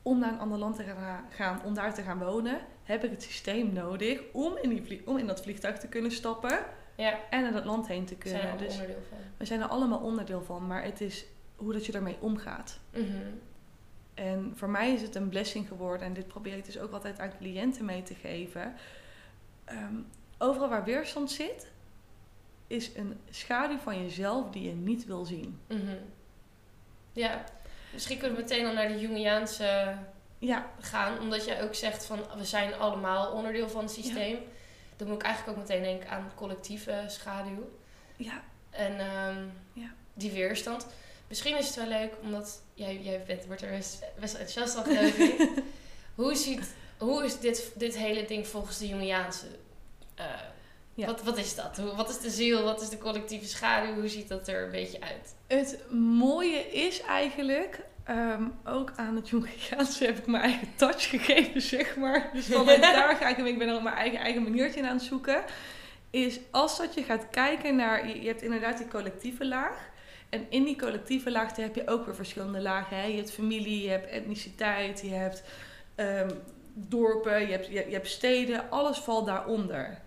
om 0.02 0.20
naar 0.20 0.32
een 0.32 0.40
ander 0.40 0.58
land 0.58 0.76
te 0.76 0.84
gaan, 1.30 1.62
om 1.66 1.74
daar 1.74 1.94
te 1.94 2.02
gaan 2.02 2.20
wonen, 2.20 2.60
heb 2.84 3.04
ik 3.04 3.12
het 3.12 3.24
systeem 3.24 3.74
nodig 3.74 4.20
om 4.32 4.58
in, 4.62 4.70
die 4.70 5.02
om 5.06 5.18
in 5.18 5.28
dat 5.28 5.42
vliegtuig 5.42 5.80
te 5.80 5.88
kunnen 5.88 6.12
stappen 6.12 6.60
Ja, 6.96 7.20
en 7.30 7.42
naar 7.42 7.52
dat 7.54 7.66
land 7.66 7.88
heen 7.88 8.06
te 8.06 8.16
zijn 8.24 8.42
er 8.42 8.48
kunnen. 8.48 8.50
allemaal 8.50 8.68
Dus 8.68 8.74
onderdeel 8.74 9.04
van. 9.10 9.18
we 9.38 9.46
zijn 9.46 9.62
er 9.62 9.68
allemaal 9.68 10.00
onderdeel 10.00 10.42
van, 10.44 10.68
maar 10.68 10.84
het 10.84 11.02
is 11.02 11.26
hoe 11.64 11.74
dat 11.74 11.86
je 11.86 11.92
daarmee 11.92 12.18
omgaat. 12.20 12.80
Mhm. 12.94 13.06
En 14.14 14.54
voor 14.56 14.70
mij 14.70 14.94
is 14.94 15.02
het 15.02 15.16
een 15.16 15.30
blessing 15.30 15.68
geworden, 15.68 16.08
en 16.08 16.14
dit 16.14 16.28
probeer 16.28 16.58
ik 16.58 16.66
dus 16.66 16.80
ook 16.80 16.92
altijd 16.94 17.20
aan 17.20 17.38
cliënten 17.38 17.86
mee 17.86 18.04
te 18.04 18.14
geven. 18.16 18.74
Ehm, 19.66 19.96
overal 20.38 20.70
waar 20.70 20.84
weerstand 20.84 21.32
zit, 21.32 21.72
is 22.68 22.96
een 22.96 23.20
schaduw 23.30 23.78
van 23.78 24.04
jezelf 24.04 24.50
die 24.50 24.64
je 24.64 24.74
niet 24.74 25.06
wil 25.06 25.26
zien. 25.26 25.60
Mhm. 25.68 25.96
Ja, 27.14 27.44
misschien 27.94 28.18
kunnen 28.18 28.38
we 28.38 28.44
meteen 28.44 28.66
al 28.66 28.74
naar 28.74 28.88
de 28.88 29.00
Jungiaanse 29.00 29.96
Ja, 30.38 30.70
gaan. 30.80 31.20
Omdat 31.20 31.46
jij 31.46 31.64
ook 31.64 31.76
zegt 31.76 32.06
van 32.06 32.20
we 32.38 32.46
zijn 32.46 32.74
allemaal 32.74 33.32
onderdeel 33.32 33.70
van 33.70 33.82
het 33.84 33.92
systeem. 33.92 34.38
Dan 34.96 35.08
moet 35.08 35.16
ik 35.18 35.24
eigenlijk 35.24 35.58
ook 35.58 35.64
meteen 35.68 35.84
denken 35.84 36.10
aan 36.10 36.32
collectieve 36.36 37.04
schaduw. 37.08 37.70
ja, 38.16 38.42
En 38.70 39.00
ehm, 39.00 39.46
Ja. 39.74 39.94
die 40.14 40.32
weerstand. 40.32 40.88
Misschien 41.32 41.58
is 41.58 41.68
het 41.68 41.76
wel 41.76 41.88
leuk, 41.88 42.14
omdat 42.22 42.62
jij, 42.74 43.00
jij 43.02 43.24
bent, 43.28 43.46
wordt 43.46 43.62
er 43.62 43.70
best, 43.70 44.04
best 44.20 44.34
enthousiast 44.34 44.74
van 44.74 44.84
geloof 44.84 45.18
ik. 45.18 45.50
hoe, 46.16 46.36
ziet, 46.36 46.74
hoe 46.98 47.26
is 47.26 47.40
dit, 47.40 47.72
dit 47.76 47.98
hele 47.98 48.26
ding 48.26 48.48
volgens 48.48 48.78
de 48.78 48.88
Jungiaanse? 48.88 49.46
Ja. 50.94 51.06
wat, 51.06 51.24
wat 51.24 51.38
is 51.38 51.56
dat? 51.56 51.78
Hoe, 51.78 51.96
wat 51.96 52.10
is 52.10 52.20
de 52.20 52.30
ziel? 52.30 52.64
Wat 52.64 52.82
is 52.82 52.90
de 52.90 52.98
collectieve 52.98 53.46
schaduw? 53.46 53.94
Hoe 53.94 54.08
ziet 54.08 54.28
dat 54.28 54.48
er 54.48 54.64
een 54.64 54.72
beetje 54.72 55.02
uit? 55.02 55.36
Het 55.48 55.80
mooie 55.92 56.72
is 56.72 57.02
eigenlijk, 57.02 57.80
ehm, 58.04 58.44
ook 58.66 58.92
aan 58.96 59.16
het 59.16 59.30
Jungiaanse 59.30 60.06
heb 60.06 60.18
ik 60.18 60.26
mijn 60.26 60.44
eigen 60.44 60.68
touch 60.76 61.10
gegeven, 61.10 61.62
zeg 61.62 61.96
maar. 61.96 62.30
Dus 62.34 62.46
vanuit 62.46 62.82
daar 62.82 63.16
ga 63.16 63.28
ik, 63.28 63.38
ik 63.38 63.58
ben 63.58 63.68
er 63.68 63.76
op 63.76 63.84
mijn 63.84 63.96
eigen, 63.96 64.20
eigen 64.20 64.44
maniertje 64.44 64.80
in 64.80 64.86
aan 64.86 64.96
het 64.96 65.06
zoeken. 65.06 65.44
Is 66.10 66.40
als 66.52 66.78
dat 66.78 66.94
je 66.94 67.04
gaat 67.04 67.30
kijken 67.30 67.76
naar, 67.76 68.08
je, 68.08 68.22
je 68.22 68.28
hebt 68.28 68.42
inderdaad 68.42 68.78
die 68.78 68.88
collectieve 68.88 69.46
laag. 69.46 69.90
En 70.32 70.46
in 70.50 70.64
die 70.64 70.78
collectieve 70.78 71.32
laag 71.32 71.54
daar 71.54 71.66
heb 71.66 71.76
je 71.76 71.88
ook 71.88 72.06
weer 72.06 72.16
verschillende 72.16 72.62
lagen. 72.62 72.98
Hè? 72.98 73.04
Je 73.06 73.16
hebt 73.18 73.32
familie, 73.32 73.84
je 73.84 73.90
hebt 73.90 74.10
etniciteit, 74.10 75.02
je 75.02 75.10
hebt 75.14 75.44
ehm, 75.96 76.30
dorpen, 76.74 77.42
je 77.42 77.52
hebt, 77.52 77.66
je, 77.68 77.74
je 77.74 77.94
hebt 77.94 78.08
steden. 78.08 78.70
Alles 78.70 78.98
valt 78.98 79.26
daaronder. 79.26 79.98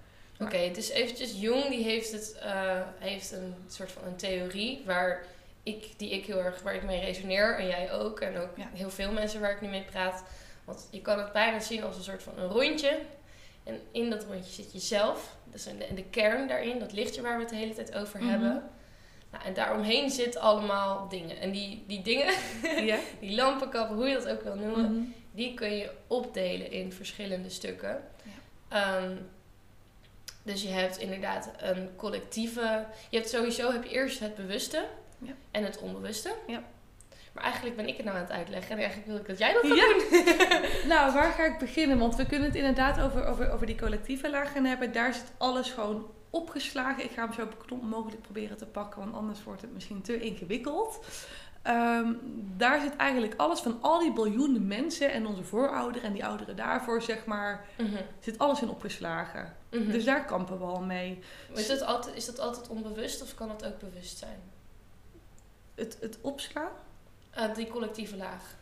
Oké, 0.41 0.71
dus 0.73 0.91
eventjes 0.91 1.41
Jung 1.41 1.69
die 1.69 1.85
heeft, 1.85 2.13
het, 2.13 2.39
eh, 2.43 2.81
heeft 2.99 3.33
een 3.33 3.55
soort 3.69 3.93
van 3.93 4.03
een 4.05 4.17
theorie 4.17 4.83
waar 4.87 5.25
ik, 5.63 5.85
die 5.97 6.11
ik 6.11 6.25
heel 6.27 6.39
erg, 6.43 6.63
waar 6.63 6.75
ik 6.75 6.83
mee 6.83 7.01
resoneer 7.05 7.59
en 7.59 7.67
jij 7.67 7.93
ook 7.93 8.21
en 8.21 8.37
ook 8.37 8.57
Ja. 8.57 8.69
heel 8.75 8.91
veel 8.91 9.13
mensen 9.13 9.41
waar 9.41 9.51
ik 9.53 9.61
nu 9.61 9.69
mee 9.69 9.85
praat. 9.91 10.23
Want 10.65 10.89
je 10.91 11.01
kan 11.01 11.19
het 11.19 11.33
bijna 11.33 11.61
zien 11.61 11.83
als 11.85 11.97
een 11.97 12.03
soort 12.03 12.23
van 12.23 12.33
een 12.39 12.49
rondje. 12.49 12.99
En 13.65 13.81
in 13.93 14.11
dat 14.11 14.25
rondje 14.25 14.53
zit 14.53 14.73
jezelf. 14.73 15.37
Dus 15.45 15.67
in 15.67 15.79
de, 15.79 15.95
de 15.95 16.05
kern 16.05 16.49
daarin, 16.49 16.79
dat 16.79 16.93
lichtje 16.93 17.23
waar 17.23 17.35
we 17.35 17.41
het 17.41 17.51
de 17.51 17.57
hele 17.57 17.75
tijd 17.75 17.95
over 17.95 18.21
Mhm. 18.21 18.29
hebben. 18.31 18.63
Nou, 19.35 19.47
en 19.47 19.55
daaromheen 19.55 20.11
zit 20.11 20.37
allemaal 20.37 21.09
dingen. 21.09 21.41
En 21.41 21.51
die, 21.51 21.85
die 21.87 22.03
dingen, 22.03 22.35
Ja? 22.91 22.97
die 23.21 23.35
lampenkappen, 23.35 23.97
hoe 23.97 24.09
je 24.09 24.15
dat 24.15 24.29
ook 24.29 24.43
wil 24.43 24.55
noemen, 24.55 24.93
Mhm. 24.93 25.05
die 25.33 25.55
kun 25.55 25.77
je 25.77 25.91
opdelen 26.07 26.71
in 26.71 26.93
verschillende 26.93 27.49
stukken. 27.51 28.03
Ja. 28.23 28.33
Ehm, 28.69 29.17
dus 30.43 30.63
je 30.63 30.69
hebt 30.69 30.99
inderdaad 30.99 31.51
een 31.57 31.91
collectieve. 31.97 32.85
Je 33.11 33.17
hebt 33.17 33.29
sowieso 33.31 33.73
heb 33.73 33.85
je 33.85 33.91
eerst 33.91 34.19
het 34.21 34.35
bewuste 34.35 34.85
Ja. 35.19 35.33
en 35.51 35.65
het 35.65 35.79
onbewuste. 35.79 36.35
Ja. 36.47 36.63
Maar 37.33 37.45
eigenlijk 37.45 37.77
ben 37.77 37.89
ik 37.89 37.97
het 37.97 38.05
nou 38.05 38.17
aan 38.19 38.23
het 38.25 38.33
uitleggen 38.33 38.71
en 38.71 38.77
eigenlijk 38.79 39.07
wil 39.09 39.17
ik 39.17 39.27
dat 39.27 39.39
jij 39.39 39.53
dat 39.53 39.67
gaat 39.67 39.77
Ja. 39.77 39.89
doen. 39.89 40.89
Nou, 40.93 41.13
waar 41.13 41.33
ga 41.33 41.45
ik 41.45 41.59
beginnen? 41.59 41.99
Want 41.99 42.17
we 42.17 42.27
kunnen 42.27 42.47
het 42.49 42.57
inderdaad 42.57 43.01
over, 43.01 43.27
over, 43.27 43.53
over 43.53 43.67
die 43.67 43.77
collectieve 43.79 44.31
laag 44.31 44.53
gaan 44.53 44.65
hebben. 44.65 44.93
Daar 44.93 45.15
zit 45.15 45.33
alles 45.39 45.71
gewoon 45.71 46.11
opgeslagen. 46.35 47.05
Ik 47.05 47.11
ga 47.11 47.25
hem 47.25 47.33
zo 47.33 47.47
beknopt 47.47 47.83
mogelijk 47.83 48.23
proberen 48.23 48.57
te 48.57 48.67
pakken, 48.67 49.01
want 49.01 49.15
anders 49.15 49.45
wordt 49.45 49.61
het 49.61 49.73
misschien 49.75 50.03
te 50.03 50.21
ingewikkeld. 50.21 51.05
Ehm, 51.63 52.13
daar 52.57 52.81
zit 52.81 52.97
eigenlijk 52.97 53.35
alles 53.37 53.61
van 53.61 53.79
al 53.81 53.99
die 53.99 54.13
biljoenen 54.13 54.67
mensen 54.67 55.13
en 55.13 55.27
onze 55.27 55.45
voorouderen 55.45 56.03
en 56.09 56.13
die 56.13 56.25
ouderen 56.27 56.57
daarvoor, 56.57 57.03
zeg 57.03 57.27
maar, 57.27 57.67
Mhm. 57.79 57.97
zit 58.21 58.39
alles 58.39 58.63
in 58.63 58.69
opgeslagen. 58.69 59.57
Mhm. 59.71 59.91
Dus 59.91 60.05
daar 60.05 60.25
kampen 60.25 60.59
we 60.59 60.65
al 60.65 60.81
mee. 60.83 61.19
Maar 61.51 61.59
is, 61.59 61.67
dat 61.67 61.83
altijd, 61.83 62.17
is 62.17 62.25
dat 62.27 62.39
altijd 62.39 62.69
onbewust 62.69 63.23
of 63.23 63.35
kan 63.35 63.49
dat 63.49 63.65
ook 63.67 63.79
bewust 63.79 64.19
zijn? 64.19 64.39
Het, 65.75 65.97
het 66.01 66.19
opslaan, 66.21 66.71
Eh, 67.31 67.55
die 67.55 67.67
collectieve 67.69 68.17
laag. 68.17 68.57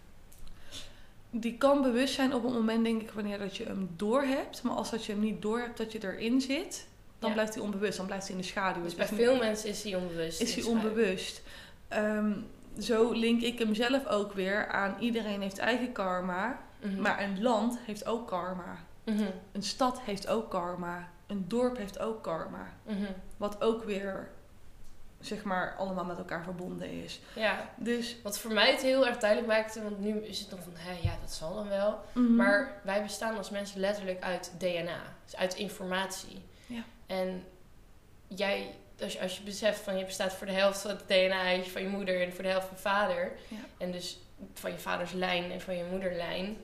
die 1.31 1.59
kan 1.59 1.83
bewust 1.83 2.15
zijn 2.15 2.35
op 2.35 2.43
het 2.43 2.53
moment, 2.53 2.85
denk 2.85 3.03
ik, 3.03 3.11
wanneer 3.11 3.39
dat 3.39 3.57
je 3.57 3.65
hem 3.65 3.91
door 3.97 4.23
hebt. 4.23 4.63
Maar 4.63 4.75
als 4.75 4.91
dat 4.91 5.05
je 5.05 5.13
hem 5.13 5.21
niet 5.21 5.43
door 5.43 5.59
hebt, 5.59 5.77
dat 5.79 5.93
je 5.93 5.99
erin 6.05 6.41
zit, 6.41 6.87
dan 7.23 7.31
Ja. 7.31 7.37
blijft 7.37 7.55
hij 7.55 7.63
onbewust. 7.63 7.97
Dan 7.97 8.07
blijft 8.07 8.27
hij 8.27 8.37
in 8.37 8.41
de 8.43 8.49
schaduw. 8.49 8.83
Dus 8.83 8.95
bij 8.95 9.07
veel 9.07 9.37
mensen 9.37 9.69
is 9.69 9.83
die 9.83 9.97
onbewust. 9.97 10.41
is 10.41 10.55
hij 10.55 10.65
onbewust. 10.65 11.43
Ehm, 11.89 12.33
zo 12.79 13.13
link 13.13 13.43
ik 13.43 13.59
hem 13.59 13.75
zelf 13.75 14.07
ook 14.07 14.33
weer 14.33 14.69
aan 14.69 14.97
iedereen 15.01 15.41
heeft 15.41 15.59
eigen 15.59 15.93
karma. 15.93 16.59
Mhm. 16.81 17.01
Maar 17.01 17.23
een 17.23 17.43
land 17.43 17.79
heeft 17.87 18.07
ook 18.07 18.27
karma. 18.29 18.77
Mhm. 19.05 19.25
Een 19.53 19.63
stad 19.63 20.01
heeft 20.01 20.29
ook 20.29 20.51
karma. 20.51 21.09
Een 21.27 21.45
dorp 21.49 21.77
heeft 21.77 21.99
ook 21.99 22.23
karma. 22.23 22.73
Mhm. 22.87 23.05
Wat 23.37 23.63
ook 23.63 23.85
weer, 23.85 24.29
zeg 25.21 25.43
maar, 25.43 25.75
allemaal 25.79 26.05
met 26.05 26.19
elkaar 26.19 26.43
verbonden 26.45 26.91
is. 27.05 27.21
Ja, 27.35 27.69
Dus, 27.77 28.17
wat 28.23 28.39
voor 28.39 28.53
mij 28.53 28.71
het 28.71 28.83
heel 28.83 29.07
erg 29.07 29.19
duidelijk 29.19 29.51
maakte, 29.53 29.83
want 29.83 29.99
nu 30.01 30.19
is 30.19 30.39
het 30.41 30.51
nog 30.51 30.61
van, 30.63 30.73
hé, 30.77 30.99
ja, 31.03 31.13
dat 31.21 31.33
zal 31.33 31.55
dan 31.55 31.69
wel. 31.69 32.01
Maar 32.13 32.81
wij 32.85 33.03
bestaan 33.03 33.37
als 33.37 33.51
mensen 33.51 33.81
letterlijk 33.81 34.23
uit 34.23 34.53
DNA, 34.59 35.01
dus 35.25 35.37
uit 35.37 35.55
informatie. 35.55 36.43
En 37.13 37.45
jij, 38.29 38.75
als 39.03 39.13
je, 39.13 39.21
als 39.21 39.37
je 39.39 39.43
beseft 39.43 39.81
van 39.81 39.99
je 39.99 40.05
bestaat 40.05 40.33
voor 40.33 40.47
de 40.47 40.53
helft 40.53 40.81
van 40.81 40.91
het 40.91 41.09
DNA 41.09 41.63
van 41.63 41.83
je 41.83 41.89
moeder 41.89 42.23
en 42.23 42.33
voor 42.33 42.43
de 42.45 42.51
helft 42.51 42.67
van 42.67 42.77
vader, 42.79 43.33
Ja. 43.49 43.57
en 43.79 43.93
dus 43.93 44.19
van 44.55 44.71
je 44.73 44.79
vaders 44.79 45.13
lijn 45.13 45.51
en 45.51 45.61
van 45.61 45.77
je 45.77 45.85
moederlijn, 45.91 46.57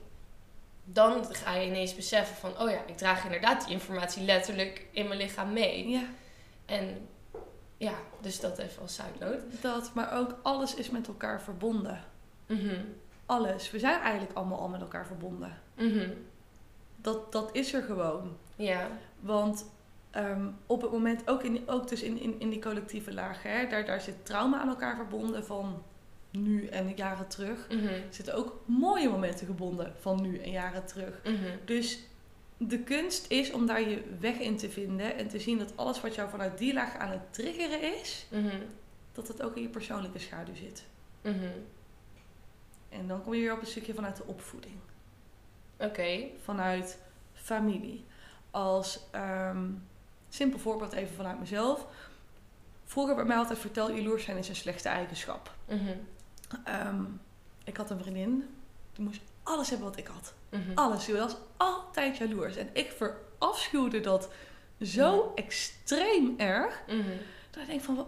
dan 0.85 1.35
ga 1.35 1.55
je 1.55 1.67
ineens 1.67 1.95
beseffen 1.95 2.37
van, 2.37 2.61
oh 2.61 2.71
ja, 2.71 2.81
ik 2.87 2.97
draag 2.97 3.25
inderdaad 3.25 3.65
die 3.65 3.73
informatie 3.75 4.23
letterlijk 4.23 4.87
in 4.91 5.09
mijn 5.09 5.21
lichaam 5.21 5.53
mee. 5.53 5.89
ja, 5.89 6.03
En 6.67 7.09
ja, 7.77 7.95
dus 8.21 8.41
dat 8.41 8.59
even 8.59 8.83
als 8.83 9.01
note. 9.21 9.45
dat. 9.61 9.91
Maar 9.95 10.13
ook 10.19 10.37
alles 10.43 10.75
is 10.75 10.91
met 10.91 11.07
elkaar 11.09 11.43
verbonden. 11.43 12.05
Mhm. 12.47 12.81
Alles. 13.27 13.71
We 13.71 13.79
zijn 13.79 14.01
eigenlijk 14.01 14.37
allemaal 14.37 14.59
al 14.59 14.69
met 14.69 14.81
elkaar 14.81 15.07
verbonden. 15.07 15.61
Mhm. 15.75 16.11
Dat, 16.97 17.33
dat 17.33 17.49
is 17.53 17.73
er 17.73 17.83
gewoon. 17.83 18.37
Ja. 18.57 18.89
Want 19.21 19.65
ehm, 20.11 20.47
op 20.67 20.83
het 20.83 20.91
moment, 20.93 21.29
ook, 21.29 21.43
in, 21.43 21.69
ook 21.69 21.89
dus 21.89 22.03
in, 22.03 22.21
in, 22.21 22.41
in 22.41 22.51
die 22.51 22.61
collectieve 22.61 23.15
lagen, 23.15 23.51
hè, 23.51 23.67
daar, 23.67 23.85
daar 23.85 24.01
zit 24.01 24.25
trauma 24.27 24.61
aan 24.61 24.69
elkaar 24.69 24.97
verbonden 24.97 25.45
van 25.45 25.83
nu 26.31 26.67
en 26.67 26.93
jaren 26.97 27.29
terug. 27.29 27.69
Mhm. 27.69 27.87
Er 27.87 28.03
zitten 28.11 28.35
ook 28.35 28.61
mooie 28.65 29.09
momenten 29.09 29.47
gebonden 29.47 29.95
van 30.01 30.23
nu 30.23 30.39
en 30.39 30.51
jaren 30.51 30.87
terug. 30.87 31.21
Mhm. 31.25 31.57
Dus 31.65 31.99
de 32.57 32.79
kunst 32.79 33.31
is 33.31 33.53
om 33.53 33.67
daar 33.67 33.89
je 33.89 34.03
weg 34.21 34.39
in 34.39 34.57
te 34.57 34.71
vinden 34.71 35.17
en 35.17 35.29
te 35.29 35.39
zien 35.41 35.59
dat 35.59 35.73
alles 35.77 36.01
wat 36.01 36.15
jou 36.15 36.31
vanuit 36.31 36.59
die 36.59 36.73
laag 36.73 36.97
aan 36.97 37.11
het 37.11 37.33
triggeren 37.35 38.01
is, 38.01 38.27
Mhm. 38.31 38.57
dat 39.13 39.29
het 39.29 39.43
ook 39.43 39.57
in 39.57 39.63
je 39.63 39.69
persoonlijke 39.69 40.19
schaduw 40.19 40.55
zit. 40.55 40.85
Mhm. 41.23 41.51
En 42.89 43.07
dan 43.07 43.23
kom 43.23 43.35
je 43.35 43.41
weer 43.41 43.53
op 43.53 43.61
een 43.61 43.67
stukje 43.67 43.95
vanuit 43.95 44.17
de 44.17 44.25
opvoeding. 44.27 44.75
Oké. 45.81 46.21
vanuit 46.43 46.99
familie. 47.33 48.05
Als 48.51 49.01
ehm, 49.11 49.67
simpel 50.29 50.59
voorbeeld 50.59 50.93
even 50.93 51.15
vanuit 51.15 51.39
mezelf. 51.41 51.87
Vroeger 52.85 53.15
werd 53.17 53.29
mij 53.29 53.37
altijd 53.37 53.59
verteld, 53.59 53.97
jaloers 53.97 54.25
zijn 54.25 54.37
is 54.37 54.49
een 54.49 54.57
slechte 54.57 54.89
eigenschap. 54.89 55.51
Mhm. 55.69 55.81
Ehm, 56.65 57.03
ik 57.65 57.77
had 57.77 57.91
een 57.91 58.01
vriendin, 58.01 58.49
die 58.93 59.05
moest 59.05 59.21
alles 59.43 59.69
hebben 59.71 59.89
wat 59.89 59.99
ik 59.99 60.07
had. 60.07 60.35
Mhm. 60.51 60.75
Alles, 60.75 61.05
die 61.05 61.15
was 61.15 61.37
altijd 61.57 62.17
jaloers. 62.17 62.57
En 62.57 62.69
ik 62.73 62.93
verafschuwde 62.97 64.01
dat 64.01 64.29
zo 64.83 65.33
extreem 65.35 66.35
erg. 66.39 66.83
Mhm. 66.87 67.17
Dat 67.51 67.63
ik 67.63 67.69
denk 67.69 67.81
van, 67.81 68.07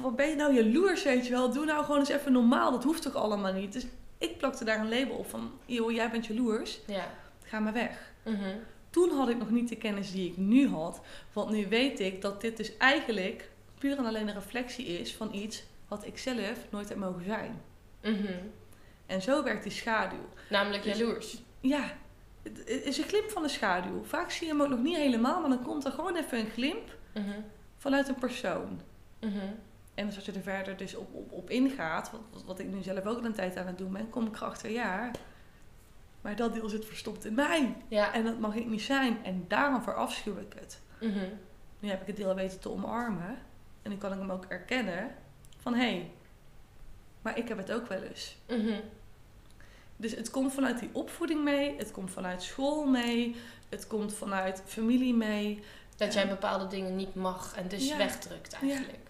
wat, 0.00 0.16
ben 0.16 0.28
je 0.28 0.34
nou 0.36 0.54
jaloers, 0.54 1.02
weet 1.02 1.26
je 1.26 1.32
wel? 1.32 1.52
Doe 1.52 1.64
nou 1.64 1.84
gewoon 1.84 1.98
eens 2.00 2.08
even 2.08 2.32
normaal, 2.32 2.70
dat 2.70 2.84
hoeft 2.84 3.02
toch 3.02 3.14
allemaal 3.14 3.52
niet? 3.52 3.72
Dus 3.72 3.86
ik 4.18 4.38
plakte 4.38 4.64
daar 4.64 4.80
een 4.80 4.88
label 4.88 5.16
op 5.16 5.30
van, 5.30 5.50
joh, 5.66 5.92
jij 5.92 6.10
bent 6.10 6.26
jaloers, 6.26 6.80
Ja. 6.86 7.04
ga 7.42 7.58
maar 7.58 7.72
weg. 7.72 8.12
Mhm. 8.24 8.54
Toen 8.96 9.10
had 9.10 9.28
ik 9.28 9.38
nog 9.38 9.50
niet 9.50 9.68
de 9.68 9.76
kennis 9.76 10.12
die 10.12 10.30
ik 10.30 10.36
nu 10.36 10.68
had. 10.68 11.00
Want 11.32 11.50
nu 11.50 11.68
weet 11.68 12.00
ik 12.00 12.22
dat 12.22 12.40
dit 12.40 12.56
dus 12.56 12.76
eigenlijk 12.76 13.50
puur 13.78 13.98
en 13.98 14.06
alleen 14.06 14.28
een 14.28 14.34
reflectie 14.34 14.86
is 14.86 15.14
van 15.14 15.34
iets 15.34 15.64
had 15.88 16.06
ik 16.06 16.18
zelf 16.18 16.58
nooit 16.70 16.88
heb 16.88 16.98
mogen 16.98 17.24
zijn. 17.24 17.60
Mhm. 18.02 18.32
En 19.06 19.22
zo 19.22 19.42
werkt 19.42 19.62
die 19.62 19.72
schaduw. 19.72 20.28
Namelijk 20.50 20.82
Dus- 20.82 20.98
jaloers. 20.98 21.42
Ja, 21.60 21.96
het 22.42 22.66
is 22.84 22.98
een 22.98 23.04
glimp 23.08 23.30
van 23.30 23.42
de 23.42 23.48
schaduw. 23.48 24.04
Vaak 24.04 24.30
zie 24.30 24.46
je 24.46 24.52
hem 24.52 24.62
ook 24.62 24.68
nog 24.68 24.82
niet 24.82 24.96
helemaal, 24.96 25.40
maar 25.40 25.48
dan 25.50 25.62
komt 25.62 25.84
er 25.84 25.92
gewoon 25.92 26.16
even 26.16 26.38
een 26.38 26.50
glimp 26.50 26.96
Mhm. 27.14 27.40
vanuit 27.76 28.08
een 28.08 28.14
persoon. 28.18 28.80
Mhm. 29.20 29.36
En 29.94 30.06
dus 30.06 30.16
als 30.16 30.24
je 30.24 30.32
er 30.32 30.40
verder 30.42 30.76
dus 30.76 30.94
op, 30.94 31.14
op, 31.14 31.32
op 31.32 31.50
ingaat, 31.50 32.10
wat, 32.10 32.20
wat- 32.32 32.44
wat 32.44 32.58
ik 32.58 32.66
nu 32.66 32.82
zelf 32.82 33.06
ook 33.06 33.18
al 33.18 33.24
een 33.24 33.32
tijd 33.32 33.56
aan 33.56 33.66
het 33.66 33.78
doen 33.78 33.92
ben, 33.92 34.10
kom 34.10 34.26
ik 34.26 34.36
erachter, 34.36 34.70
ja, 34.70 35.10
maar 36.26 36.36
dat 36.36 36.54
deel 36.54 36.68
zit 36.68 36.84
verstopt 36.84 37.24
in 37.24 37.34
mij. 37.34 37.76
Ja. 37.88 38.12
En 38.12 38.24
dat 38.24 38.38
mag 38.38 38.54
ik 38.54 38.66
niet 38.66 38.82
zijn. 38.82 39.24
En 39.24 39.44
daarom 39.48 39.82
verafschuw 39.82 40.36
ik 40.36 40.52
het. 40.58 40.80
Mhm. 41.00 41.28
Nu 41.80 41.88
heb 41.88 42.00
ik 42.00 42.06
het 42.06 42.16
deel 42.16 42.34
weten 42.34 42.60
te 42.60 42.70
omarmen. 42.70 43.38
En 43.82 43.90
nu 43.90 43.96
kan 43.96 44.12
ik 44.12 44.18
hem 44.18 44.30
ook 44.30 44.44
erkennen 44.44 45.14
van 45.58 45.74
hé, 45.74 45.80
hey, 45.80 46.10
maar 47.22 47.38
ik 47.38 47.48
heb 47.48 47.56
het 47.58 47.72
ook 47.72 47.86
wel 47.86 48.02
eens. 48.02 48.36
Mhm. 48.48 48.80
Dus 49.96 50.14
het 50.14 50.30
komt 50.30 50.52
vanuit 50.52 50.78
die 50.78 50.90
opvoeding 50.92 51.44
mee, 51.44 51.76
het 51.76 51.90
komt 51.90 52.10
vanuit 52.10 52.42
school 52.42 52.86
mee, 52.86 53.36
het 53.68 53.86
komt 53.86 54.14
vanuit 54.14 54.62
familie 54.66 55.14
mee. 55.14 55.62
Dat 55.96 56.14
jij 56.14 56.28
bepaalde 56.28 56.66
dingen 56.66 56.96
niet 56.96 57.14
mag 57.14 57.56
en 57.56 57.68
dus 57.68 57.88
Ja. 57.88 57.96
wegdrukt 57.96 58.52
eigenlijk. 58.52 59.05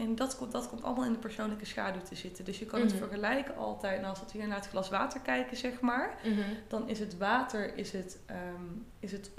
En 0.00 0.14
dat 0.16 0.36
komt, 0.36 0.52
dat 0.52 0.68
komt 0.68 0.82
allemaal 0.82 1.04
in 1.04 1.12
de 1.12 1.18
persoonlijke 1.18 1.64
schaduw 1.64 2.02
te 2.02 2.14
zitten. 2.14 2.44
Dus 2.44 2.58
je 2.58 2.66
kan 2.66 2.80
het 2.80 2.88
Mhm. 2.90 2.98
vergelijken 2.98 3.56
altijd. 3.56 3.98
En 3.98 4.04
als 4.04 4.18
we 4.20 4.24
hier 4.38 4.46
naar 4.46 4.56
het 4.56 4.68
glas 4.68 4.88
water 4.88 5.20
kijken, 5.20 5.56
zeg 5.56 5.80
maar. 5.80 6.18
Mhm. 6.24 6.40
Dan 6.68 6.88
is 6.88 6.98
het 6.98 7.16
water 7.18 7.76
is 7.76 7.92
het, 7.92 8.18
ehm, 8.26 8.64
is 9.00 9.12
het, 9.12 9.30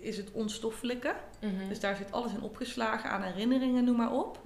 is 0.00 0.16
het 0.16 0.30
onstoffelijke. 0.32 1.14
Mhm. 1.40 1.68
Dus 1.68 1.80
daar 1.80 1.96
zit 1.96 2.12
alles 2.12 2.32
in 2.32 2.42
opgeslagen 2.42 3.10
aan 3.10 3.22
herinneringen, 3.22 3.84
noem 3.84 3.96
maar 3.96 4.12
op. 4.12 4.40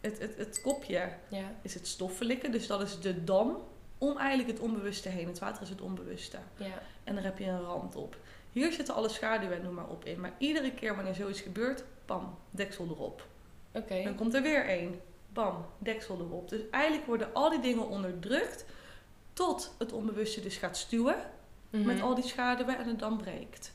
Het, 0.00 0.18
het, 0.18 0.36
het 0.36 0.60
kopje 0.60 1.08
Ja. 1.28 1.44
is 1.62 1.74
het 1.74 1.86
stoffelijke. 1.86 2.50
Dus 2.50 2.66
dat 2.66 2.80
is 2.82 3.00
de 3.00 3.24
dam 3.24 3.56
om 3.98 4.16
eigenlijk 4.16 4.48
het 4.50 4.60
onbewuste 4.60 5.08
heen. 5.08 5.26
Het 5.28 5.38
water 5.38 5.62
is 5.62 5.68
het 5.68 5.80
onbewuste. 5.80 6.38
Ja. 6.56 6.82
En 7.04 7.14
daar 7.14 7.24
heb 7.24 7.38
je 7.38 7.44
een 7.46 7.60
rand 7.62 7.96
op. 7.96 8.16
Hier 8.52 8.72
zitten 8.72 8.94
alle 8.94 9.08
schaduwen, 9.08 9.62
noem 9.62 9.74
maar 9.74 9.88
op, 9.88 10.04
in. 10.04 10.20
Maar 10.20 10.32
iedere 10.38 10.72
keer 10.72 10.94
wanneer 10.96 11.14
zoiets 11.14 11.40
gebeurt, 11.40 11.84
pam, 12.04 12.34
deksel 12.50 12.86
erop. 12.90 13.26
Dan 14.04 14.14
komt 14.14 14.34
er 14.34 14.42
weer 14.42 14.66
één. 14.66 15.00
Bam, 15.32 15.66
deksel 15.78 16.18
erop. 16.20 16.48
Dus 16.48 16.60
eigenlijk 16.70 17.06
worden 17.06 17.34
al 17.34 17.50
die 17.50 17.60
dingen 17.60 17.88
onderdrukt 17.88 18.64
tot 19.32 19.74
het 19.78 19.92
onbewuste 19.92 20.40
dus 20.40 20.56
gaat 20.56 20.76
stuwen 20.76 21.16
Mhm. 21.70 21.86
met 21.86 22.00
al 22.02 22.14
die 22.14 22.24
schaduwen 22.24 22.78
en 22.78 22.88
het 22.88 22.98
dan 22.98 23.16
breekt. 23.16 23.72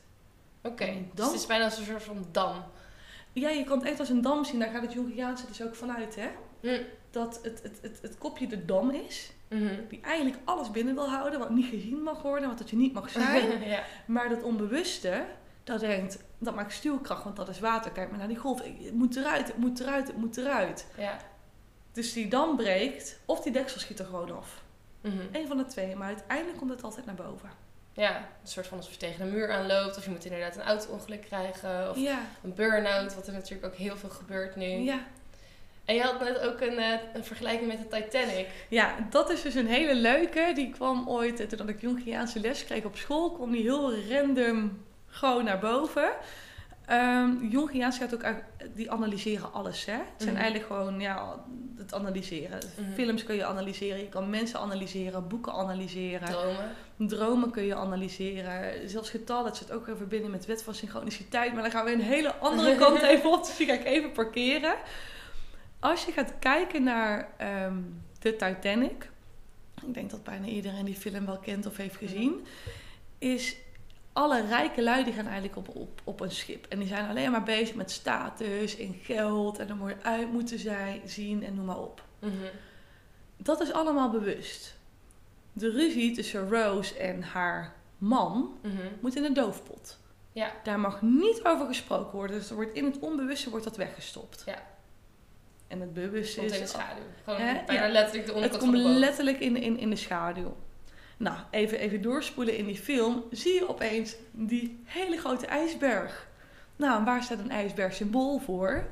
Oké. 0.62 0.94
Dus 1.14 1.24
het 1.26 1.34
is 1.34 1.46
bijna 1.46 1.64
als 1.64 1.78
een 1.78 1.84
soort 1.84 2.02
van 2.02 2.26
dam. 2.32 2.64
Ja, 3.32 3.48
je 3.48 3.64
kan 3.64 3.78
het 3.78 3.88
echt 3.88 4.00
als 4.00 4.08
een 4.08 4.20
dam 4.22 4.44
zien. 4.44 4.58
Daar 4.58 4.70
gaat 4.70 4.82
het 4.82 4.92
Jungiaanse 4.92 5.46
dus 5.46 5.62
ook 5.62 5.74
vanuit, 5.74 6.16
hè? 6.16 6.28
Mhm. 6.62 6.82
Dat 7.10 7.40
het, 7.42 7.62
het, 7.62 7.78
het, 7.82 7.98
het 8.02 8.18
kopje 8.18 8.46
de 8.46 8.64
dam 8.64 8.90
is, 8.90 9.32
Mhm. 9.48 9.74
die 9.88 10.00
eigenlijk 10.00 10.38
alles 10.44 10.70
binnen 10.70 10.94
wil 10.94 11.08
houden, 11.10 11.38
wat 11.38 11.50
niet 11.50 11.66
gezien 11.66 12.02
mag 12.02 12.22
worden, 12.22 12.48
wat 12.48 12.58
dat 12.58 12.70
je 12.70 12.76
niet 12.76 12.92
mag 12.92 13.10
zijn. 13.10 13.60
ja. 13.68 13.82
maar 14.06 14.28
dat 14.28 14.42
onbewuste, 14.42 15.24
dat 15.70 15.80
denkt, 15.80 16.18
dat 16.38 16.54
maakt 16.54 16.72
stuwkracht, 16.72 17.24
want 17.24 17.36
dat 17.36 17.48
is 17.48 17.60
water. 17.60 17.90
Kijk 17.90 18.08
maar 18.10 18.18
naar 18.18 18.28
die 18.28 18.36
golf. 18.36 18.62
Het 18.62 18.94
moet 18.94 19.16
eruit, 19.16 19.46
het 19.46 19.56
moet 19.56 19.80
eruit, 19.80 20.06
het 20.06 20.16
moet 20.16 20.36
eruit. 20.36 20.86
Ja. 20.96 21.16
Dus 21.92 22.12
die 22.12 22.28
dam 22.28 22.56
breekt, 22.56 23.18
of 23.24 23.40
die 23.40 23.52
deksel 23.52 23.80
schiet 23.80 23.98
er 23.98 24.04
gewoon 24.04 24.36
af. 24.36 24.62
Mhm. 25.00 25.14
Eén 25.32 25.46
van 25.46 25.56
de 25.56 25.64
twee, 25.66 25.96
maar 25.96 26.06
uiteindelijk 26.06 26.58
komt 26.58 26.70
het 26.70 26.82
altijd 26.82 27.06
naar 27.06 27.14
boven. 27.14 27.50
Ja, 27.92 28.16
een 28.16 28.48
soort 28.48 28.66
van 28.66 28.76
alsof 28.76 28.92
je 28.92 28.98
tegen 28.98 29.26
een 29.26 29.32
muur 29.32 29.50
aanloopt. 29.52 29.96
Of 29.96 30.04
je 30.04 30.10
moet 30.10 30.24
inderdaad 30.24 30.56
een 30.56 30.62
auto-ongeluk 30.62 31.20
krijgen. 31.22 31.90
Of 31.90 31.96
Ja, 31.96 32.18
een 32.42 32.54
burn-out, 32.54 33.14
wat 33.14 33.26
er 33.26 33.32
natuurlijk 33.32 33.72
ook 33.72 33.78
heel 33.78 33.96
veel 33.96 34.08
gebeurt 34.08 34.56
nu. 34.56 34.66
ja. 34.66 34.98
En 35.84 35.94
je 35.96 36.02
had 36.02 36.20
net 36.20 36.38
ook 36.40 36.60
een, 36.60 36.78
eh, 36.78 36.98
een 37.14 37.24
vergelijking 37.24 37.68
met 37.68 37.78
de 37.90 38.02
Titanic. 38.02 38.46
ja, 38.68 38.94
dat 39.10 39.30
is 39.30 39.42
dus 39.42 39.54
een 39.54 39.66
hele 39.66 39.94
leuke. 39.94 40.52
Die 40.54 40.70
kwam 40.70 41.08
ooit, 41.08 41.40
eh, 41.40 41.46
toen 41.46 41.68
ik 41.68 41.80
Jungiaanse 41.80 42.40
les 42.40 42.64
kreeg 42.64 42.84
op 42.84 42.96
school, 42.96 43.30
kwam 43.32 43.50
die 43.50 43.62
heel 43.62 43.94
random 44.04 44.82
gewoon 45.10 45.44
naar 45.44 45.58
boven. 45.58 46.10
Ehm 46.86 47.44
Jungiaans 47.48 47.98
gaat 47.98 48.14
ook, 48.14 48.24
die 48.74 48.90
analyseren 48.90 49.52
alles, 49.52 49.84
hè. 49.84 49.92
Het 49.92 50.02
zijn 50.16 50.32
Mhm. 50.34 50.42
eigenlijk 50.42 50.72
gewoon, 50.72 51.00
ja, 51.00 51.44
het 51.76 51.94
analyseren. 51.94 52.58
Mhm. 52.78 52.92
Films 52.92 53.24
kun 53.24 53.34
je 53.34 53.44
analyseren, 53.44 53.98
je 54.00 54.08
kan 54.08 54.30
mensen 54.30 54.60
analyseren, 54.60 55.28
boeken 55.28 55.52
analyseren. 55.52 56.28
Dromen. 56.28 56.70
Dromen 56.96 57.50
kun 57.50 57.62
je 57.64 57.74
analyseren. 57.74 58.88
Zelfs 58.88 59.10
getallen, 59.10 59.44
het 59.46 59.56
zit 59.56 59.72
ook 59.72 59.86
weer 59.86 59.96
verbinden 59.96 60.30
met 60.30 60.46
wet 60.46 60.62
van 60.62 60.74
synchroniciteit. 60.74 61.52
Maar 61.52 61.62
dan 61.62 61.70
gaan 61.70 61.84
we 61.84 61.92
een 61.92 62.00
hele 62.00 62.34
andere 62.34 62.76
kant 62.84 63.02
even 63.02 63.30
op. 63.32 63.44
Dus 63.44 63.56
die 63.56 63.66
ga 63.66 63.72
ik 63.72 63.84
even 63.84 64.12
parkeren. 64.12 64.74
Als 65.80 66.04
je 66.04 66.12
gaat 66.12 66.32
kijken 66.38 66.82
naar 66.82 67.28
ehm 67.36 67.76
de 68.18 68.36
Titanic. 68.36 69.08
Ik 69.86 69.94
denk 69.94 70.10
dat 70.10 70.22
bijna 70.24 70.46
iedereen 70.46 70.84
die 70.84 70.94
film 70.94 71.26
wel 71.26 71.38
kent 71.38 71.66
of 71.66 71.76
heeft 71.76 71.96
gezien. 71.96 72.46
Is 73.18 73.56
alle 74.12 74.46
rijke 74.46 74.82
lui 74.82 75.04
die 75.04 75.12
gaan 75.12 75.24
eigenlijk 75.26 75.56
op, 75.56 75.68
op, 75.76 76.00
op 76.04 76.20
een 76.20 76.30
schip. 76.30 76.66
En 76.68 76.78
die 76.78 76.88
zijn 76.88 77.08
alleen 77.08 77.30
maar 77.30 77.42
bezig 77.42 77.74
met 77.74 77.90
status 77.90 78.78
en 78.78 78.94
geld. 79.02 79.58
En 79.58 79.68
er 79.68 79.76
moet 79.76 79.88
je 79.90 79.96
uit 80.02 80.32
moeten 80.32 80.58
zijn, 80.58 81.00
zien 81.04 81.44
en 81.44 81.54
noem 81.54 81.64
maar 81.64 81.78
op. 81.80 82.02
Mhm. 82.18 82.32
Dat 83.36 83.60
is 83.60 83.72
allemaal 83.72 84.10
bewust. 84.10 84.78
De 85.52 85.70
ruzie 85.70 86.12
tussen 86.14 86.48
Rose 86.50 86.96
en 86.98 87.22
haar 87.22 87.74
man 87.98 88.58
Mhm. 88.62 88.74
moet 89.00 89.16
in 89.16 89.24
een 89.24 89.34
doofpot. 89.34 89.98
Ja. 90.32 90.52
Daar 90.62 90.80
mag 90.80 91.02
niet 91.02 91.40
over 91.44 91.66
gesproken 91.66 92.12
worden. 92.18 92.36
Dus 92.38 92.48
er 92.50 92.54
wordt 92.54 92.72
in 92.76 92.84
het 92.84 92.98
onbewuste 92.98 93.50
wordt 93.50 93.64
dat 93.64 93.76
weggestopt. 93.76 94.42
Ja. 94.46 94.62
En 95.68 95.80
het 95.80 95.92
bewuste 95.94 96.38
Komt 96.38 96.50
is... 96.50 96.56
in 96.56 96.62
de 96.62 96.68
schaduw. 96.68 97.02
Gewoon 97.24 97.40
Hè? 97.40 97.62
bijna 97.66 97.86
Ja. 97.86 97.92
letterlijk 97.92 98.26
de 98.26 98.32
Het 98.32 98.42
onderkant 98.42 98.62
komt 98.62 98.72
van 98.74 98.82
de 98.82 98.88
boot. 98.88 98.98
letterlijk 98.98 99.38
in, 99.40 99.56
in, 99.56 99.78
in 99.78 99.90
de 99.90 99.96
schaduw. 99.96 100.56
Nou, 101.20 101.36
even, 101.50 101.78
even 101.78 102.02
doorspoelen 102.02 102.56
in 102.56 102.66
die 102.66 102.76
film. 102.76 103.24
Zie 103.30 103.54
je 103.54 103.68
opeens 103.68 104.16
die 104.30 104.80
hele 104.84 105.16
grote 105.16 105.46
ijsberg. 105.46 106.28
Nou, 106.76 106.98
en 106.98 107.04
waar 107.04 107.22
staat 107.22 107.38
een 107.38 107.50
ijsberg 107.50 107.94
symbool 107.94 108.38
voor? 108.38 108.88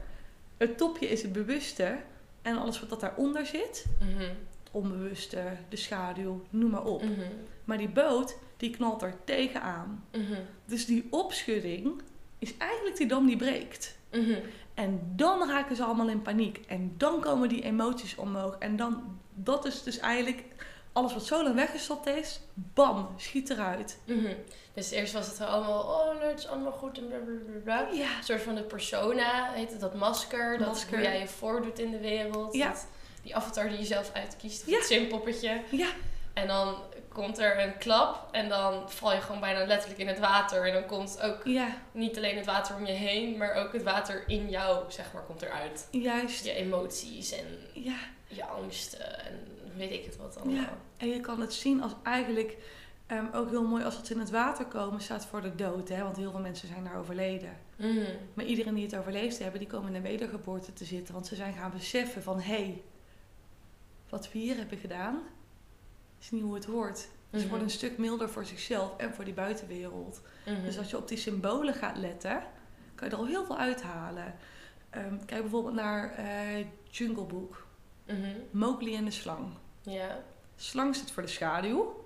Het 0.57 0.79
topje 0.79 1.09
is 1.09 1.23
het 1.23 1.33
bewuste. 1.33 1.99
En 2.43 2.59
alles 2.59 2.81
wat 2.81 2.88
dat 2.88 3.01
daaronder 3.01 3.47
zit. 3.47 3.87
Mhm. 3.99 4.21
Het 4.21 4.71
onbewuste, 4.71 5.43
de 5.69 5.77
schaduw, 5.77 6.45
noem 6.51 6.71
maar 6.71 6.85
op. 6.85 7.03
Mhm. 7.03 7.21
Maar 7.64 7.79
die 7.79 7.88
boot, 7.88 8.37
die 8.57 8.71
knalt 8.71 9.03
er 9.03 9.14
tegenaan. 9.25 10.05
Mhm. 10.12 10.41
Dus 10.64 10.87
die 10.87 11.07
opschudding 11.11 12.03
is 12.38 12.57
eigenlijk 12.57 12.97
die 12.97 13.07
dam 13.07 13.27
die 13.27 13.37
breekt. 13.37 13.99
Mhm. 14.11 14.38
En 14.75 15.12
dan 15.17 15.49
raken 15.49 15.77
ze 15.77 15.85
allemaal 15.85 16.09
in 16.09 16.23
paniek. 16.23 16.61
En 16.67 16.95
dan 16.97 17.21
komen 17.21 17.49
die 17.49 17.62
emoties 17.62 18.17
omhoog. 18.17 18.57
En 18.59 18.77
dan, 18.77 19.19
dat 19.35 19.64
is 19.64 19.83
dus 19.83 19.99
eigenlijk 19.99 20.45
alles 20.99 21.13
wat 21.13 21.27
zo 21.27 21.43
lang 21.43 21.55
weggestopt 21.55 22.07
is, 22.07 22.41
bam, 22.55 23.09
schiet 23.17 23.51
eruit. 23.51 23.99
Mhm. 24.05 24.33
Dus 24.75 24.91
eerst 24.91 25.13
was 25.13 25.27
het 25.27 25.41
allemaal, 25.41 25.81
oh, 25.83 26.23
het 26.29 26.39
is 26.39 26.47
allemaal 26.47 26.73
goed 26.73 26.99
en 26.99 27.09
bla 27.09 27.17
bla 27.19 27.35
bla 27.47 27.61
bla. 27.85 27.97
Ja. 27.97 28.17
Een 28.19 28.25
soort 28.25 28.43
van 28.43 28.55
de 28.55 28.63
persona, 28.63 29.53
heet 29.53 29.71
het, 29.71 29.81
dat 29.81 29.95
masker. 29.95 30.59
Dat 30.59 30.67
Masker. 30.69 30.95
hoe 30.99 31.07
jij 31.07 31.19
je 31.19 31.27
voordoet 31.27 31.79
in 31.79 31.91
de 31.91 31.99
wereld. 32.01 32.55
Ja. 32.55 32.69
Dat, 32.69 32.87
die 33.23 33.37
avatar 33.37 33.69
die 33.69 33.79
je 33.79 33.85
zelf 33.85 34.11
uitkiest. 34.15 34.63
Of 34.63 34.69
Ja. 34.69 34.77
het 34.77 34.87
zinpoppetje. 34.87 35.61
Ja, 35.71 35.89
En 36.35 36.47
dan 36.47 36.75
komt 37.13 37.39
er 37.39 37.61
een 37.63 37.79
klap 37.79 38.29
en 38.35 38.49
dan 38.49 38.91
val 38.91 39.13
je 39.15 39.21
gewoon 39.21 39.41
bijna 39.41 39.67
letterlijk 39.67 40.01
in 40.01 40.09
het 40.09 40.19
water. 40.19 40.67
En 40.67 40.73
dan 40.73 40.87
komt 40.87 41.21
ook 41.23 41.41
ja, 41.45 41.77
niet 41.93 42.17
alleen 42.17 42.37
het 42.37 42.47
water 42.47 42.77
om 42.77 42.87
je 42.87 42.93
heen, 42.93 43.37
maar 43.37 43.55
ook 43.55 43.73
het 43.73 43.83
water 43.83 44.25
in 44.27 44.49
jou, 44.51 44.85
zeg 44.93 45.13
maar, 45.13 45.23
komt 45.23 45.43
eruit. 45.43 45.89
juist. 45.91 46.45
Je 46.45 46.53
emoties 46.53 47.33
en 47.33 47.47
Ja, 47.73 47.97
je 48.27 48.45
angsten 48.45 49.25
en 49.27 49.58
weet 49.79 49.91
ik 49.93 50.05
het 50.05 50.17
wat 50.17 50.37
allemaal. 50.41 50.55
Ja. 50.62 50.79
en 50.97 51.09
je 51.09 51.21
kan 51.21 51.41
het 51.41 51.53
zien 51.53 51.83
als 51.83 51.93
eigenlijk 52.03 52.57
ehm, 53.07 53.27
ook 53.35 53.51
heel 53.51 53.64
mooi 53.67 53.85
als 53.85 53.97
het 53.97 54.11
in 54.11 54.19
het 54.19 54.31
water 54.31 54.64
komen 54.67 55.01
staat 55.01 55.27
voor 55.27 55.41
de 55.43 55.55
dood. 55.55 55.88
Hè? 55.88 56.03
Want 56.03 56.17
heel 56.17 56.31
veel 56.31 56.41
mensen 56.41 56.69
zijn 56.69 56.85
daar 56.85 56.97
overleden. 56.99 57.57
Mhm. 57.77 58.05
Maar 58.35 58.45
iedereen 58.45 58.75
die 58.75 58.85
het 58.85 58.97
overleefd 58.97 59.38
hebben, 59.38 59.61
die 59.61 59.69
komen 59.69 59.88
in 59.88 59.95
een 59.95 60.03
wedergeboorte 60.03 60.73
te 60.73 60.85
zitten. 60.85 61.14
Want 61.14 61.27
ze 61.27 61.35
zijn 61.35 61.53
gaan 61.53 61.71
beseffen 61.71 62.23
van, 62.23 62.41
hé, 62.41 62.55
hey, 62.55 62.83
wat 64.09 64.33
we 64.33 64.38
hier 64.38 64.57
hebben 64.57 64.79
gedaan, 64.79 65.19
is 66.21 66.31
niet 66.31 66.43
hoe 66.43 66.55
het 66.55 66.64
hoort. 66.64 66.99
Ze 66.99 67.09
Mhm. 67.38 67.49
worden 67.49 67.67
een 67.67 67.73
stuk 67.73 67.99
milder 67.99 68.29
voor 68.31 68.45
zichzelf 68.45 68.97
en 68.97 69.14
voor 69.14 69.25
die 69.25 69.35
buitenwereld. 69.35 70.21
Mhm. 70.47 70.62
Dus 70.64 70.79
als 70.79 70.91
je 70.91 70.97
op 70.97 71.09
die 71.09 71.19
symbolen 71.19 71.75
gaat 71.75 71.97
letten, 71.97 72.43
kan 72.95 73.09
je 73.09 73.14
er 73.14 73.21
al 73.21 73.27
heel 73.27 73.45
veel 73.45 73.59
uithalen. 73.59 74.35
Ehm, 74.91 75.17
kijk 75.27 75.41
bijvoorbeeld 75.41 75.75
naar 75.75 76.12
eh, 76.14 76.67
Jungle 76.91 77.25
Book. 77.25 77.67
Mhm. 78.07 78.19
Mowgli 78.51 78.97
en 78.97 79.05
de 79.05 79.11
slang. 79.11 79.47
Ja, 79.88 80.18
Slang 80.57 80.94
staat 80.94 81.11
voor 81.11 81.22
de 81.22 81.29
schaduw, 81.29 82.05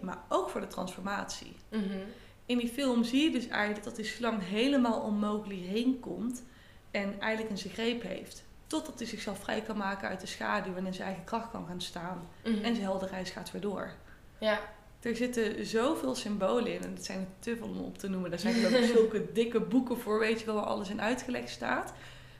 maar 0.00 0.18
ook 0.28 0.48
voor 0.48 0.60
de 0.60 0.66
transformatie. 0.66 1.52
Mhm. 1.68 1.98
In 2.46 2.58
die 2.58 2.68
film 2.68 3.04
zie 3.04 3.22
je 3.22 3.30
dus 3.30 3.48
eigenlijk 3.48 3.84
dat 3.84 3.96
die 3.96 4.04
slang 4.04 4.42
helemaal 4.42 5.00
om 5.00 5.14
Mowgli 5.14 5.66
heen 5.66 6.00
komt 6.00 6.42
en 6.90 7.20
eigenlijk 7.20 7.50
in 7.50 7.58
zijn 7.58 7.72
greep 7.72 8.02
heeft. 8.02 8.44
Totdat 8.66 8.98
hij 8.98 9.08
zichzelf 9.08 9.38
vrij 9.38 9.60
kan 9.62 9.76
maken 9.76 10.08
uit 10.08 10.20
de 10.20 10.26
schaduw 10.26 10.74
en 10.76 10.86
in 10.86 10.94
zijn 10.94 11.06
eigen 11.06 11.24
kracht 11.24 11.50
kan 11.50 11.66
gaan 11.66 11.80
staan. 11.80 12.28
Mhm. 12.44 12.54
En 12.54 12.74
zijn 12.74 12.80
heldenreis 12.86 13.30
gaat 13.30 13.50
weer 13.50 13.60
door. 13.60 13.92
Ja, 14.38 14.60
Er 15.00 15.16
zitten 15.16 15.66
zoveel 15.66 16.14
symbolen 16.14 16.74
in 16.74 16.82
en 16.82 16.92
het 16.94 17.04
zijn 17.04 17.18
er 17.18 17.26
te 17.38 17.56
veel 17.56 17.66
om 17.66 17.78
op 17.80 17.98
te 17.98 18.08
noemen. 18.08 18.30
Daar 18.30 18.38
zijn 18.38 18.54
geloof 18.64 18.72
ik 18.72 18.84
zulke 18.84 19.32
dikke 19.32 19.60
boeken 19.60 19.98
voor, 19.98 20.18
weet 20.18 20.40
je 20.40 20.46
wel, 20.46 20.54
waar 20.54 20.64
alles 20.64 20.88
in 20.88 21.00
uitgelegd 21.00 21.50
staat. 21.50 21.92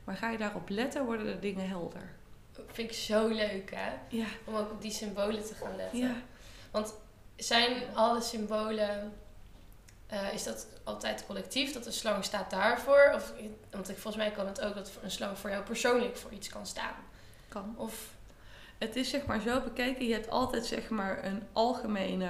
Maar 0.04 0.16
ga 0.16 0.30
je 0.30 0.38
daarop 0.38 0.68
letten, 0.68 1.04
worden 1.04 1.26
de 1.26 1.38
dingen 1.38 1.68
helder. 1.68 2.18
Vind 2.73 2.90
ik 2.90 2.96
zo 2.96 3.29
leuk, 3.29 3.70
hè? 3.75 3.92
Ja. 4.09 4.27
Om 4.44 4.55
ook 4.55 4.70
op 4.70 4.83
die 4.83 4.90
symbolen 4.90 5.44
te 5.44 5.55
gaan 5.55 5.77
letten. 5.77 5.99
Ja. 5.99 6.85
Zijn 7.37 7.83
alle 7.94 8.20
symbolen, 8.20 9.12
eh, 10.07 10.33
is 10.33 10.44
dat 10.44 10.66
altijd 10.85 11.27
collectief, 11.27 11.73
dat 11.73 11.87
een 11.87 11.92
slang 11.92 12.25
staat 12.25 12.51
daarvoor? 12.51 13.12
Of, 13.14 13.33
want 13.70 13.88
ik, 13.88 13.99
volgens 13.99 14.16
mij 14.25 14.33
kan 14.33 14.46
het 14.46 14.61
ook 14.61 14.75
dat 14.75 14.90
een 15.03 15.11
slang 15.11 15.38
voor 15.38 15.51
jou 15.51 15.62
persoonlijk 15.62 16.16
voor 16.16 16.33
iets 16.33 16.49
kan 16.49 16.66
staan. 16.66 16.94
Kan. 17.49 17.75
Of, 17.77 18.09
Het 18.79 18.96
is 18.96 19.11
zeg 19.11 19.27
maar 19.27 19.40
zo 19.40 19.61
bekeken, 19.61 20.07
je 20.07 20.12
hebt 20.12 20.31
altijd 20.31 20.66
zeg 20.66 20.88
maar 20.88 21.25
een 21.25 21.42
algemene 21.53 22.29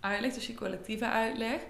uitleg, 0.00 0.34
dus 0.34 0.46
die 0.46 0.54
collectieve 0.54 1.06
uitleg. 1.08 1.60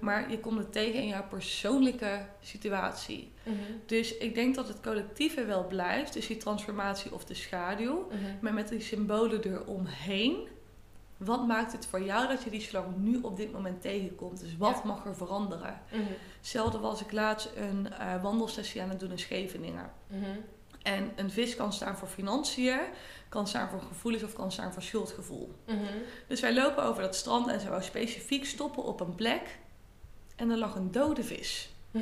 Maar 0.00 0.30
je 0.30 0.38
komt 0.40 0.58
het 0.58 0.72
tegen 0.72 1.00
in 1.00 1.08
jouw 1.08 1.26
persoonlijke 1.28 2.26
situatie. 2.40 3.32
Mhm. 3.42 3.56
Dus 3.86 4.16
ik 4.16 4.34
denk 4.34 4.54
dat 4.54 4.68
het 4.68 4.80
collectieve 4.80 5.44
wel 5.44 5.66
blijft, 5.66 6.12
dus 6.12 6.26
die 6.26 6.36
transformatie 6.36 7.12
of 7.14 7.24
de 7.24 7.34
schaduw. 7.34 8.06
Mhm. 8.10 8.20
Maar 8.40 8.54
met 8.54 8.68
die 8.68 8.80
symbolen 8.80 9.42
eromheen, 9.44 10.48
wat 11.16 11.46
maakt 11.46 11.72
het 11.72 11.86
voor 11.86 12.02
jou 12.02 12.28
dat 12.28 12.42
je 12.42 12.50
die 12.50 12.60
slang 12.60 12.96
nu 12.96 13.18
op 13.22 13.36
dit 13.36 13.52
moment 13.52 13.80
tegenkomt? 13.82 14.40
Dus 14.40 14.56
wat 14.56 14.80
Ja. 14.82 14.88
mag 14.88 15.04
er 15.06 15.16
veranderen? 15.16 15.80
Mhm. 15.92 16.02
Hetzelfde 16.38 16.78
was 16.78 17.00
ik 17.00 17.12
laatst 17.12 17.50
een 17.56 17.92
eh, 17.92 18.22
wandelsessie 18.22 18.82
aan 18.82 18.88
het 18.88 19.00
doen 19.00 19.10
in 19.10 19.18
Scheveningen. 19.18 19.90
Mhm. 20.06 20.24
En 20.82 21.12
een 21.16 21.30
vis 21.30 21.56
kan 21.56 21.72
staan 21.72 21.96
voor 21.96 22.08
financiën, 22.08 22.80
kan 23.32 23.46
staan 23.46 23.68
voor 23.68 23.80
gevoelens 23.80 24.22
of 24.22 24.32
kan 24.32 24.52
staan 24.52 24.72
voor 24.72 24.82
schuldgevoel. 24.82 25.54
Mhm. 25.66 25.78
Dus 26.26 26.40
wij 26.40 26.54
lopen 26.54 26.84
over 26.84 27.02
dat 27.02 27.14
strand 27.16 27.48
en 27.48 27.60
ze 27.60 27.68
wou 27.68 27.82
specifiek 27.82 28.44
stoppen 28.44 28.84
op 28.84 29.00
een 29.00 29.14
plek. 29.14 29.58
En 30.36 30.50
er 30.50 30.58
lag 30.58 30.74
een 30.74 30.90
dode 30.90 31.24
vis. 31.24 31.70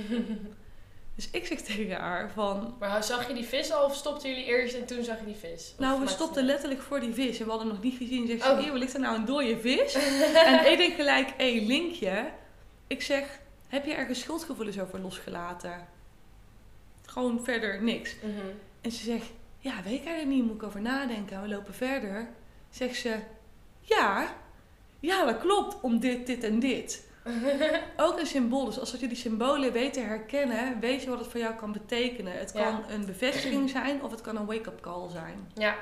Dus 1.14 1.28
ik 1.30 1.46
zeg 1.46 1.60
tegen 1.60 1.96
haar 1.96 2.30
van... 2.30 2.74
maar 2.78 3.04
zag 3.04 3.28
je 3.28 3.34
die 3.34 3.44
vis 3.44 3.72
al 3.72 3.84
of 3.84 3.94
stopten 3.94 4.28
jullie 4.28 4.44
eerst 4.44 4.74
en 4.74 4.86
toen 4.86 5.04
zag 5.04 5.18
je 5.18 5.24
die 5.24 5.34
vis? 5.34 5.70
Of 5.72 5.78
Nou, 5.78 6.00
we 6.00 6.08
stopten 6.08 6.44
letterlijk 6.44 6.80
voor 6.82 7.00
die 7.00 7.14
vis 7.14 7.38
en 7.38 7.44
we 7.44 7.50
hadden 7.50 7.68
hem 7.68 7.76
nog 7.76 7.84
niet 7.84 7.96
gezien. 7.96 8.26
Zegt 8.26 8.42
ze, 8.42 8.50
Oh. 8.50 8.66
eeuw, 8.66 8.74
ligt 8.74 8.94
er 8.94 9.00
nou 9.00 9.16
een 9.16 9.24
dode 9.24 9.60
vis? 9.60 9.94
en 10.46 10.72
ik 10.72 10.78
denk 10.78 10.94
gelijk, 10.94 11.32
hé, 11.36 11.62
linkje. 11.66 12.30
Ik 12.86 13.02
zeg, 13.02 13.40
heb 13.68 13.84
je 13.84 13.94
ergens 13.94 14.20
schuldgevoelens 14.20 14.80
over 14.80 15.00
losgelaten? 15.00 15.88
Gewoon 17.06 17.40
verder 17.44 17.82
niks. 17.82 18.16
Mhm. 18.22 18.46
En 18.80 18.90
ze 18.90 19.04
zegt, 19.04 19.30
ja, 19.60 19.74
weet 19.82 20.00
ik 20.00 20.06
eigenlijk 20.06 20.26
niet, 20.36 20.44
moet 20.44 20.54
ik 20.54 20.62
over 20.62 20.80
nadenken. 20.80 21.36
En 21.36 21.42
we 21.42 21.48
lopen 21.48 21.74
verder. 21.74 22.28
Zegt 22.70 22.96
ze, 22.96 23.16
ja, 23.80 24.34
ja, 25.00 25.24
dat 25.24 25.38
klopt, 25.38 25.80
om 25.80 25.98
dit, 26.00 26.26
dit 26.26 26.44
en 26.44 26.58
dit. 26.58 27.08
Ook 27.96 28.18
een 28.18 28.26
symbool. 28.26 28.64
Dus 28.64 28.78
als 28.80 28.90
je 28.90 29.06
die 29.08 29.16
symbolen 29.16 29.72
weet 29.72 29.92
te 29.92 30.00
herkennen, 30.00 30.80
weet 30.80 31.02
je 31.02 31.08
wat 31.10 31.18
het 31.18 31.28
voor 31.28 31.40
jou 31.40 31.54
kan 31.54 31.72
betekenen. 31.72 32.38
Het 32.38 32.50
Ja. 32.54 32.62
kan 32.70 32.84
een 32.90 33.06
bevestiging 33.06 33.70
zijn 33.70 34.02
of 34.02 34.10
het 34.10 34.20
kan 34.20 34.36
een 34.36 34.46
wake-up 34.46 34.80
call 34.80 35.08
zijn. 35.10 35.50
Ja, 35.54 35.76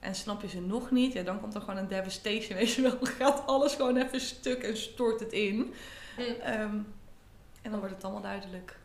En 0.00 0.14
snap 0.14 0.42
je 0.42 0.48
ze 0.48 0.60
nog 0.60 0.90
niet, 0.90 1.12
ja, 1.12 1.22
dan 1.22 1.40
komt 1.40 1.54
er 1.54 1.60
gewoon 1.60 1.76
een 1.76 1.88
devastation. 1.88 2.58
Weet 2.58 2.72
je 2.74 2.82
wel, 2.82 2.98
dan 2.98 3.06
gaat 3.06 3.46
alles 3.46 3.74
gewoon 3.74 3.96
even 3.96 4.20
stuk 4.20 4.62
en 4.62 4.76
stort 4.76 5.20
het 5.20 5.32
in. 5.32 5.74
Hm. 6.16 6.20
Ehm, 6.42 6.76
en 7.62 7.70
dan 7.70 7.78
wordt 7.78 7.94
het 7.94 8.04
allemaal 8.04 8.22
duidelijk. 8.22 8.76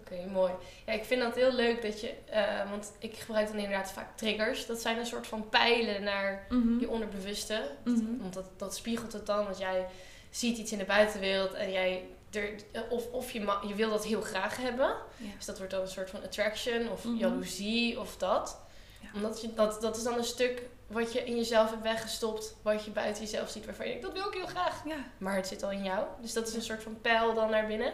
Oké, 0.00 0.26
mooi. 0.32 0.52
Ja, 0.86 0.92
ik 0.92 1.04
vind 1.04 1.20
dat 1.22 1.34
heel 1.34 1.52
leuk 1.52 1.82
dat 1.82 2.00
je, 2.00 2.14
eh, 2.30 2.70
want 2.70 2.92
ik 2.98 3.16
gebruik 3.16 3.46
dan 3.48 3.56
inderdaad 3.56 3.92
vaak 3.92 4.16
triggers. 4.16 4.66
Dat 4.66 4.80
zijn 4.80 4.98
een 4.98 5.06
soort 5.06 5.26
van 5.26 5.48
pijlen 5.48 6.02
naar 6.02 6.46
Mhm. 6.48 6.78
je 6.80 6.88
onderbewuste. 6.88 7.70
Mhm. 7.84 8.18
Want 8.20 8.34
dat, 8.34 8.44
dat 8.56 8.76
spiegelt 8.76 9.12
het 9.12 9.26
dan, 9.26 9.44
want 9.44 9.58
jij 9.58 9.86
ziet 10.30 10.58
iets 10.58 10.72
in 10.72 10.78
de 10.78 10.84
buitenwereld 10.84 11.52
en 11.52 11.72
jij, 11.72 12.04
er, 12.32 12.50
of, 12.90 13.10
of 13.12 13.30
je, 13.30 13.40
je 13.66 13.74
wil 13.74 13.90
dat 13.90 14.04
heel 14.04 14.20
graag 14.20 14.56
hebben. 14.56 14.86
Ja. 15.16 15.30
Dus 15.36 15.44
dat 15.44 15.56
wordt 15.58 15.72
dan 15.72 15.80
een 15.80 15.88
soort 15.88 16.10
van 16.10 16.22
attraction 16.22 16.88
of 16.90 17.04
Mhm. 17.04 17.16
jaloezie 17.16 18.00
of 18.00 18.16
dat. 18.16 18.60
Ja. 19.02 19.08
Omdat 19.14 19.40
je, 19.40 19.54
dat, 19.54 19.80
dat 19.80 19.96
is 19.96 20.02
dan 20.02 20.18
een 20.18 20.24
stuk 20.24 20.62
wat 20.86 21.12
je 21.12 21.24
in 21.24 21.36
jezelf 21.36 21.70
hebt 21.70 21.82
weggestopt, 21.82 22.56
wat 22.62 22.84
je 22.84 22.90
buiten 22.90 23.22
jezelf 23.22 23.48
ziet, 23.50 23.64
waarvan 23.64 23.84
je 23.86 23.90
denkt, 23.92 24.06
dat 24.06 24.16
wil 24.16 24.26
ik 24.28 24.34
heel 24.34 24.46
graag. 24.46 24.82
Ja. 24.86 24.96
Maar 25.18 25.36
het 25.36 25.46
zit 25.46 25.62
al 25.62 25.70
in 25.70 25.82
jou. 25.82 26.06
Dus 26.20 26.32
dat 26.32 26.48
is 26.48 26.54
een 26.54 26.62
soort 26.62 26.82
van 26.82 27.00
pijl 27.00 27.34
dan 27.34 27.50
naar 27.50 27.66
binnen. 27.66 27.92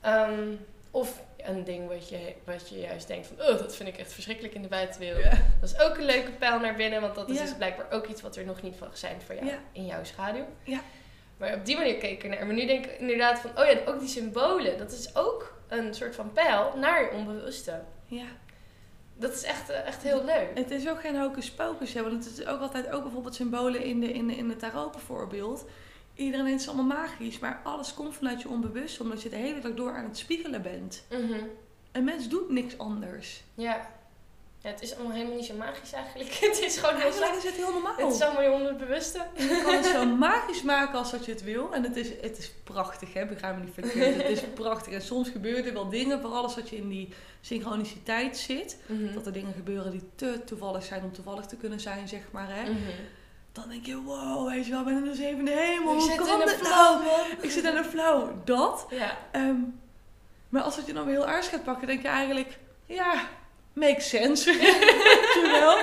Ehm, 0.00 0.52
of 0.94 1.22
een 1.36 1.64
ding 1.64 1.88
wat 1.88 2.08
je, 2.08 2.34
wat 2.44 2.68
je 2.68 2.78
juist 2.80 3.06
denkt 3.06 3.26
van, 3.26 3.40
oh, 3.40 3.58
dat 3.58 3.76
vind 3.76 3.88
ik 3.88 3.96
echt 3.98 4.12
verschrikkelijk 4.12 4.54
in 4.54 4.62
de 4.62 4.68
buitenwereld. 4.68 5.24
Ja. 5.24 5.30
Dat 5.60 5.70
is 5.70 5.80
ook 5.80 5.96
een 5.96 6.04
leuke 6.04 6.30
pijl 6.30 6.58
naar 6.60 6.74
binnen, 6.76 7.00
want 7.00 7.14
dat 7.14 7.28
is 7.28 7.36
Ja. 7.36 7.42
dus 7.42 7.54
blijkbaar 7.54 7.86
ook 7.90 8.06
iets 8.06 8.22
wat 8.22 8.36
er 8.36 8.44
nog 8.44 8.62
niet 8.62 8.76
van 8.76 8.88
zijn 8.92 9.20
voor 9.26 9.34
jou 9.34 9.46
Ja. 9.46 9.58
in 9.72 9.86
jouw 9.86 10.04
schaduw. 10.04 10.46
Ja. 10.62 10.80
Maar 11.36 11.54
op 11.54 11.64
die 11.66 11.76
manier 11.76 11.96
keek 11.96 12.22
ik 12.22 12.30
naar. 12.30 12.46
Maar 12.46 12.54
nu 12.54 12.66
denk 12.66 12.84
ik 12.86 12.98
inderdaad 12.98 13.38
van, 13.38 13.50
oh 13.58 13.64
ja, 13.70 13.78
ook 13.86 13.98
die 14.00 14.08
symbolen, 14.08 14.78
dat 14.78 14.92
is 14.92 15.16
ook 15.16 15.58
een 15.68 15.94
soort 15.94 16.14
van 16.14 16.32
pijl 16.32 16.72
naar 16.76 17.02
je 17.02 17.10
onbewuste. 17.10 17.80
ja. 18.06 18.24
Dat 19.16 19.34
is 19.34 19.42
echt, 19.42 19.70
eh, 19.70 19.86
echt 19.86 20.02
heel 20.02 20.24
leuk. 20.24 20.48
Het 20.54 20.70
is 20.70 20.88
ook 20.88 21.00
geen 21.00 21.16
hocus 21.20 21.50
pocus, 21.50 21.94
hè, 21.94 22.02
want 22.02 22.24
het 22.24 22.38
is 22.38 22.46
ook 22.46 22.60
altijd 22.60 22.90
ook 22.90 23.02
bijvoorbeeld 23.02 23.34
symbolen 23.34 23.82
in, 23.84 24.00
de, 24.00 24.12
in, 24.12 24.26
de, 24.26 24.34
in 24.36 24.48
het 24.48 24.58
tarot 24.58 24.90
bijvoorbeeld. 24.92 25.64
Iedereen 26.14 26.46
het 26.52 26.60
is 26.60 26.68
allemaal 26.68 26.98
magisch, 26.98 27.38
maar 27.38 27.60
alles 27.64 27.94
komt 27.94 28.14
vanuit 28.14 28.42
je 28.42 28.48
onbewust, 28.48 29.00
omdat 29.00 29.22
je 29.22 29.28
de 29.28 29.36
hele 29.36 29.60
dag 29.60 29.74
door 29.74 29.94
aan 29.94 30.04
het 30.04 30.18
spiegelen 30.18 30.62
bent. 30.62 31.04
Mhm. 31.10 31.40
Een 31.92 32.04
mens 32.04 32.28
doet 32.28 32.50
niks 32.50 32.78
anders. 32.78 33.42
Ja. 33.54 33.88
ja. 34.58 34.70
Het 34.70 34.82
is 34.82 34.94
allemaal 34.94 35.12
helemaal 35.12 35.36
niet 35.36 35.44
zo 35.44 35.54
magisch 35.54 35.92
eigenlijk. 35.92 36.30
Het 36.50 36.60
is 36.60 36.76
gewoon 36.78 36.94
heel 36.94 37.04
Eigenlijk 37.04 37.32
zacht. 37.32 37.44
is 37.44 37.50
het 37.50 37.64
heel 37.64 37.72
normaal. 37.72 37.96
Het 37.96 38.12
is 38.14 38.20
allemaal 38.20 38.42
je 38.42 38.50
onderbewuste. 38.50 39.26
Je 39.36 39.62
kan 39.64 39.74
het 39.74 39.86
zo 39.86 40.06
magisch 40.28 40.62
maken 40.62 40.98
als 40.98 41.10
dat 41.10 41.24
je 41.24 41.32
het 41.32 41.42
wil. 41.42 41.72
En 41.74 41.82
het 41.82 41.96
is, 41.96 42.08
het 42.20 42.38
is 42.38 42.52
prachtig, 42.64 43.12
hè? 43.12 43.26
begrijp 43.26 43.56
me 43.56 43.64
niet 43.64 43.74
verkeerd. 43.74 44.16
Het 44.16 44.28
is 44.28 44.40
prachtig. 44.62 44.92
En 44.92 45.02
soms 45.02 45.28
gebeuren 45.28 45.64
er 45.64 45.72
wel 45.72 45.88
dingen, 45.88 46.20
vooral 46.20 46.42
als 46.42 46.54
dat 46.54 46.68
je 46.68 46.76
in 46.76 46.88
die 46.88 47.08
synchroniciteit 47.40 48.36
zit. 48.36 48.76
Mhm. 48.86 49.14
Dat 49.14 49.26
er 49.26 49.32
dingen 49.32 49.52
gebeuren 49.54 49.90
die 49.90 50.02
te 50.14 50.40
toevallig 50.44 50.84
zijn 50.84 51.02
om 51.02 51.12
toevallig 51.12 51.46
te 51.46 51.56
kunnen 51.56 51.80
zijn, 51.80 52.08
zeg 52.08 52.22
maar. 52.30 52.54
Hè? 52.54 52.62
Mhm. 52.62 52.78
Dan 53.54 53.68
denk 53.68 53.86
je, 53.86 54.02
wow, 54.02 54.48
weet 54.48 54.64
je 54.64 54.70
wel, 54.70 54.80
ik 54.80 54.86
ben 54.86 54.96
in 54.96 55.04
de 55.04 55.14
zevende 55.14 55.50
hemel. 55.50 55.92
Ik 55.94 56.00
Hoe 56.00 56.10
zit 56.10 56.58
in 56.58 56.62
nou? 56.62 57.04
man. 57.04 57.26
Ik 57.40 57.50
zit 57.50 57.64
in 57.64 57.76
een 57.76 57.84
flow. 57.84 58.30
Dat. 58.44 58.86
Ja. 58.90 59.16
Ehm, 59.30 59.56
maar 60.48 60.62
als 60.62 60.76
het 60.76 60.86
je 60.86 60.92
dan 60.92 61.04
weer 61.04 61.14
heel 61.14 61.26
aardig 61.26 61.48
gaat 61.48 61.64
pakken, 61.64 61.86
denk 61.86 62.02
je 62.02 62.08
eigenlijk, 62.08 62.58
ja, 62.86 63.28
makes 63.72 64.08
sense. 64.08 64.52
Wel? 65.60 65.78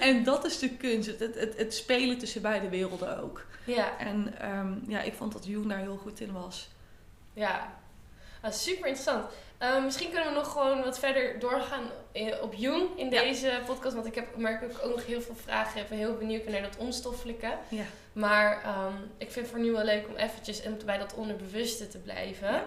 En 0.00 0.24
dat 0.24 0.44
is 0.44 0.58
de 0.58 0.68
kunst. 0.76 1.06
Het, 1.06 1.18
het, 1.18 1.34
het, 1.34 1.56
het 1.56 1.74
spelen 1.74 2.18
tussen 2.18 2.42
beide 2.42 2.68
werelden 2.68 3.22
ook. 3.22 3.46
Ja. 3.64 3.98
En 3.98 4.38
ehm, 4.38 4.74
ja, 4.86 5.00
ik 5.00 5.14
vond 5.14 5.32
dat 5.32 5.46
Jung 5.46 5.68
daar 5.68 5.78
heel 5.78 5.96
goed 5.96 6.20
in 6.20 6.32
was. 6.32 6.68
Ja, 7.32 7.79
Ah, 8.40 8.52
super 8.52 8.86
interessant. 8.86 9.24
Eh, 9.58 9.84
misschien 9.84 10.10
kunnen 10.10 10.28
we 10.28 10.34
nog 10.34 10.52
gewoon 10.52 10.82
wat 10.82 10.98
verder 10.98 11.38
doorgaan 11.38 11.82
eh, 12.12 12.42
op 12.42 12.54
Jung 12.54 12.98
in 12.98 13.10
Ja. 13.10 13.20
deze 13.22 13.60
podcast. 13.66 13.94
Want 13.94 14.06
ik 14.06 14.14
heb, 14.14 14.36
merk 14.36 14.60
dat 14.60 14.70
ik 14.70 14.84
ook 14.84 14.94
nog 14.94 15.06
heel 15.06 15.20
veel 15.22 15.34
vragen 15.34 15.78
heb 15.80 15.90
en 15.90 15.96
heel 15.96 16.16
benieuwd 16.16 16.42
ben 16.44 16.52
naar 16.52 16.62
dat 16.62 16.76
onstoffelijke. 16.76 17.52
Ja. 17.68 17.84
Maar 18.12 18.62
ehm, 18.62 18.94
ik 19.18 19.30
vind 19.30 19.46
het 19.46 19.54
voor 19.54 19.64
nu 19.64 19.72
wel 19.72 19.84
leuk 19.84 20.08
om 20.08 20.16
eventjes 20.16 20.60
en 20.62 20.78
bij 20.84 20.98
dat 20.98 21.14
onderbewuste 21.14 21.88
te 21.88 21.98
blijven. 21.98 22.50
Ja. 22.52 22.64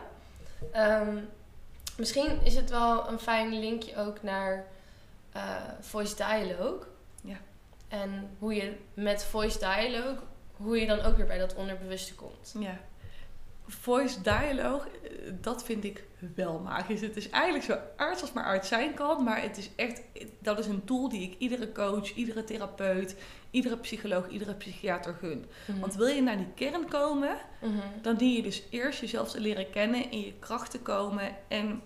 Ehm, 0.71 1.17
misschien 1.97 2.39
is 2.43 2.55
het 2.55 2.69
wel 2.69 3.07
een 3.07 3.19
fijn 3.19 3.59
linkje 3.59 3.97
ook 3.97 4.21
naar 4.23 4.65
eh, 5.31 5.55
voice 5.79 6.15
dialogue. 6.15 6.79
Ja. 7.23 7.37
En 7.87 8.35
hoe 8.39 8.55
je 8.55 8.75
met 8.93 9.23
voice 9.23 9.59
dialogue, 9.59 10.17
hoe 10.55 10.79
je 10.79 10.85
dan 10.87 11.01
ook 11.01 11.17
weer 11.17 11.25
bij 11.25 11.37
dat 11.37 11.55
onderbewuste 11.55 12.15
komt. 12.15 12.55
Ja. 12.59 12.77
Voice 13.67 14.21
dialogue, 14.21 14.81
eh, 15.03 15.31
dat 15.41 15.63
vind 15.63 15.83
ik 15.83 16.03
wel 16.35 16.59
magisch. 16.59 17.01
Het 17.01 17.15
is 17.17 17.29
eigenlijk 17.29 17.63
zo 17.65 17.77
arts 17.97 18.21
als 18.21 18.31
maar 18.31 18.43
arts 18.45 18.67
zijn 18.67 18.93
kan, 18.93 19.23
maar 19.23 19.41
het 19.41 19.57
is 19.57 19.69
echt, 19.75 20.01
dat 20.39 20.59
is 20.59 20.67
een 20.67 20.83
tool 20.85 21.09
die 21.09 21.21
ik 21.21 21.35
iedere 21.37 21.71
coach, 21.71 22.13
iedere 22.13 22.43
therapeut, 22.43 23.15
iedere 23.51 23.77
psycholoog, 23.77 24.29
iedere 24.29 24.53
psychiater 24.53 25.13
gun. 25.13 25.45
Want 25.79 25.95
wil 25.95 26.07
je 26.07 26.21
naar 26.21 26.37
die 26.37 26.51
kern 26.55 26.87
komen, 26.87 27.37
Mhm. 27.61 27.77
dan 28.01 28.15
dien 28.15 28.33
je 28.33 28.41
dus 28.41 28.63
eerst 28.69 28.99
jezelf 28.99 29.31
te 29.31 29.39
leren 29.39 29.69
kennen, 29.69 30.11
in 30.11 30.19
je 30.21 30.33
kracht 30.39 30.71
te 30.71 30.79
komen 30.79 31.35
en 31.47 31.81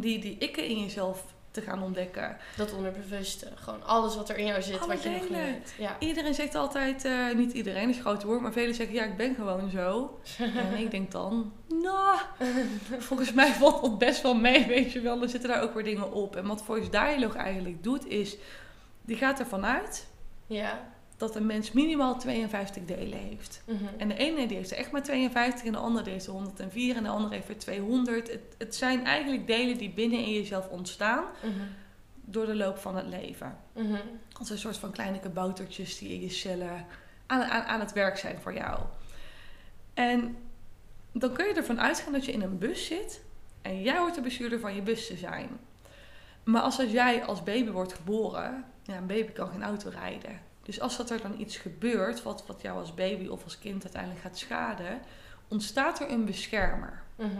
die, 0.00 0.18
die 0.18 0.38
ikken 0.38 0.64
in 0.66 0.80
jezelf 0.80 1.24
te 1.52 1.60
gaan 1.60 1.82
ontdekken. 1.82 2.36
Dat 2.56 2.72
onderbewuste. 2.72 3.48
Gewoon 3.54 3.84
alles 3.84 4.16
wat 4.16 4.28
er 4.28 4.36
in 4.36 4.46
jou 4.46 4.62
zit, 4.62 4.80
Alle 4.80 4.94
wat 4.94 5.02
je 5.02 5.10
nog 5.10 5.20
niet 5.20 5.30
weet. 5.30 5.74
Ja. 5.78 5.96
Iedereen 5.98 6.34
zegt 6.34 6.54
altijd, 6.54 7.04
eh, 7.04 7.34
niet 7.34 7.52
iedereen 7.52 7.88
is 7.88 8.00
groot 8.00 8.22
woord, 8.22 8.40
maar 8.40 8.52
velen 8.52 8.74
zeggen 8.74 8.94
ja, 8.94 9.04
ik 9.04 9.16
ben 9.16 9.34
gewoon 9.34 9.70
zo. 9.70 10.20
en 10.72 10.78
ik 10.78 10.90
denk 10.90 11.10
dan, 11.10 11.52
nou, 11.68 12.18
volgens 13.08 13.32
mij 13.32 13.52
valt 13.52 13.82
dat 13.82 13.98
best 13.98 14.22
wel 14.22 14.34
mee, 14.34 14.66
weet 14.66 14.92
je 14.92 15.00
wel. 15.00 15.22
Er 15.22 15.28
zitten 15.28 15.48
daar 15.48 15.62
ook 15.62 15.74
weer 15.74 15.84
dingen 15.84 16.12
op. 16.12 16.36
En 16.36 16.46
wat 16.46 16.62
Voice 16.62 16.90
Dialogue 16.90 17.40
eigenlijk 17.40 17.82
doet 17.82 18.06
is, 18.06 18.36
die 19.02 19.16
gaat 19.16 19.38
ervan 19.38 19.64
uit 19.64 20.06
Ja. 20.46 20.91
Dat 21.22 21.36
een 21.36 21.46
mens 21.46 21.72
minimaal 21.72 22.18
52 22.18 22.84
delen 22.84 23.18
heeft. 23.18 23.62
Mhm. 23.66 23.84
En 23.96 24.08
de 24.08 24.16
ene 24.16 24.46
die 24.46 24.56
heeft 24.56 24.70
er 24.70 24.76
echt 24.76 24.90
maar 24.90 25.02
52 25.02 25.66
en 25.66 25.72
de 25.72 25.78
andere 25.78 26.10
heeft 26.10 26.26
er 26.26 26.32
104 26.32 26.96
en 26.96 27.02
de 27.02 27.08
andere 27.08 27.34
heeft 27.34 27.48
er 27.48 27.58
200. 27.58 28.30
Het, 28.30 28.40
het 28.58 28.74
zijn 28.74 29.04
eigenlijk 29.04 29.46
delen 29.46 29.78
die 29.78 29.90
binnen 29.90 30.18
in 30.18 30.32
jezelf 30.32 30.68
ontstaan 30.68 31.24
Mhm. 31.42 31.52
door 32.14 32.46
de 32.46 32.54
loop 32.54 32.78
van 32.78 32.96
het 32.96 33.06
leven. 33.06 33.56
Mhm. 33.72 33.96
Als 34.38 34.50
een 34.50 34.58
soort 34.58 34.76
van 34.76 34.90
kleine 34.90 35.20
kaboutertjes 35.20 35.98
die 35.98 36.12
in 36.12 36.20
je 36.20 36.30
cellen 36.30 36.86
aan, 37.26 37.42
aan, 37.42 37.62
aan 37.62 37.80
het 37.80 37.92
werk 37.92 38.16
zijn 38.18 38.38
voor 38.38 38.54
jou. 38.54 38.80
En 39.94 40.36
dan 41.12 41.32
kun 41.32 41.46
je 41.46 41.54
ervan 41.54 41.80
uitgaan 41.80 42.12
dat 42.12 42.24
je 42.24 42.32
in 42.32 42.42
een 42.42 42.58
bus 42.58 42.86
zit 42.86 43.22
en 43.62 43.82
jij 43.82 43.98
wordt 43.98 44.14
de 44.14 44.20
bestuurder 44.20 44.60
van 44.60 44.74
je 44.74 44.82
bus 44.82 45.06
te 45.06 45.16
zijn. 45.16 45.48
Maar 46.44 46.62
als, 46.62 46.78
als 46.80 46.90
jij 46.90 47.24
als 47.24 47.42
baby 47.42 47.70
wordt 47.70 47.92
geboren 47.92 48.64
ja, 48.82 48.96
een 48.96 49.06
baby 49.06 49.32
kan 49.32 49.48
geen 49.48 49.62
auto 49.62 49.88
rijden. 49.88 50.40
Dus 50.62 50.80
als 50.80 50.96
dat 50.96 51.10
er 51.10 51.22
dan 51.22 51.40
iets 51.40 51.56
gebeurt, 51.56 52.22
wat, 52.22 52.44
wat 52.46 52.62
jou 52.62 52.78
als 52.78 52.94
baby 52.94 53.26
of 53.26 53.44
als 53.44 53.58
kind 53.58 53.82
uiteindelijk 53.82 54.22
gaat 54.22 54.38
schaden, 54.38 55.00
ontstaat 55.48 56.00
er 56.00 56.10
een 56.10 56.24
beschermer. 56.24 57.02
Mhm. 57.16 57.30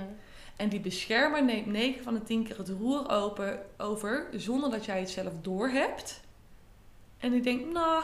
En 0.56 0.68
die 0.68 0.80
beschermer 0.80 1.44
neemt 1.44 1.66
9 1.66 2.02
van 2.02 2.14
de 2.14 2.22
10 2.22 2.44
keer 2.44 2.58
het 2.58 2.68
roer 2.68 3.10
open, 3.10 3.60
over 3.78 4.26
zonder 4.32 4.70
dat 4.70 4.84
jij 4.84 5.00
het 5.00 5.10
zelf 5.10 5.32
doorhebt. 5.42 6.20
En 7.18 7.30
die 7.30 7.40
denkt, 7.40 7.72
nou, 7.72 8.02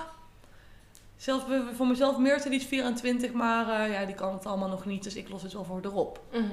zelfs 1.17 1.45
voor 1.75 1.87
mezelf 1.87 2.19
Meerte 2.19 2.49
die 2.49 2.59
is 2.59 2.67
24, 2.67 3.33
maar 3.33 3.69
eh, 3.69 3.93
ja, 3.93 4.05
die 4.05 4.15
kan 4.15 4.33
het 4.33 4.47
allemaal 4.47 4.69
nog 4.69 4.85
niet, 4.85 5.03
dus 5.03 5.15
ik 5.15 5.29
los 5.29 5.43
het 5.43 5.53
wel 5.53 5.65
voor 5.65 5.81
erop. 5.83 6.21
Mhm. 6.33 6.45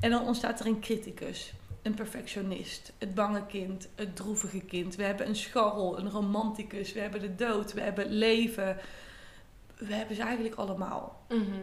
En 0.00 0.10
dan 0.10 0.26
ontstaat 0.26 0.60
er 0.60 0.66
een 0.66 0.80
criticus, 0.80 1.52
een 1.84 1.94
perfectionist, 1.94 2.92
het 2.98 3.14
bange 3.14 3.46
kind, 3.46 3.88
het 3.94 4.16
droevige 4.16 4.60
kind. 4.60 4.96
We 4.96 5.02
hebben 5.02 5.28
een 5.28 5.36
scharrel, 5.36 5.98
een 5.98 6.10
romanticus, 6.10 6.92
we 6.92 7.00
hebben 7.00 7.20
de 7.20 7.34
dood, 7.34 7.72
we 7.72 7.80
hebben 7.80 8.04
het 8.04 8.12
leven. 8.12 8.76
We 9.76 9.94
hebben 9.94 10.16
ze 10.16 10.22
eigenlijk 10.22 10.54
allemaal. 10.54 11.24
Mhm. 11.28 11.60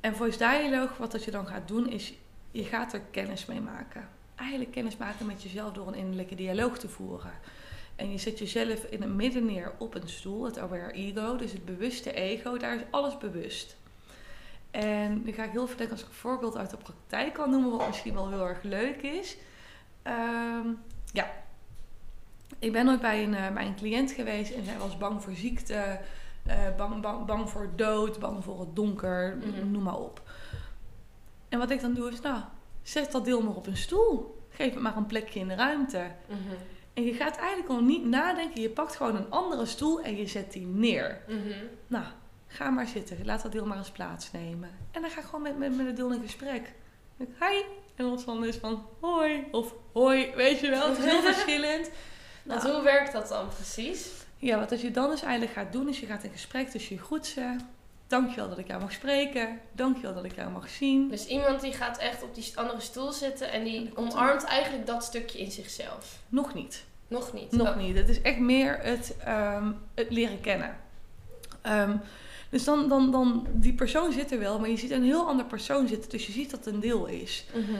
En 0.00 0.16
voice 0.16 0.38
dialogue, 0.38 0.98
wat 0.98 1.12
dat 1.12 1.24
je 1.24 1.30
dan 1.30 1.46
gaat 1.46 1.68
doen, 1.68 1.88
is 1.88 2.14
je 2.50 2.64
gaat 2.64 2.92
er 2.92 3.00
kennis 3.10 3.46
mee 3.46 3.60
maken. 3.60 4.08
Eigenlijk 4.34 4.70
kennis 4.70 4.96
maken 4.96 5.26
met 5.26 5.42
jezelf 5.42 5.72
door 5.72 5.86
een 5.86 5.94
innerlijke 5.94 6.34
dialoog 6.34 6.78
te 6.78 6.88
voeren. 6.88 7.32
En 7.96 8.10
je 8.10 8.18
zet 8.18 8.38
jezelf 8.38 8.84
in 8.84 9.02
het 9.02 9.14
midden 9.14 9.44
neer 9.44 9.72
op 9.78 9.94
een 9.94 10.08
stoel, 10.08 10.44
het 10.44 10.58
aware 10.58 10.92
ego, 10.92 11.36
dus 11.36 11.52
het 11.52 11.64
bewuste 11.64 12.12
ego, 12.12 12.56
daar 12.56 12.76
is 12.76 12.82
alles 12.90 13.18
bewust. 13.18 13.76
En 14.74 15.22
nu 15.24 15.32
ga 15.32 15.44
ik 15.44 15.50
heel 15.50 15.66
veel 15.66 15.76
denken 15.76 15.96
als 15.96 16.04
ik 16.04 16.08
een 16.10 16.14
voorbeeld 16.14 16.56
uit 16.56 16.70
de 16.70 16.76
praktijk 16.76 17.32
kan 17.32 17.50
noemen, 17.50 17.70
wat 17.70 17.86
misschien 17.86 18.14
wel 18.14 18.28
heel 18.28 18.48
erg 18.48 18.62
leuk 18.62 19.02
is. 19.02 19.36
Ehm, 20.02 20.66
ja, 21.12 21.30
ik 22.58 22.72
ben 22.72 22.88
ooit 22.88 23.00
bij 23.00 23.22
een, 23.24 23.32
uh, 23.32 23.50
bij 23.52 23.66
een 23.66 23.76
cliënt 23.76 24.10
geweest 24.10 24.52
en 24.52 24.64
zij 24.64 24.78
was 24.78 24.96
bang 24.98 25.22
voor 25.22 25.32
ziekte, 25.34 26.00
uh, 26.46 26.52
bang, 26.76 27.02
bang, 27.02 27.26
bang 27.26 27.50
voor 27.50 27.68
dood, 27.76 28.18
bang 28.18 28.44
voor 28.44 28.60
het 28.60 28.76
donker, 28.76 29.36
Mhm. 29.36 29.70
noem 29.70 29.82
maar 29.82 29.98
op. 29.98 30.22
En 31.48 31.58
wat 31.58 31.70
ik 31.70 31.80
dan 31.80 31.94
doe 31.94 32.10
is, 32.10 32.20
nou, 32.20 32.40
zet 32.82 33.12
dat 33.12 33.24
deel 33.24 33.42
maar 33.42 33.54
op 33.54 33.66
een 33.66 33.76
stoel. 33.76 34.42
Geef 34.48 34.72
het 34.74 34.82
maar 34.82 34.96
een 34.96 35.06
plekje 35.06 35.40
in 35.40 35.48
de 35.48 35.54
ruimte. 35.54 36.10
Mhm. 36.28 36.38
En 36.94 37.02
je 37.04 37.12
gaat 37.12 37.36
eigenlijk 37.36 37.68
al 37.68 37.82
niet 37.82 38.04
nadenken. 38.04 38.60
Je 38.62 38.70
pakt 38.70 38.96
gewoon 38.96 39.16
een 39.16 39.30
andere 39.30 39.66
stoel 39.66 40.00
en 40.02 40.16
je 40.16 40.26
zet 40.26 40.52
die 40.52 40.66
neer. 40.66 41.20
Mhm. 41.28 41.38
Nou, 41.86 42.04
ga 42.54 42.70
maar 42.70 42.86
zitten. 42.86 43.24
Laat 43.24 43.42
dat 43.42 43.52
deel 43.52 43.66
maar 43.66 43.78
eens 43.78 43.90
plaatsnemen. 43.90 44.70
En 44.90 45.00
dan 45.00 45.10
ga 45.10 45.18
ik 45.20 45.24
gewoon 45.26 45.42
met, 45.42 45.58
met, 45.58 45.76
met 45.76 45.86
het 45.86 45.96
deel 45.96 46.12
in 46.12 46.20
gesprek. 46.22 46.62
Dan 47.16 47.26
denk 47.26 47.30
ik, 47.30 47.36
Hi. 47.48 47.62
En 47.96 48.04
ons 48.06 48.24
dan 48.24 48.44
is 48.44 48.56
van 48.56 48.86
hoi. 49.00 49.44
Of 49.50 49.74
hoi. 49.92 50.32
Weet 50.34 50.60
je 50.60 50.70
wel, 50.70 50.88
het 50.88 50.98
is 50.98 51.04
heel 51.04 51.22
verschillend. 51.32 51.90
Want 52.42 52.62
Nou, 52.62 52.74
hoe 52.74 52.82
werkt 52.84 53.12
dat 53.12 53.28
dan 53.28 53.48
precies? 53.48 54.08
ja, 54.38 54.58
wat 54.58 54.72
als 54.72 54.80
je 54.80 54.90
dan 54.90 55.10
dus 55.10 55.22
eigenlijk 55.22 55.52
gaat 55.52 55.72
doen, 55.72 55.88
is 55.88 56.00
je 56.00 56.06
gaat 56.06 56.22
in 56.24 56.30
gesprek. 56.30 56.72
Dus 56.72 56.88
je 56.88 56.98
groet 56.98 57.26
ze. 57.26 57.56
Dankjewel 58.06 58.48
dat 58.48 58.58
ik 58.58 58.66
jou 58.66 58.80
mag 58.80 58.92
spreken. 58.92 59.60
Dankjewel 59.72 60.14
dat 60.14 60.24
ik 60.24 60.34
jou 60.34 60.50
mag 60.50 60.68
zien. 60.68 61.08
Dus 61.08 61.26
iemand 61.26 61.60
die 61.60 61.72
gaat 61.72 61.98
echt 61.98 62.22
op 62.22 62.34
die 62.34 62.52
andere 62.54 62.80
stoel 62.80 63.12
zitten 63.12 63.50
en 63.52 63.64
die 63.64 63.90
omarmt 63.96 64.44
eigenlijk 64.44 64.86
dat 64.86 65.04
stukje 65.04 65.38
in 65.38 65.50
zichzelf. 65.50 66.18
Nog 66.28 66.54
niet. 66.54 66.84
Nog 67.08 67.32
niet. 67.32 67.52
Nog 67.52 67.68
Oh. 67.68 67.76
niet. 67.76 67.96
Het 67.96 68.08
is 68.08 68.20
echt 68.22 68.38
meer 68.38 68.78
het, 68.82 69.16
ehm, 69.24 69.72
het 69.94 70.10
leren 70.10 70.40
kennen. 70.40 70.76
Ehm, 71.62 71.96
dus 72.54 72.64
dan, 72.64 72.88
dan, 72.88 73.10
dan, 73.10 73.46
die 73.52 73.72
persoon 73.72 74.12
zit 74.12 74.32
er 74.32 74.38
wel, 74.38 74.58
maar 74.60 74.68
je 74.68 74.76
ziet 74.76 74.90
een 74.90 75.04
heel 75.04 75.26
ander 75.26 75.44
persoon 75.46 75.88
zitten. 75.88 76.10
Dus 76.10 76.26
je 76.26 76.32
ziet 76.32 76.50
dat 76.50 76.64
het 76.64 76.74
een 76.74 76.80
deel 76.80 77.06
is. 77.06 77.46
Mhm. 77.54 77.74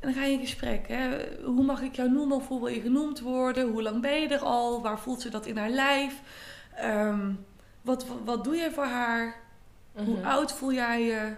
dan 0.00 0.12
ga 0.12 0.24
je 0.24 0.32
in 0.32 0.40
gesprek. 0.40 0.88
Hè? 0.88 1.18
Hoe 1.44 1.64
mag 1.64 1.80
ik 1.82 1.96
jou 1.96 2.10
noemen 2.10 2.36
of 2.36 2.48
hoe 2.48 2.58
wil 2.58 2.68
je 2.68 2.80
genoemd 2.80 3.20
worden? 3.20 3.68
Hoe 3.68 3.82
lang 3.82 4.00
ben 4.00 4.20
je 4.20 4.28
er 4.28 4.38
al? 4.40 4.82
Waar 4.82 4.98
voelt 4.98 5.20
ze 5.20 5.28
dat 5.28 5.46
in 5.46 5.56
haar 5.56 5.70
lijf? 5.70 6.14
Ehm, 6.74 7.32
wat, 7.82 8.06
wat, 8.06 8.16
wat 8.24 8.44
doe 8.44 8.56
je 8.56 8.70
voor 8.70 8.84
haar? 8.84 9.40
Hoe 9.92 10.16
Mhm. 10.16 10.24
oud 10.26 10.52
voel 10.52 10.72
jij 10.72 11.02
je? 11.02 11.32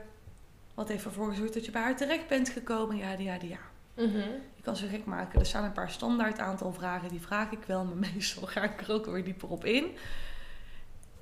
Wat 0.74 0.89
heeft 0.89 1.05
ervoor 1.05 1.28
gezorgd 1.28 1.55
dat 1.55 1.64
je 1.64 1.70
bij 1.70 1.82
haar 1.82 1.97
terecht 1.97 2.28
bent 2.28 2.49
gekomen? 2.49 2.97
Ja, 2.97 3.11
ja, 3.18 3.36
ja. 3.43 3.59
Mhm. 3.95 4.16
Je 4.57 4.62
kan 4.62 4.76
ze 4.76 4.86
gek 4.86 5.05
maken. 5.05 5.41
Er 5.41 5.47
staan 5.47 5.64
een 5.64 5.72
paar 5.72 5.91
standaard 5.91 6.39
aantal 6.39 6.72
vragen. 6.72 7.09
Die 7.09 7.20
vraag 7.20 7.51
ik 7.53 7.62
wel, 7.66 7.84
maar 7.84 7.97
meestal 8.14 8.47
ga 8.47 8.62
ik 8.62 8.80
er 8.80 8.93
ook 8.93 9.07
weer 9.07 9.24
dieper 9.24 9.49
op 9.49 9.64
in. 9.64 9.84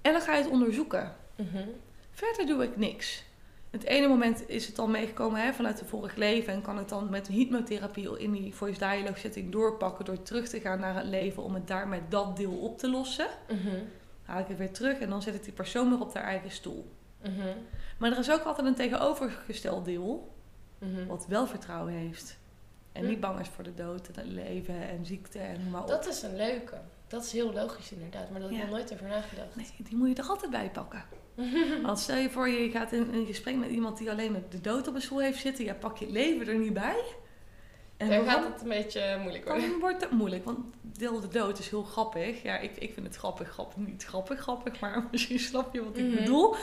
En 0.02 0.12
dan 0.12 0.20
ga 0.20 0.34
je 0.34 0.42
het 0.42 0.50
onderzoeken. 0.50 1.24
Mhm. 1.36 1.68
Verder 2.10 2.46
doe 2.46 2.62
ik 2.62 2.76
niks. 2.76 3.24
Het 3.70 3.84
ene 3.84 4.08
moment 4.08 4.48
is 4.48 4.66
het 4.66 4.76
dan 4.76 4.90
meegekomen 4.90 5.40
hè, 5.42 5.52
vanuit 5.52 5.80
een 5.80 5.86
vorig 5.86 6.14
leven. 6.14 6.52
En 6.52 6.62
kan 6.62 6.78
ik 6.80 6.88
dan 6.88 7.10
met 7.10 7.26
hypnotherapie 7.28 8.18
in 8.18 8.32
die 8.32 8.54
voice 8.54 8.78
dialogue 8.78 9.18
setting 9.18 9.52
doorpakken. 9.52 10.04
Door 10.04 10.22
terug 10.22 10.48
te 10.48 10.60
gaan 10.60 10.80
naar 10.80 10.94
het 10.94 11.06
leven 11.06 11.42
om 11.42 11.54
het 11.54 11.66
daar 11.66 11.88
met 11.88 12.10
dat 12.10 12.36
deel 12.36 12.52
op 12.58 12.78
te 12.78 12.90
lossen. 12.90 13.26
Mhm. 13.48 13.76
Haal 14.22 14.40
ik 14.40 14.46
het 14.48 14.58
weer 14.58 14.72
terug 14.72 14.98
en 14.98 15.08
dan 15.10 15.22
zet 15.22 15.34
ik 15.34 15.44
die 15.44 15.52
persoon 15.52 15.88
weer 15.90 16.00
op 16.00 16.14
haar 16.14 16.22
eigen 16.24 16.50
stoel. 16.50 16.90
Mhm. 17.22 17.56
Maar 17.98 18.12
er 18.12 18.18
is 18.18 18.30
ook 18.30 18.42
altijd 18.42 18.66
een 18.66 18.74
tegenovergesteld 18.74 19.84
deel. 19.84 20.34
Mhm. 20.78 21.06
Wat 21.06 21.26
wel 21.26 21.46
vertrouwen 21.46 21.92
heeft. 21.92 22.36
En 22.92 23.06
niet 23.06 23.20
bang 23.20 23.40
is 23.40 23.48
voor 23.48 23.64
de 23.64 23.74
dood 23.74 24.08
en 24.08 24.14
het 24.14 24.26
leven 24.32 24.88
en 24.88 25.06
ziekte 25.06 25.38
en 25.38 25.60
noem 25.60 25.70
maar 25.70 25.82
op. 25.82 25.88
Dat 25.88 26.06
is 26.06 26.22
een 26.22 26.36
leuke. 26.36 26.76
Dat 27.08 27.24
is 27.24 27.32
heel 27.32 27.52
logisch 27.52 27.92
inderdaad, 27.92 28.30
maar 28.30 28.40
daar 28.40 28.48
heb 28.48 28.50
ik 28.50 28.56
Ja. 28.56 28.62
nog 28.70 28.74
nooit 28.78 28.92
over 28.92 29.06
nagedacht. 29.06 29.56
Nee, 29.56 29.66
die 29.78 29.96
moet 29.96 30.08
je 30.16 30.22
er 30.22 30.28
altijd 30.28 30.50
bij 30.50 30.70
pakken. 30.70 31.04
Want 31.82 31.98
stel 31.98 32.16
je 32.16 32.30
voor, 32.30 32.48
je 32.48 32.70
gaat 32.70 32.92
in 32.92 33.08
een 33.12 33.26
gesprek 33.26 33.54
met 33.56 33.70
iemand 33.70 33.98
die 33.98 34.10
alleen 34.10 34.44
de 34.50 34.60
dood 34.60 34.88
op 34.88 34.94
een 34.94 35.00
stoel 35.02 35.20
heeft 35.20 35.38
zitten. 35.40 35.64
Ja, 35.64 35.74
pak 35.74 35.96
je 35.96 36.04
het 36.04 36.14
leven 36.14 36.48
er 36.48 36.54
niet 36.54 36.72
bij. 36.72 37.02
En 37.96 38.08
Dan 38.08 38.24
gaat 38.24 38.44
het 38.52 38.62
een 38.62 38.68
beetje 38.68 39.18
moeilijk 39.20 39.44
worden. 39.44 39.70
Dan 39.70 39.80
wordt 39.80 40.00
het 40.02 40.10
moeilijk, 40.10 40.44
want 40.44 40.58
deel 40.80 41.20
de 41.20 41.28
dood 41.28 41.58
is 41.58 41.68
heel 41.70 41.82
grappig. 41.82 42.42
Ja, 42.42 42.58
ik, 42.58 42.76
ik 42.76 42.92
vind 42.94 43.06
het 43.06 43.16
grappig, 43.16 43.48
grappig, 43.50 43.76
niet 43.76 44.04
grappig, 44.04 44.40
grappig, 44.40 44.80
maar 44.80 45.04
misschien 45.10 45.38
snap 45.38 45.74
je 45.74 45.84
wat 45.84 45.96
ik 45.96 46.04
Mhm. 46.04 46.14
bedoel. 46.16 46.56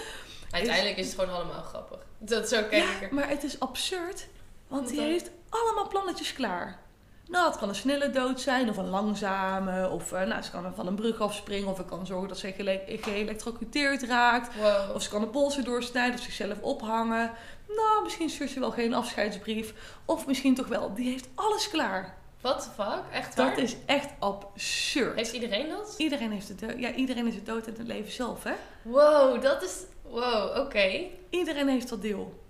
Uiteindelijk 0.52 0.98
is 0.98 1.06
het 1.12 1.20
gewoon 1.20 1.36
allemaal 1.36 1.62
grappig. 1.62 2.06
Dat 2.18 2.50
kijk 2.50 2.72
ik 2.72 3.02
Ja, 3.02 3.08
maar 3.12 3.30
het 3.30 3.44
is 3.44 3.60
absurd, 3.60 4.28
want 4.68 4.96
dan? 4.96 5.04
heeft 5.06 5.32
allemaal 5.50 5.88
plannetjes 5.88 6.34
klaar. 6.34 6.80
Nou, 7.28 7.48
het 7.48 7.58
kan 7.58 7.70
een 7.70 7.76
snelle 7.76 8.10
dood 8.10 8.42
zijn 8.42 8.70
of 8.70 8.78
een 8.78 8.90
langzame. 8.90 9.90
Of 9.90 10.12
eh, 10.12 10.28
nou, 10.28 10.42
ze 10.42 10.52
kan 10.52 10.76
van 10.76 10.88
een 10.88 10.96
brug 10.96 11.22
afspringen. 11.22 11.70
Of 11.70 11.78
het 11.78 11.88
kan 11.88 12.06
zorgen 12.06 12.28
dat 12.28 12.38
ze 12.38 12.54
geëlectrocuteerd 13.02 14.04
raakt. 14.04 14.56
Wow. 14.56 14.96
Of 14.96 15.02
ze 15.02 15.10
kan 15.10 15.22
de 15.22 15.28
polsen 15.28 15.64
doorsnijden 15.64 16.16
of 16.16 16.26
zichzelf 16.26 16.62
ophangen. 16.62 17.32
Nou, 17.68 18.04
misschien 18.04 18.30
stuurt 18.30 18.50
ze 18.50 18.60
wel 18.60 18.72
geen 18.72 18.94
afscheidsbrief. 18.94 19.74
Of 20.06 20.28
misschien 20.28 20.56
toch 20.56 20.68
wel. 20.68 20.94
Die 20.94 21.10
heeft 21.10 21.28
alles 21.36 21.70
klaar. 21.70 22.22
What 22.42 22.62
the 22.64 22.84
fuck? 22.84 23.04
Echt 23.12 23.36
waar? 23.36 23.50
Dat 23.50 23.58
is 23.58 23.76
echt 23.86 24.10
absurd. 24.20 25.16
Heeft 25.16 25.34
iedereen 25.34 25.70
dat? 25.70 25.96
Iedereen 25.98 26.32
heeft 26.32 26.60
dood. 26.60 26.80
Ja, 26.80 26.94
iedereen 26.94 27.28
is 27.28 27.36
het 27.36 27.46
dood 27.46 27.68
en 27.68 27.74
het 27.78 27.88
leven 27.88 28.12
zelf, 28.12 28.44
hè? 28.44 28.54
Wow, 28.82 29.42
dat 29.42 29.64
is... 29.64 29.78
Wow, 30.02 30.58
oké. 30.58 31.06
Iedereen 31.30 31.68
heeft 31.68 31.90
dat 31.90 32.02
deel. 32.02 32.42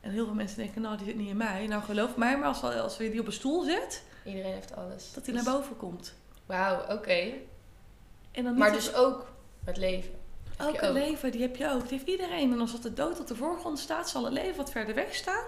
En 0.00 0.10
heel 0.10 0.24
veel 0.24 0.34
mensen 0.34 0.58
denken, 0.58 0.82
nou, 0.82 0.96
die 0.96 1.06
zit 1.06 1.16
niet 1.16 1.28
in 1.28 1.36
mij. 1.36 1.66
Nou, 1.66 1.82
geloof 1.82 2.16
mij, 2.16 2.38
maar 2.38 2.48
als, 2.48 2.62
als 2.62 2.96
je 2.96 3.10
die 3.10 3.20
op 3.20 3.26
een 3.26 3.32
stoel 3.32 3.62
zet, 3.62 4.02
Iedereen 4.26 4.52
heeft 4.52 4.76
alles. 4.76 5.12
dat 5.12 5.24
Dus- 5.24 5.34
naar 5.34 5.54
boven 5.54 5.76
komt. 5.76 6.14
Wauw, 6.46 6.94
oké. 6.96 7.32
En 8.32 8.42
dan 8.42 8.44
niet 8.44 8.56
Maar 8.58 8.72
dat- 8.72 8.80
dus 8.80 8.94
ook 8.94 9.32
het 9.64 9.76
leven. 9.76 10.10
ook 10.60 10.80
het 10.80 10.90
leven, 10.92 11.32
die 11.32 11.40
heb 11.40 11.56
je 11.56 11.70
ook. 11.70 11.80
Die 11.88 11.98
heeft 11.98 12.08
iedereen. 12.10 12.52
En 12.52 12.60
als 12.60 12.72
dat 12.72 12.82
de 12.82 12.92
dood 12.92 13.20
op 13.20 13.26
de 13.26 13.34
voorgrond 13.36 13.78
staat, 13.78 14.08
zal 14.10 14.24
het 14.24 14.32
leven 14.32 14.56
wat 14.56 14.70
verder 14.70 14.94
weg 14.94 15.14
staan. 15.14 15.44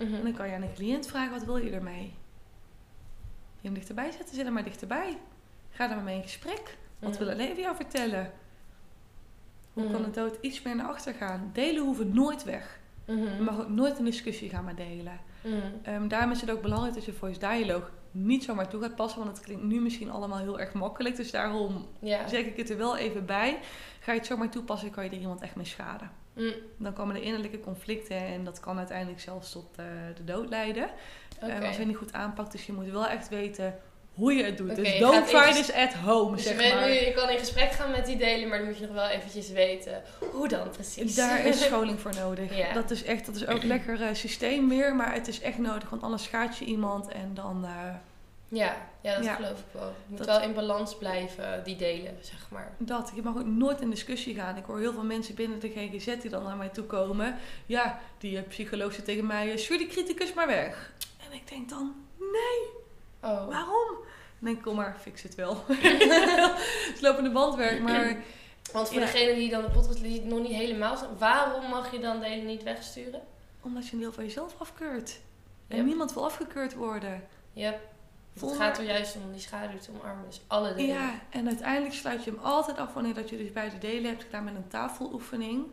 Mhm. 0.00 0.14
En 0.14 0.22
dan 0.22 0.32
kan 0.34 0.48
je 0.48 0.54
aan 0.54 0.62
een 0.62 0.74
cliënt 0.74 1.06
vragen, 1.06 1.30
wat 1.32 1.44
wil 1.44 1.56
je 1.56 1.70
ermee? 1.70 2.02
Wil 2.02 2.12
je 3.60 3.68
hem 3.68 3.74
dichterbij 3.74 4.10
zetten? 4.10 4.34
Zet 4.34 4.44
hem 4.44 4.52
maar 4.54 4.64
dichterbij. 4.64 5.18
Ga 5.70 5.88
er 5.90 5.94
maar 5.94 6.04
mee 6.04 6.16
in 6.16 6.22
gesprek. 6.22 6.76
Wat 6.98 7.10
Mhm. 7.10 7.18
wil 7.18 7.28
het 7.28 7.36
leven 7.36 7.62
jou 7.62 7.76
vertellen? 7.76 8.32
Hoe 9.72 9.90
kan 9.90 10.00
Mhm. 10.00 10.02
de 10.04 10.10
dood 10.10 10.36
iets 10.40 10.62
meer 10.62 10.76
naar 10.76 10.86
achter 10.88 11.14
gaan? 11.14 11.50
Delen 11.52 11.82
hoeven 11.84 12.14
nooit 12.14 12.44
weg. 12.44 12.78
Mhm. 13.06 13.18
Je 13.36 13.40
mag 13.42 13.60
ook 13.60 13.68
nooit 13.68 13.98
een 13.98 14.04
discussie 14.04 14.48
gaan 14.50 14.64
met 14.64 14.76
delen. 14.76 15.20
Mhm. 15.40 15.56
Ehm, 15.82 16.08
daarom 16.08 16.30
is 16.30 16.40
het 16.40 16.50
ook 16.50 16.62
belangrijk 16.62 16.94
dat 16.94 17.04
je 17.04 17.12
voice 17.12 17.38
dialogue 17.38 17.88
niet 18.16 18.44
zomaar 18.44 18.68
toe 18.68 18.80
gaat 18.82 18.94
passen. 18.94 19.20
Want 19.24 19.36
het 19.36 19.44
klinkt 19.46 19.62
nu 19.64 19.80
misschien 19.80 20.10
allemaal 20.10 20.38
heel 20.38 20.60
erg 20.60 20.72
makkelijk. 20.72 21.16
Dus 21.16 21.30
daarom 21.30 21.86
Ja. 21.98 22.28
zeg 22.28 22.44
ik 22.44 22.56
het 22.56 22.70
er 22.70 22.76
wel 22.76 22.96
even 22.96 23.26
bij. 23.26 23.58
Ga 24.00 24.12
je 24.12 24.18
het 24.18 24.26
zomaar 24.26 24.50
toepassen, 24.50 24.90
kan 24.90 25.04
je 25.04 25.10
er 25.10 25.16
iemand 25.18 25.40
echt 25.40 25.56
mee 25.56 25.66
schaden. 25.66 26.10
Mm. 26.32 26.52
Dan 26.78 26.92
komen 26.92 27.16
er 27.16 27.22
innerlijke 27.22 27.60
conflicten 27.60 28.16
en 28.16 28.44
dat 28.44 28.60
kan 28.60 28.78
uiteindelijk 28.78 29.20
zelfs 29.20 29.52
tot 29.52 29.76
eh, 29.76 29.84
de 30.16 30.24
dood 30.24 30.48
leiden. 30.48 30.88
Oké. 31.36 31.46
Ehm, 31.52 31.62
als 31.62 31.72
je 31.72 31.78
het 31.78 31.88
niet 31.88 31.96
goed 31.96 32.12
aanpakt, 32.12 32.52
dus 32.52 32.66
je 32.66 32.72
moet 32.72 32.90
wel 32.90 33.06
echt 33.06 33.28
weten 33.28 33.78
hoe 34.14 34.34
je 34.34 34.44
het 34.44 34.56
doet. 34.56 34.76
Dus 34.76 34.98
don't 34.98 35.28
try 35.28 35.52
this 35.52 35.72
at 35.72 35.92
home, 35.92 36.36
Dus 36.36 36.44
zeg 36.44 36.72
maar. 36.72 36.86
nu, 36.88 36.92
je 36.92 37.12
kan 37.14 37.28
in 37.28 37.38
gesprek 37.38 37.72
gaan 37.72 37.90
met 37.90 38.06
die 38.06 38.16
delen, 38.16 38.48
maar 38.48 38.58
dan 38.58 38.66
moet 38.66 38.78
je 38.78 38.86
nog 38.86 38.94
wel 38.94 39.08
eventjes 39.08 39.50
weten 39.50 40.02
hoe 40.32 40.48
dan 40.48 40.70
precies. 40.70 41.14
Daar 41.14 41.46
is 41.46 41.62
scholing 41.64 42.00
voor 42.00 42.14
nodig. 42.14 42.56
Ja. 42.56 42.72
Dat 42.72 42.90
is 42.90 43.04
echt, 43.04 43.26
dat 43.26 43.34
is 43.34 43.46
ook 43.46 43.62
lekker 43.62 44.02
eh, 44.02 44.08
systeem 44.14 44.68
weer, 44.68 44.94
maar 44.94 45.12
het 45.14 45.28
is 45.28 45.40
echt 45.40 45.58
nodig, 45.58 45.90
want 45.90 46.02
anders 46.02 46.22
schaadt 46.22 46.58
je 46.58 46.64
iemand 46.64 47.08
en 47.08 47.30
dan... 47.34 47.64
eh, 47.64 47.94
ja, 48.48 48.76
ja, 49.00 49.14
dat 49.14 49.24
Ja. 49.24 49.34
geloof 49.34 49.58
ik 49.58 49.64
wel. 49.72 49.86
Je 49.88 49.92
moet 50.06 50.18
Dat- 50.18 50.26
wel 50.26 50.40
in 50.42 50.54
balans 50.54 50.96
blijven, 50.98 51.64
die 51.64 51.76
delen, 51.76 52.16
zeg 52.20 52.46
maar. 52.50 52.72
Dat, 52.78 53.12
je 53.14 53.22
mag 53.22 53.36
ook 53.36 53.46
nooit 53.46 53.80
in 53.80 53.90
discussie 53.90 54.34
gaan. 54.34 54.56
Ik 54.56 54.64
hoor 54.64 54.78
heel 54.78 54.92
veel 54.92 55.04
mensen 55.04 55.34
binnen 55.34 55.58
de 55.60 55.68
GGZ 55.76 56.04
die 56.20 56.30
dan 56.30 56.42
naar 56.42 56.56
mij 56.56 56.68
toe 56.68 56.84
komen. 56.84 57.36
Ja, 57.66 58.00
die 58.18 58.36
eh, 58.36 58.42
psycholoog 58.48 58.92
zit 58.92 59.04
tegen 59.04 59.26
mij, 59.26 59.56
stuur 59.56 59.78
die 59.78 59.86
criticus 59.86 60.32
maar 60.34 60.46
weg. 60.46 60.92
En 61.26 61.32
ik 61.36 61.48
denk 61.48 61.68
dan, 61.68 61.94
nee, 62.18 62.82
Oh. 63.24 63.46
waarom? 63.48 63.96
denk 64.38 64.56
ik, 64.56 64.62
kom 64.62 64.76
maar, 64.76 64.96
fix 65.00 65.22
het 65.22 65.34
wel. 65.34 65.64
Slopende 66.98 67.30
bandwerk, 67.30 67.80
maar... 67.80 68.16
Want 68.72 68.88
voor 68.88 68.98
Ja. 69.00 69.04
degene 69.06 69.34
die 69.34 69.50
dan 69.50 69.62
de 69.62 69.70
podcast 69.70 70.02
die 70.02 70.22
nog 70.24 70.38
niet 70.40 70.52
helemaal 70.52 70.96
snapt, 70.96 71.18
waarom 71.18 71.70
mag 71.70 71.92
je 71.92 71.98
dan 71.98 72.20
delen 72.20 72.46
niet 72.46 72.62
wegsturen? 72.62 73.22
Omdat 73.60 73.86
je 73.86 73.92
een 73.92 73.98
deel 73.98 74.12
van 74.12 74.24
jezelf 74.24 74.54
afkeurt. 74.58 75.20
En 75.68 75.76
Yep. 75.76 75.86
niemand 75.86 76.12
wil 76.14 76.24
afgekeurd 76.24 76.74
worden. 76.74 77.24
Ja, 77.52 77.74
het 78.40 78.56
gaat 78.56 78.78
er 78.78 78.84
juist 78.84 79.16
om 79.16 79.32
die 79.32 79.40
schaduw 79.40 79.78
te 79.78 79.90
omarmen. 79.90 80.24
Dus 80.26 80.40
alle 80.46 80.74
delen. 80.74 80.94
Ja, 80.94 81.10
en 81.30 81.46
uiteindelijk 81.46 81.94
sluit 81.94 82.24
je 82.24 82.30
hem 82.30 82.38
altijd 82.42 82.78
af 82.78 82.92
wanneer 82.92 83.14
dat 83.14 83.30
je 83.30 83.36
dus 83.36 83.52
beide 83.52 83.78
delen 83.78 84.10
hebt 84.10 84.22
gedaan 84.22 84.44
met 84.44 84.54
een 84.54 84.68
tafeloefening. 84.68 85.66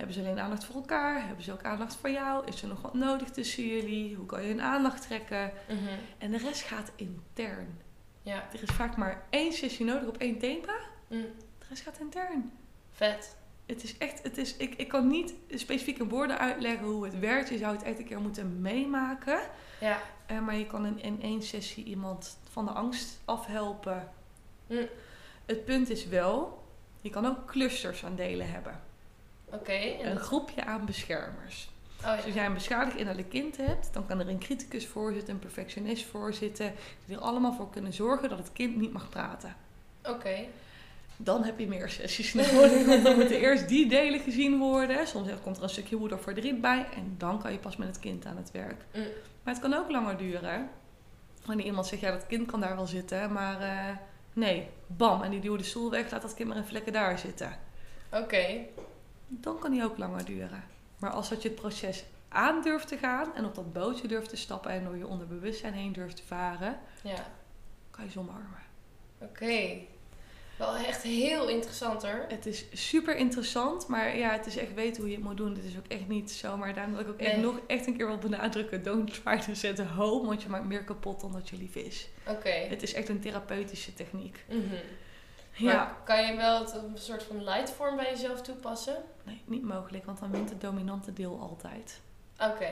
Hebben 0.00 0.18
ze 0.18 0.20
alleen 0.20 0.40
aandacht 0.40 0.64
voor 0.64 0.74
elkaar? 0.74 1.26
Hebben 1.26 1.44
ze 1.44 1.52
ook 1.52 1.62
aandacht 1.62 1.94
voor 1.96 2.10
jou? 2.10 2.46
Is 2.46 2.62
er 2.62 2.68
nog 2.68 2.80
wat 2.82 2.94
nodig 2.94 3.28
tussen 3.30 3.66
jullie? 3.66 4.14
Hoe 4.14 4.26
kan 4.26 4.42
je 4.42 4.48
hun 4.48 4.60
aandacht 4.60 5.02
trekken? 5.02 5.52
Mhm. 5.68 5.78
En 6.18 6.30
de 6.30 6.38
rest 6.38 6.62
gaat 6.62 6.92
intern. 6.96 7.78
Ja, 8.22 8.48
Er 8.52 8.62
is 8.62 8.68
vaak 8.70 8.96
maar 8.96 9.22
één 9.30 9.52
sessie 9.52 9.84
nodig 9.84 10.08
op 10.08 10.16
één 10.16 10.38
thema. 10.38 10.74
Mm. 11.08 11.20
De 11.58 11.64
rest 11.68 11.82
gaat 11.82 11.98
intern. 12.00 12.52
vet. 12.92 13.36
Het 13.66 13.82
is 13.82 13.98
echt, 13.98 14.22
het 14.22 14.38
is, 14.38 14.56
ik, 14.56 14.74
ik 14.74 14.88
kan 14.88 15.06
niet 15.06 15.34
specifiek 15.54 15.98
in 15.98 16.08
woorden 16.08 16.38
uitleggen 16.38 16.86
hoe 16.86 17.04
het 17.04 17.18
werkt. 17.18 17.48
Je 17.48 17.58
zou 17.58 17.72
het 17.74 17.82
echt 17.82 17.98
een 17.98 18.04
keer 18.04 18.20
moeten 18.20 18.60
meemaken. 18.60 19.40
Ja, 19.80 19.98
Eh, 20.26 20.40
maar 20.40 20.54
je 20.56 20.66
kan 20.66 20.86
in, 20.86 21.02
in 21.02 21.22
één 21.22 21.42
sessie 21.42 21.84
iemand 21.84 22.38
van 22.50 22.64
de 22.64 22.70
angst 22.70 23.20
afhelpen. 23.24 24.08
Mm. 24.66 24.86
Het 25.46 25.64
punt 25.64 25.90
is 25.90 26.06
wel, 26.06 26.62
je 27.00 27.10
kan 27.10 27.26
ook 27.26 27.46
clusters 27.46 28.04
aan 28.04 28.14
delen 28.16 28.50
hebben. 28.50 28.80
Een 30.02 30.18
groepje 30.18 30.64
aan 30.64 30.84
beschermers. 30.86 31.70
Oh 32.00 32.06
ja. 32.06 32.16
Dus 32.16 32.24
als 32.24 32.34
jij 32.34 32.46
een 32.46 32.54
beschadigd 32.54 32.96
innerlijk 32.96 33.28
kind 33.28 33.56
hebt, 33.56 33.92
dan 33.92 34.06
kan 34.06 34.20
er 34.20 34.28
een 34.28 34.38
criticus 34.38 34.86
voor 34.86 35.12
zitten, 35.12 35.34
een 35.34 35.40
perfectionist 35.40 36.06
voor 36.06 36.32
zitten. 36.34 36.72
Die 37.06 37.16
er 37.16 37.22
allemaal 37.22 37.52
voor 37.52 37.70
kunnen 37.70 37.92
zorgen 37.92 38.28
dat 38.28 38.38
het 38.38 38.52
kind 38.52 38.76
niet 38.76 38.92
mag 38.92 39.08
praten. 39.08 39.56
Oké. 40.04 40.46
Dan 41.16 41.44
heb 41.44 41.58
je 41.58 41.66
meer 41.66 41.88
sessies 41.88 42.34
nodig. 42.52 42.86
Want 42.86 43.04
dan 43.04 43.16
moeten 43.16 43.40
eerst 43.40 43.68
die 43.68 43.88
delen 43.88 44.20
gezien 44.20 44.58
worden. 44.58 45.06
Soms 45.06 45.28
komt 45.42 45.56
er 45.56 45.62
een 45.62 45.68
stukje 45.68 45.96
woede 45.96 46.14
of 46.14 46.22
verdriet 46.22 46.60
bij. 46.60 46.86
En 46.94 47.14
dan 47.18 47.42
kan 47.42 47.52
je 47.52 47.58
pas 47.58 47.76
met 47.76 47.88
het 47.88 47.98
kind 47.98 48.26
aan 48.26 48.36
het 48.36 48.50
werk. 48.50 48.84
Mm. 48.94 49.02
Maar 49.42 49.54
het 49.54 49.62
kan 49.62 49.74
ook 49.74 49.90
langer 49.90 50.16
duren. 50.16 50.68
Wanneer 51.44 51.66
iemand 51.66 51.86
zegt, 51.86 52.02
ja, 52.02 52.10
dat 52.10 52.26
kind 52.26 52.50
kan 52.50 52.60
daar 52.60 52.76
wel 52.76 52.86
zitten. 52.86 53.32
Maar 53.32 53.60
eh, 53.60 53.96
nee, 54.32 54.68
bam. 54.86 55.22
En 55.22 55.30
die 55.30 55.40
duwt 55.40 55.58
de 55.58 55.64
stoel 55.64 55.90
weg, 55.90 56.10
laat 56.10 56.22
dat 56.22 56.34
kind 56.34 56.48
maar 56.48 56.56
in 56.56 56.64
vlekken 56.64 56.92
daar 56.92 57.18
zitten. 57.18 57.56
Oké. 58.12 58.66
Dan 59.32 59.58
kan 59.58 59.70
die 59.70 59.84
ook 59.84 59.98
langer 59.98 60.24
duren. 60.24 60.64
Maar 60.98 61.10
als 61.10 61.28
dat 61.28 61.42
je 61.42 61.48
het 61.48 61.60
proces 61.60 62.04
aan 62.28 62.62
durft 62.62 62.88
te 62.88 62.96
gaan. 62.96 63.34
En 63.34 63.44
op 63.44 63.54
dat 63.54 63.72
bootje 63.72 64.08
durft 64.08 64.28
te 64.28 64.36
stappen. 64.36 64.70
En 64.70 64.84
door 64.84 64.96
je 64.96 65.06
onderbewustzijn 65.06 65.72
heen 65.74 65.92
durft 65.92 66.16
te 66.16 66.22
varen. 66.22 66.78
Ja. 67.02 67.26
Kan 67.90 68.04
je 68.04 68.10
ze 68.10 68.18
omarmen. 68.18 68.62
Oké. 69.18 69.78
Wel 70.58 70.74
echt 70.76 71.02
heel 71.02 71.48
interessant 71.48 72.02
hoor. 72.02 72.24
Het 72.28 72.46
is 72.46 72.64
super 72.72 73.16
interessant, 73.16 73.86
maar 73.86 74.16
ja, 74.16 74.30
het 74.30 74.46
is 74.46 74.56
echt 74.56 74.74
weten 74.74 75.00
hoe 75.00 75.10
je 75.10 75.16
het 75.16 75.24
moet 75.24 75.36
doen. 75.36 75.54
Dit 75.54 75.64
is 75.64 75.76
ook 75.78 75.86
echt 75.86 76.08
niet 76.08 76.30
zomaar. 76.30 76.74
Daarom 76.74 76.92
wil 76.92 77.02
ik 77.02 77.08
ook 77.08 77.18
echt 77.20 77.32
Nee. 77.32 77.44
nog 77.44 77.60
echt 77.66 77.86
een 77.86 77.96
keer 77.96 78.06
wil 78.06 78.18
benadrukken. 78.18 78.82
Don't 78.82 79.22
try 79.22 79.38
to 79.38 79.54
set 79.54 79.80
home, 79.80 80.26
want 80.26 80.42
je 80.42 80.48
maakt 80.48 80.64
meer 80.64 80.84
kapot 80.84 81.20
dan 81.20 81.32
dat 81.32 81.48
je 81.48 81.56
lief 81.56 81.74
is. 81.74 82.08
Oké. 82.26 82.48
Het 82.48 82.82
is 82.82 82.94
echt 82.94 83.08
een 83.08 83.20
therapeutische 83.20 83.94
techniek. 83.94 84.44
Mhm. 84.48 84.58
Ja, 85.52 85.74
Maar 85.74 85.96
kan 86.04 86.26
je 86.26 86.36
wel 86.36 86.60
het, 86.60 86.74
een 86.74 86.98
soort 86.98 87.22
van 87.22 87.44
light 87.44 87.70
vorm 87.70 87.96
bij 87.96 88.10
jezelf 88.10 88.42
toepassen? 88.42 88.96
nee, 89.22 89.42
niet 89.44 89.62
mogelijk, 89.62 90.04
want 90.04 90.20
dan 90.20 90.30
wint 90.30 90.50
het 90.50 90.60
dominante 90.60 91.12
deel 91.12 91.38
altijd. 91.40 92.00
Oké. 92.38 92.68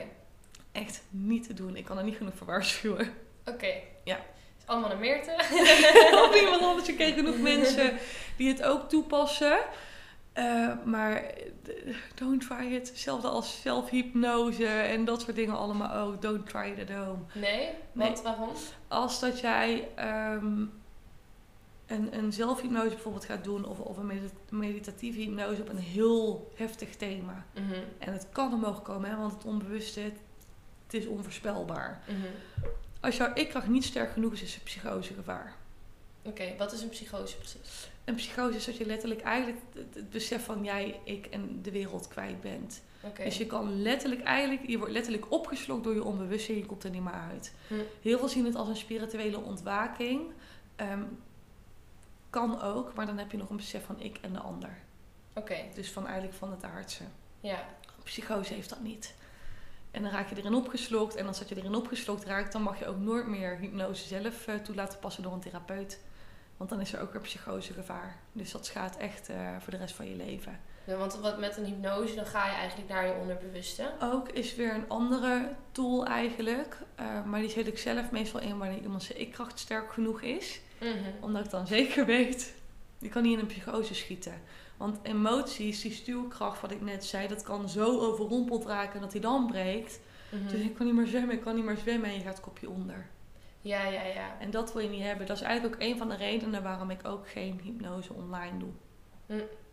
Echt 0.71 1.03
niet 1.09 1.47
te 1.47 1.53
doen. 1.53 1.75
Ik 1.75 1.85
kan 1.85 1.97
er 1.97 2.03
niet 2.03 2.17
genoeg 2.17 2.35
voor 2.35 2.47
waarschuwen. 2.47 3.13
Oké. 3.45 3.73
Ja. 4.03 4.17
Is 4.57 4.65
allemaal 4.65 4.89
naar 4.89 4.97
Meerte. 4.97 5.31
of 6.29 6.35
iemand 6.41 6.61
anders. 6.61 6.87
Je 6.87 6.95
kent 6.95 7.13
genoeg 7.15 7.37
mensen 7.37 7.97
die 8.37 8.47
het 8.47 8.63
ook 8.63 8.89
toepassen. 8.89 9.59
Eh, 10.33 10.69
maar 10.83 11.23
eh, 11.23 11.95
don't 12.15 12.47
try 12.47 12.73
it. 12.73 12.89
Hetzelfde 12.89 13.27
als 13.27 13.61
zelfhypnose 13.61 14.67
en 14.67 15.05
dat 15.05 15.21
soort 15.21 15.35
dingen 15.35 15.57
allemaal 15.57 15.93
ook. 15.93 16.21
Don't 16.21 16.49
try 16.49 16.73
it 16.77 16.89
at 16.89 16.95
home. 16.95 17.19
Nee? 17.33 17.69
Want 17.91 18.21
waarom? 18.21 18.49
Als 18.87 19.19
dat 19.19 19.39
jij 19.39 19.87
ehm, 19.95 20.65
een, 21.89 22.17
een 22.17 22.33
zelfhypnose 22.33 22.89
bijvoorbeeld 22.89 23.25
gaat 23.25 23.43
doen... 23.43 23.65
of, 23.65 23.79
of 23.79 23.97
een 23.97 24.05
medit- 24.05 24.51
meditatieve 24.51 25.19
hypnose 25.19 25.61
op 25.61 25.69
een 25.69 25.77
heel 25.77 26.51
heftig 26.55 26.95
thema. 26.95 27.45
Mhm. 27.53 27.79
En 27.97 28.13
het 28.13 28.27
kan 28.31 28.53
omhoog 28.53 28.81
komen, 28.81 29.09
hè, 29.09 29.15
want 29.15 29.33
het 29.33 29.45
onbewuste... 29.45 29.99
Het, 29.99 30.19
het 30.85 30.93
is 30.93 31.07
onvoorspelbaar. 31.07 32.01
Mhm. 32.07 32.17
Als 32.99 33.17
jouw 33.17 33.33
ik-kracht 33.33 33.67
niet 33.67 33.83
sterk 33.83 34.11
genoeg 34.11 34.33
is, 34.33 34.41
is 34.41 34.55
er 34.55 34.61
psychose 34.61 35.13
gevaar. 35.13 35.55
Oké, 36.21 36.55
wat 36.57 36.73
is 36.73 36.81
een 36.81 36.89
psychose 36.89 37.37
precies? 37.37 37.89
Een 38.05 38.15
psychose 38.15 38.57
is 38.57 38.65
dat 38.65 38.77
je 38.77 38.85
letterlijk 38.85 39.21
eigenlijk 39.21 39.57
het, 39.73 39.95
het 39.95 40.09
besef 40.09 40.45
van 40.45 40.63
jij, 40.63 40.99
ik 41.03 41.25
en 41.25 41.59
de 41.61 41.71
wereld 41.71 42.07
kwijt 42.07 42.41
bent. 42.41 42.81
Dus 43.23 43.37
je 43.37 43.45
kan 43.45 43.81
letterlijk 43.81 44.23
eigenlijk, 44.23 44.67
je 44.67 44.77
wordt 44.77 44.93
letterlijk 44.93 45.31
opgeslokt 45.31 45.83
door 45.83 45.93
je 45.93 46.03
onbewustzijn, 46.03 46.57
je 46.57 46.65
komt 46.65 46.83
er 46.83 46.89
niet 46.89 47.03
meer 47.03 47.21
uit. 47.31 47.53
Hm. 47.67 47.73
Heel 48.01 48.17
veel 48.17 48.27
zien 48.27 48.45
het 48.45 48.55
als 48.55 48.67
een 48.67 48.75
spirituele 48.75 49.39
ontwaking. 49.39 50.21
Ehm, 50.75 51.03
kan 52.29 52.61
ook, 52.61 52.93
maar 52.93 53.05
dan 53.05 53.17
heb 53.17 53.31
je 53.31 53.37
nog 53.37 53.49
een 53.49 53.55
besef 53.55 53.85
van 53.85 53.99
ik 53.99 54.17
en 54.21 54.33
de 54.33 54.39
ander. 54.39 54.77
Oké, 55.33 55.57
Dus 55.73 55.91
van 55.91 56.05
eigenlijk 56.05 56.37
van 56.37 56.51
het 56.51 56.63
aardse. 56.63 57.03
ja. 57.39 57.65
Psychose 58.03 58.53
heeft 58.53 58.69
dat 58.69 58.81
niet. 58.81 59.15
En 59.91 60.01
dan 60.01 60.11
raak 60.11 60.29
je 60.29 60.37
erin 60.37 60.53
opgeslokt. 60.53 61.15
En 61.15 61.27
als 61.27 61.39
dat 61.39 61.49
je 61.49 61.55
erin 61.57 61.75
opgeslokt 61.75 62.23
raakt, 62.25 62.51
dan 62.51 62.61
mag 62.61 62.79
je 62.79 62.87
ook 62.87 62.97
nooit 62.97 63.27
meer 63.27 63.57
hypnose 63.57 64.07
zelf 64.07 64.47
eh, 64.47 64.55
toe 64.55 64.75
laten 64.75 64.99
passen 64.99 65.23
door 65.23 65.33
een 65.33 65.39
therapeut. 65.39 65.99
Want 66.57 66.69
dan 66.69 66.81
is 66.81 66.93
er 66.93 67.01
ook 67.01 67.11
weer 67.11 67.21
psychosegevaar. 67.21 68.17
Dus 68.31 68.51
dat 68.51 68.65
schaadt 68.65 68.97
echt 68.97 69.29
eh, 69.29 69.55
voor 69.59 69.71
de 69.71 69.77
rest 69.77 69.95
van 69.95 70.09
je 70.09 70.15
leven. 70.15 70.59
Want 70.97 71.19
wat 71.19 71.39
met 71.39 71.57
een 71.57 71.65
hypnose, 71.65 72.15
dan 72.15 72.25
ga 72.25 72.45
je 72.45 72.55
eigenlijk 72.55 72.89
naar 72.89 73.07
je 73.07 73.13
onderbewuste. 73.21 73.91
Ook 74.01 74.29
is 74.29 74.55
weer 74.55 74.73
een 74.73 74.89
andere 74.89 75.49
tool 75.71 76.05
eigenlijk. 76.05 76.77
eh, 76.95 77.23
maar 77.25 77.39
die 77.39 77.49
zet 77.49 77.67
ik 77.67 77.77
zelf 77.77 78.11
meestal 78.11 78.39
in 78.39 78.57
wanneer 78.57 78.81
iemand 78.81 79.03
zijn 79.03 79.19
ik-kracht 79.19 79.59
sterk 79.59 79.91
genoeg 79.93 80.21
is. 80.21 80.61
Mhm. 80.79 80.93
Omdat 81.19 81.45
ik 81.45 81.51
dan 81.51 81.67
zeker 81.67 82.05
weet, 82.05 82.53
je 82.97 83.09
kan 83.09 83.23
niet 83.23 83.33
in 83.33 83.39
een 83.39 83.45
psychose 83.45 83.95
schieten. 83.95 84.41
Want 84.77 84.99
emoties, 85.01 85.81
die 85.81 85.91
stuurkracht 85.91 86.61
wat 86.61 86.71
ik 86.71 86.81
net 86.81 87.05
zei, 87.05 87.27
dat 87.27 87.43
kan 87.43 87.69
zo 87.69 87.99
overrompeld 87.99 88.65
raken 88.65 89.01
dat 89.01 89.11
hij 89.11 89.21
dan 89.21 89.47
breekt. 89.47 89.99
Mhm. 90.29 90.47
Dus 90.47 90.61
ik 90.61 90.73
kan 90.73 90.85
niet 90.85 90.95
meer 90.95 91.07
zwemmen, 91.07 91.35
ik 91.35 91.41
kan 91.41 91.55
niet 91.55 91.65
meer 91.65 91.77
zwemmen 91.77 92.09
en 92.09 92.15
je 92.15 92.23
gaat 92.23 92.39
kopje 92.39 92.69
onder. 92.69 93.07
Ja, 93.61 93.87
ja, 93.87 94.03
ja. 94.03 94.39
En 94.39 94.51
dat 94.51 94.73
wil 94.73 94.81
je 94.81 94.89
niet 94.89 95.03
hebben. 95.03 95.27
Dat 95.27 95.35
is 95.35 95.43
eigenlijk 95.43 95.75
ook 95.75 95.81
een 95.81 95.97
van 95.97 96.09
de 96.09 96.15
redenen 96.15 96.63
waarom 96.63 96.89
ik 96.89 97.07
ook 97.07 97.29
geen 97.29 97.59
hypnose 97.63 98.13
online 98.13 98.57
doe. 98.57 98.71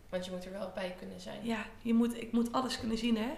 Want 0.09 0.25
je 0.25 0.31
moet 0.31 0.45
er 0.45 0.51
wel 0.51 0.71
bij 0.75 0.95
kunnen 0.99 1.19
zijn. 1.21 1.45
Ja, 1.45 1.65
je 1.81 1.93
moet, 1.93 2.21
ik 2.21 2.31
moet 2.31 2.51
alles 2.51 2.79
kunnen 2.79 2.97
zien 2.97 3.17
hè. 3.17 3.29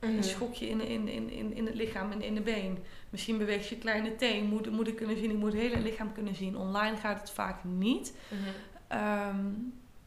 Mhm. 0.00 0.16
Een 0.16 0.24
schokje 0.24 0.68
in, 0.68 0.80
in, 0.80 1.08
in, 1.08 1.30
in, 1.30 1.54
in 1.54 1.66
het 1.66 1.74
lichaam 1.74 2.10
en 2.12 2.22
in 2.22 2.34
de 2.34 2.40
been. 2.40 2.78
Misschien 3.10 3.38
beweegt 3.38 3.68
je 3.68 3.78
kleine 3.78 4.16
teen. 4.16 4.44
Moet, 4.44 4.70
moet 4.70 4.88
ik 4.88 4.96
kunnen 4.96 5.16
zien. 5.16 5.30
Ik 5.30 5.36
moet 5.36 5.52
het 5.52 5.60
hele 5.60 5.78
lichaam 5.80 6.12
kunnen 6.12 6.34
zien. 6.34 6.56
Online 6.56 6.96
gaat 6.96 7.20
het 7.20 7.30
vaak 7.30 7.64
niet. 7.64 8.12
Mhm. 8.28 8.40
Ehm, 8.88 9.44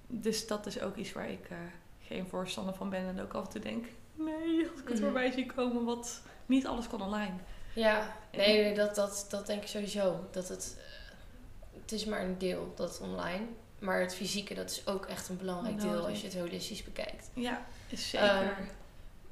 dus 0.08 0.48
dat 0.48 0.66
is 0.66 0.82
ook 0.82 0.96
iets 0.96 1.14
waar 1.14 1.30
ik 1.30 1.50
eh, 1.50 1.58
geen 2.02 2.28
voorstander 2.28 2.74
van 2.74 2.90
ben. 2.90 3.08
En 3.08 3.22
ook 3.22 3.34
af 3.34 3.46
en 3.46 3.50
toe 3.52 3.62
denk, 3.62 3.86
nee, 4.16 4.70
als 4.72 4.80
ik 4.82 4.88
het 4.88 4.94
Mhm. 4.94 5.04
voorbij 5.04 5.32
zie 5.32 5.46
komen, 5.46 5.84
wat 5.84 6.22
niet 6.46 6.68
alles 6.68 6.88
kan 6.88 7.02
online. 7.02 7.34
Ja, 7.76 8.16
nee, 8.32 8.64
nee, 8.64 8.74
dat, 8.76 8.96
dat, 8.96 9.26
dat 9.30 9.46
denk 9.48 9.62
ik 9.62 9.68
sowieso. 9.68 10.28
Dat 10.32 10.48
het, 10.50 10.78
eh, 10.80 11.82
het 11.82 11.92
is 11.92 12.06
maar 12.06 12.22
een 12.24 12.38
deel, 12.38 12.74
dat 12.76 13.00
online. 13.04 13.46
Maar 13.84 14.00
het 14.00 14.16
fysieke, 14.16 14.54
dat 14.54 14.70
is 14.70 14.88
ook 14.88 15.06
echt 15.06 15.30
een 15.30 15.38
belangrijk 15.38 15.82
deel 15.82 16.08
als 16.08 16.22
je 16.22 16.28
het 16.28 16.38
holistisch 16.38 16.84
bekijkt. 16.84 17.30
Ja, 17.34 17.66
is 17.90 18.10
zeker. 18.10 18.30
Een 18.30 18.68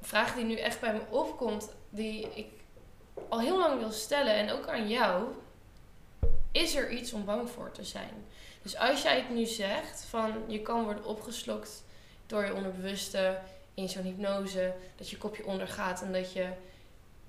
vraag 0.00 0.34
die 0.34 0.44
nu 0.44 0.56
echt 0.56 0.80
bij 0.80 0.92
me 0.92 1.00
opkomt, 1.10 1.68
die 1.90 2.28
ik 2.34 2.46
al 3.28 3.40
heel 3.40 3.58
lang 3.58 3.78
wil 3.78 3.90
stellen 3.90 4.34
en 4.34 4.50
ook 4.50 4.68
aan 4.68 4.88
jou. 4.88 5.24
Is 6.50 6.74
er 6.74 6.90
iets 6.90 7.12
om 7.12 7.24
bang 7.24 7.50
voor 7.50 7.70
te 7.70 7.84
zijn? 7.84 8.24
Dus 8.62 8.76
als 8.76 9.02
jij 9.02 9.16
het 9.16 9.30
nu 9.30 9.44
zegt, 9.44 10.04
van 10.08 10.32
je 10.46 10.62
kan 10.62 10.84
worden 10.84 11.04
opgeslokt 11.04 11.84
door 12.26 12.44
je 12.44 12.54
onderbewuste 12.54 13.38
in 13.74 13.88
zo'n 13.88 14.02
hypnose, 14.02 14.74
dat 14.96 15.10
je 15.10 15.18
kopje 15.18 15.46
ondergaat 15.46 16.02
en 16.02 16.12
dat 16.12 16.32
je 16.32 16.48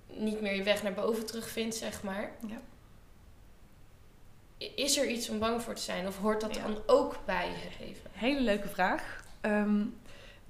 niet 0.08 0.42
meer 0.42 0.56
je 0.56 0.64
weg 0.64 0.84
naar 0.84 0.94
boven 0.94 1.26
terugvindt, 1.26 1.76
zeg 1.76 2.04
maar. 2.04 2.32
Ja. 2.48 2.62
Is 4.76 4.98
er 4.98 5.10
iets 5.10 5.30
om 5.30 5.40
bang 5.40 5.62
voor 5.62 5.74
te 5.76 5.82
zijn? 5.82 6.08
Of 6.08 6.18
hoort 6.18 6.42
dat 6.42 6.56
Ja. 6.56 6.62
dan 6.64 6.78
ook 6.86 7.16
bij 7.26 7.48
je 7.50 7.86
leven? 7.86 8.10
Hele 8.12 8.42
leuke 8.42 8.68
vraag. 8.68 9.24
Ehm, 9.42 9.84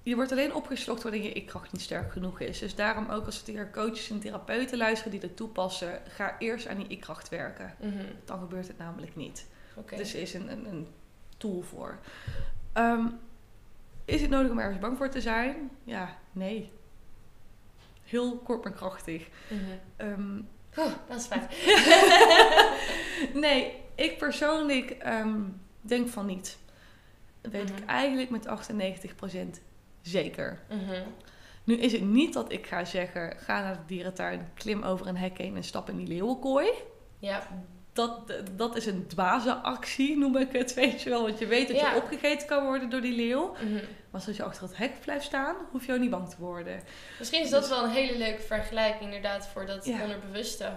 je 0.04 0.16
wordt 0.16 0.32
alleen 0.32 0.54
opgeslokt 0.54 1.04
wanneer 1.04 1.24
je 1.24 1.32
ik-kracht 1.32 1.72
niet 1.72 1.82
sterk 1.82 2.12
genoeg 2.12 2.40
is. 2.40 2.60
Dus 2.60 2.76
daarom 2.76 3.10
ook 3.10 3.26
als 3.26 3.42
tegen 3.42 3.72
coaches 3.72 4.10
en 4.10 4.20
therapeuten 4.20 4.78
luisteren 4.78 5.12
die 5.12 5.20
dat 5.22 5.36
toepassen, 5.38 6.02
ga 6.08 6.36
eerst 6.40 6.68
aan 6.68 6.78
die 6.78 6.88
ik-kracht 6.88 7.30
werken. 7.30 7.76
Mhm. 7.80 8.06
Dan 8.26 8.40
gebeurt 8.40 8.68
het 8.68 8.78
namelijk 8.78 9.16
niet. 9.16 9.46
Oké. 9.76 9.96
Dus 9.96 10.14
er 10.14 10.22
is 10.22 10.34
een, 10.34 10.52
een, 10.52 10.66
een 10.66 10.88
tool 11.38 11.62
voor. 11.62 12.00
Ehm, 12.74 13.06
is 14.06 14.22
het 14.22 14.30
nodig 14.30 14.52
om 14.52 14.60
ergens 14.60 14.80
bang 14.80 14.98
voor 14.98 15.10
te 15.10 15.22
zijn? 15.22 15.70
Ja, 15.84 16.18
nee. 16.32 16.72
Heel 18.04 18.38
kort 18.38 18.64
maar 18.64 18.74
krachtig. 18.74 19.28
Mhm. 19.48 19.62
Ehm, 19.96 20.42
dat 21.08 21.18
is 21.20 21.26
fijn. 21.26 21.48
nee, 23.46 23.83
ik 24.04 24.18
persoonlijk 24.18 24.90
ehm, 24.92 25.40
denk 25.82 26.08
van 26.10 26.26
niet. 26.26 26.58
Dat 27.42 27.52
weet 27.52 27.70
Mhm. 27.70 27.78
ik 27.82 27.86
eigenlijk 27.90 28.30
met 28.30 28.48
98% 28.48 29.62
zeker. 30.02 30.60
Mhm. 30.70 31.02
Nu 31.64 31.76
is 31.78 31.92
het 31.92 32.02
niet 32.02 32.34
dat 32.34 32.52
ik 32.52 32.68
ga 32.68 32.86
zeggen, 32.86 33.38
ga 33.38 33.62
naar 33.62 33.74
de 33.74 33.86
dierentuin, 33.88 34.50
klim 34.54 34.84
over 34.84 35.08
een 35.08 35.18
hek 35.18 35.38
heen 35.38 35.56
en 35.56 35.64
stap 35.64 35.90
in 35.90 35.98
die 35.98 36.08
leeuwenkooi. 36.08 36.68
Ja. 37.20 37.48
Dat, 37.94 38.34
dat 38.52 38.76
is 38.76 38.86
een 38.86 39.08
dwaze-actie, 39.08 40.18
noem 40.18 40.38
ik 40.38 40.52
het, 40.52 40.74
weet 40.84 41.02
je 41.02 41.10
wel. 41.10 41.22
Want 41.22 41.40
je 41.40 41.46
weet 41.48 41.68
dat 41.68 41.78
Ja. 41.80 41.92
je 41.94 41.98
opgegeten 42.02 42.48
kan 42.48 42.66
worden 42.66 42.90
door 42.90 43.02
die 43.02 43.16
leeuw. 43.16 43.52
Mhm. 43.64 43.74
Maar 44.10 44.24
als 44.28 44.38
je 44.38 44.44
achter 44.44 44.64
het 44.64 44.78
hek 44.78 44.92
blijft 45.02 45.26
staan, 45.26 45.56
hoef 45.72 45.86
je 45.86 45.94
ook 45.94 46.00
niet 46.00 46.10
bang 46.10 46.30
te 46.30 46.36
worden. 46.40 46.82
Misschien 47.20 47.42
is 47.44 47.50
dat 47.50 47.70
wel 47.70 47.84
een 47.84 47.90
hele 47.90 48.18
leuke 48.18 48.42
vergelijking 48.42 49.04
inderdaad 49.04 49.48
voor 49.48 49.66
dat 49.66 49.86
Ja. 49.86 50.02
onderbewuste. 50.02 50.72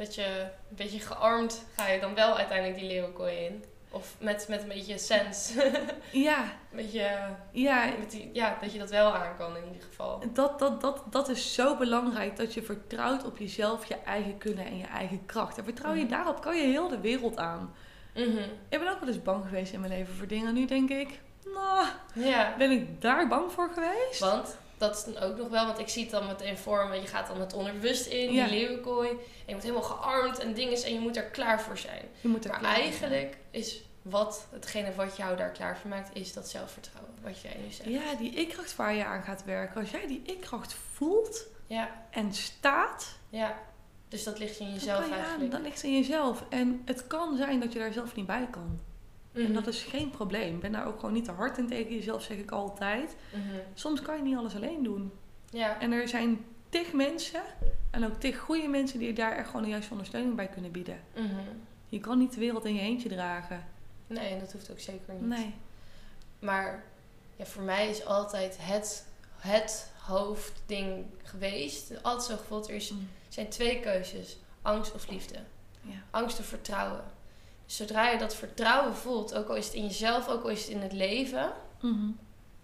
Dat 0.00 0.14
je 0.14 0.24
een 0.70 0.76
beetje 0.76 1.00
gearmd 1.00 1.64
ga 1.76 1.88
je 1.88 2.00
dan 2.00 2.14
wel 2.14 2.36
uiteindelijk 2.36 2.78
die 2.78 2.88
leeuwenkooi 2.88 3.36
in. 3.36 3.64
Of 3.90 4.14
met, 4.18 4.46
met 4.48 4.62
een 4.62 4.68
beetje 4.68 4.98
sens. 4.98 5.52
Ja, 6.12 6.44
beetje, 6.72 7.10
ja, 7.52 7.84
met 7.98 8.10
die, 8.10 8.30
ja, 8.32 8.56
dat 8.60 8.72
je 8.72 8.78
dat 8.78 8.90
wel 8.90 9.14
aan 9.14 9.36
kan 9.36 9.56
in 9.56 9.64
ieder 9.64 9.82
geval. 9.88 10.22
dat, 10.32 10.58
dat, 10.58 10.80
dat, 10.80 11.02
dat 11.10 11.28
is 11.28 11.54
zo 11.54 11.76
belangrijk 11.76 12.36
dat 12.36 12.54
je 12.54 12.62
vertrouwt 12.62 13.24
op 13.24 13.38
jezelf, 13.38 13.84
je 13.86 13.96
eigen 14.04 14.38
kunnen 14.38 14.66
en 14.66 14.76
je 14.78 14.86
eigen 14.86 15.26
kracht. 15.26 15.58
En 15.58 15.64
vertrouw 15.64 15.92
je 15.92 16.00
Mhm. 16.02 16.10
daarop, 16.10 16.40
kan 16.40 16.56
je 16.56 16.62
heel 16.66 16.88
de 16.88 17.00
wereld 17.00 17.36
aan. 17.38 17.74
Mhm. 18.14 18.38
Ik 18.68 18.78
ben 18.78 18.88
ook 18.88 18.98
wel 19.00 19.08
eens 19.08 19.22
bang 19.22 19.44
geweest 19.44 19.72
in 19.72 19.80
mijn 19.80 19.92
leven 19.92 20.14
voor 20.14 20.26
dingen. 20.26 20.54
Nu 20.54 20.64
denk 20.64 20.90
ik, 20.90 21.20
nou, 21.44 21.86
Ja, 22.14 22.54
ben 22.58 22.70
ik 22.70 23.00
daar 23.00 23.28
bang 23.28 23.52
voor 23.52 23.70
geweest? 23.74 24.20
want 24.20 24.56
dat 24.80 24.96
is 24.96 25.04
dan 25.14 25.22
ook 25.22 25.36
nog 25.36 25.48
wel, 25.48 25.66
want 25.66 25.78
ik 25.78 25.88
zie 25.88 26.02
het 26.02 26.10
dan 26.10 26.26
meteen 26.26 26.56
voor 26.58 26.88
me. 26.88 26.94
Je 27.00 27.06
gaat 27.06 27.26
dan 27.26 27.40
het 27.40 27.52
onderbewust 27.52 28.06
in, 28.06 28.32
Ja. 28.32 28.46
die 28.46 28.58
leeuwenkooi. 28.58 29.08
En 29.08 29.16
je 29.46 29.52
moet 29.54 29.62
helemaal 29.62 29.82
gearmd 29.82 30.38
en 30.38 30.54
dingen 30.54 30.82
en 30.82 30.92
je 30.92 31.00
moet 31.00 31.16
er 31.16 31.24
klaar 31.30 31.60
voor 31.60 31.78
zijn. 31.78 32.04
Je 32.20 32.28
moet 32.28 32.44
er 32.44 32.50
Maar 32.50 32.58
klaar 32.60 32.74
voor 32.74 32.82
zijn. 32.82 32.92
eigenlijk 33.12 33.36
is 33.50 33.82
wat, 34.02 34.46
hetgene 34.50 34.94
wat 34.94 35.16
jou 35.16 35.36
daar 35.36 35.50
klaar 35.50 35.78
voor 35.78 35.90
maakt, 35.90 36.16
is 36.16 36.32
dat 36.32 36.48
zelfvertrouwen. 36.48 37.14
Wat 37.22 37.40
jij 37.40 37.56
nu 37.64 37.72
zegt. 37.72 37.88
Ja, 37.88 38.14
die 38.18 38.30
ik-kracht 38.30 38.76
waar 38.76 38.94
je 38.94 39.04
aan 39.04 39.22
gaat 39.22 39.44
werken. 39.44 39.80
Als 39.80 39.90
jij 39.90 40.06
die 40.06 40.22
ik-kracht 40.24 40.76
voelt 40.92 41.46
Ja, 41.66 41.90
en 42.10 42.32
staat, 42.34 43.06
ja. 43.28 43.58
Dus 44.08 44.24
dat 44.24 44.38
ligt 44.38 44.58
in 44.58 44.72
jezelf 44.72 45.04
aan. 45.04 45.12
eigenlijk. 45.12 45.50
Dat 45.50 45.60
ligt 45.60 45.82
in 45.82 45.96
jezelf. 45.96 46.44
En 46.48 46.82
het 46.84 47.06
kan 47.06 47.36
zijn 47.36 47.60
dat 47.60 47.72
je 47.72 47.78
daar 47.78 47.92
zelf 47.92 48.14
niet 48.16 48.26
bij 48.26 48.48
kan. 48.50 48.80
En 49.32 49.42
Mhm. 49.42 49.52
dat 49.52 49.66
is 49.66 49.82
geen 49.82 50.10
probleem. 50.10 50.60
Ben 50.60 50.72
daar 50.72 50.86
ook 50.86 50.98
gewoon 51.00 51.14
niet 51.14 51.24
te 51.24 51.30
hard 51.32 51.58
in 51.58 51.66
tegen 51.68 51.94
jezelf, 51.94 52.22
zeg 52.22 52.36
ik 52.36 52.50
altijd. 52.50 53.16
Mhm. 53.34 53.42
Soms 53.74 54.02
kan 54.02 54.16
je 54.16 54.22
niet 54.22 54.36
alles 54.36 54.54
alleen 54.54 54.82
doen. 54.82 55.12
Ja, 55.50 55.80
En 55.80 55.92
er 55.92 56.08
zijn 56.08 56.44
tig 56.68 56.92
mensen, 56.92 57.42
en 57.90 58.04
ook 58.04 58.20
tig 58.20 58.38
goede 58.38 58.68
mensen, 58.68 58.98
die 58.98 59.08
je 59.08 59.14
daar 59.14 59.36
echt 59.36 59.46
gewoon 59.46 59.62
de 59.62 59.68
juiste 59.68 59.90
ondersteuning 59.90 60.34
bij 60.36 60.48
kunnen 60.48 60.70
bieden. 60.70 61.00
mhm. 61.14 61.34
Je 61.88 62.00
kan 62.00 62.18
niet 62.18 62.32
de 62.34 62.40
wereld 62.40 62.64
in 62.64 62.74
je 62.74 62.80
eentje 62.80 63.08
dragen. 63.08 63.64
nee, 64.06 64.38
dat 64.40 64.52
hoeft 64.52 64.70
ook 64.70 64.80
zeker 64.80 65.14
niet. 65.14 65.26
Nee. 65.26 65.54
Maar 66.38 66.84
ja, 67.36 67.44
voor 67.44 67.62
mij 67.62 67.88
is 67.88 68.04
altijd 68.04 68.56
het, 68.60 69.06
het 69.36 69.92
hoofdding 69.98 71.04
geweest. 71.22 72.02
Altijd 72.02 72.30
zo 72.30 72.36
gevoeld, 72.36 72.68
er 72.68 72.74
is, 72.74 72.92
zijn 73.28 73.48
twee 73.48 73.80
keuzes. 73.80 74.38
Angst 74.62 74.94
of 74.94 75.08
liefde. 75.08 75.38
Ja. 75.80 75.94
Angst 76.10 76.38
of 76.38 76.44
vertrouwen. 76.46 77.04
Zodra 77.70 78.08
je 78.10 78.18
dat 78.18 78.34
vertrouwen 78.34 78.94
voelt, 78.96 79.34
ook 79.34 79.48
al 79.48 79.56
is 79.56 79.64
het 79.64 79.74
in 79.74 79.82
jezelf, 79.86 80.28
ook 80.28 80.42
al 80.42 80.48
is 80.48 80.60
het 80.62 80.70
in 80.70 80.80
het 80.80 80.92
leven, 80.92 81.52
Mhm. 81.80 82.10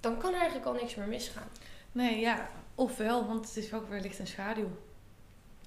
dan 0.00 0.18
kan 0.18 0.30
er 0.32 0.36
eigenlijk 0.38 0.66
al 0.66 0.72
niks 0.72 0.94
meer 0.94 1.06
misgaan. 1.08 1.48
Nee, 1.92 2.20
ja. 2.20 2.48
Ofwel, 2.74 3.26
want 3.26 3.46
het 3.46 3.56
is 3.56 3.72
ook 3.72 3.88
weer 3.88 4.00
licht 4.00 4.18
en 4.18 4.26
schaduw. 4.26 4.68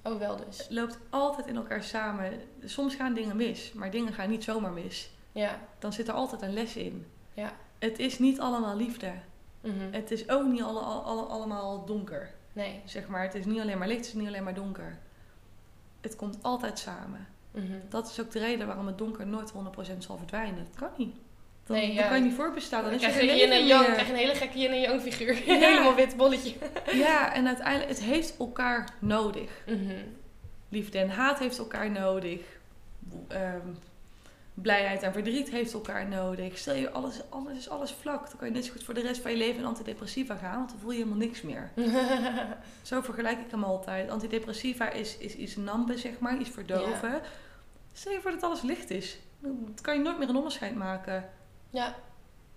Oh, 0.04 0.18
wel 0.18 0.36
dus. 0.36 0.58
Het 0.58 0.70
loopt 0.70 0.98
altijd 1.10 1.46
in 1.46 1.56
elkaar 1.56 1.82
samen. 1.82 2.40
Soms 2.64 2.94
gaan 2.94 3.14
dingen 3.14 3.36
mis, 3.36 3.72
maar 3.72 3.90
dingen 3.90 4.12
gaan 4.12 4.30
niet 4.30 4.44
zomaar 4.44 4.72
mis. 4.72 5.10
Ja, 5.32 5.58
Dan 5.78 5.92
zit 5.92 6.08
er 6.08 6.14
altijd 6.14 6.42
een 6.42 6.52
les 6.52 6.76
in. 6.76 7.06
ja. 7.34 7.52
Het 7.78 7.98
is 7.98 8.18
niet 8.18 8.40
allemaal 8.40 8.76
liefde. 8.76 9.12
Mhm. 9.60 9.92
Het 9.92 10.10
is 10.10 10.28
ook 10.28 10.46
niet 10.46 10.62
alle, 10.62 10.80
alle- 10.80 11.22
allemaal 11.22 11.84
donker. 11.84 12.34
Nee. 12.52 12.80
Zeg 12.84 13.08
maar, 13.08 13.22
het 13.22 13.34
is 13.34 13.44
niet 13.44 13.60
alleen 13.60 13.78
maar 13.78 13.88
licht, 13.88 13.98
het 14.00 14.08
is 14.08 14.14
niet 14.20 14.28
alleen 14.28 14.44
maar 14.44 14.54
donker. 14.54 14.98
Het 16.00 16.16
komt 16.16 16.42
altijd 16.42 16.78
samen. 16.78 17.26
Mhm. 17.50 17.64
Dat 17.88 18.10
is 18.10 18.20
ook 18.20 18.30
de 18.30 18.38
reden 18.38 18.66
waarom 18.66 18.86
het 18.86 18.98
donker 18.98 19.26
nooit 19.26 19.50
100% 19.52 20.04
zal 20.04 20.16
verdwijnen. 20.16 20.64
Dat 20.64 20.74
kan 20.76 20.88
niet. 20.96 21.14
Dan, 21.66 21.76
Nee, 21.76 21.86
dan 21.86 21.94
ja. 21.94 22.08
kan 22.08 22.16
je 22.18 22.22
niet 22.24 22.34
voorbestaan. 22.34 22.82
Dan 22.82 22.90
Dan 22.90 23.00
is 23.00 23.06
krijg 23.06 23.20
je, 23.20 23.28
geen 23.28 23.36
yin 23.38 23.44
en 23.44 23.50
leven 23.50 23.66
yang, 23.68 23.80
meer. 23.86 23.92
krijg 23.92 24.06
je 24.06 24.12
een 24.12 24.18
hele 24.18 24.34
gekke 24.34 24.58
yin 24.58 24.70
en 24.70 24.80
yang 24.80 25.00
figuur. 25.00 25.34
Ja. 25.46 25.54
Helemaal 25.68 25.94
wit 25.94 26.16
bolletje. 26.16 26.54
Ja, 26.92 27.34
en 27.34 27.46
uiteindelijk, 27.46 27.88
het 27.90 28.00
heeft 28.00 28.36
elkaar 28.38 28.88
nodig. 28.98 29.50
Mhm. 29.66 29.94
Liefde 30.68 30.98
en 30.98 31.10
haat 31.10 31.38
heeft 31.38 31.58
elkaar 31.58 31.90
nodig. 31.90 32.40
Ehm, 33.28 33.66
blijheid 34.54 35.02
en 35.02 35.12
verdriet 35.12 35.50
heeft 35.50 35.72
elkaar 35.72 36.08
nodig. 36.08 36.58
Stel 36.58 36.74
je 36.74 36.90
alles, 36.90 37.20
alles 37.28 37.56
is 37.56 37.68
alles 37.68 37.92
vlak. 37.92 38.28
Dan 38.28 38.36
kan 38.38 38.48
je 38.48 38.54
net 38.54 38.64
zo 38.64 38.72
goed 38.72 38.84
voor 38.84 38.94
de 38.94 39.00
rest 39.00 39.20
van 39.20 39.30
je 39.30 39.36
leven 39.36 39.60
in 39.60 39.64
antidepressiva 39.66 40.34
gaan. 40.36 40.56
Want 40.56 40.70
dan 40.70 40.78
voel 40.78 40.90
je 40.90 40.96
helemaal 40.96 41.18
niks 41.18 41.42
meer. 41.42 41.70
Zo 42.82 43.00
vergelijk 43.00 43.40
ik 43.40 43.50
hem 43.50 43.64
altijd. 43.64 44.10
Antidepressiva 44.10 44.90
is, 44.90 45.16
is 45.16 45.34
iets 45.34 45.56
nampen, 45.56 45.98
zeg 45.98 46.18
maar. 46.18 46.38
Iets 46.38 46.50
verdoven. 46.50 47.20
Stel 47.92 48.12
je 48.12 48.20
voor 48.20 48.30
dat 48.30 48.42
alles 48.42 48.62
licht 48.62 48.90
is. 48.90 49.18
Dan 49.38 49.74
kan 49.82 49.94
je 49.96 50.00
nooit 50.02 50.18
meer 50.18 50.28
een 50.28 50.36
onderscheid 50.36 50.74
maken. 50.74 51.28
ja, 51.70 51.94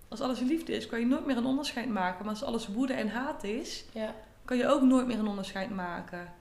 Als 0.07 0.21
alles 0.21 0.39
liefde 0.39 0.71
is, 0.75 0.85
kan 0.87 0.99
je 0.99 1.05
nooit 1.05 1.25
meer 1.25 1.37
een 1.37 1.45
onderscheid 1.45 1.89
maken. 1.89 2.25
Maar 2.25 2.33
als 2.33 2.43
alles 2.43 2.67
woede 2.67 2.93
en 2.93 3.09
haat 3.09 3.43
is, 3.43 3.85
ja. 3.93 4.15
kan 4.45 4.57
je 4.57 4.67
ook 4.67 4.81
nooit 4.81 5.07
meer 5.07 5.19
een 5.19 5.27
onderscheid 5.27 5.69
maken. 5.69 6.33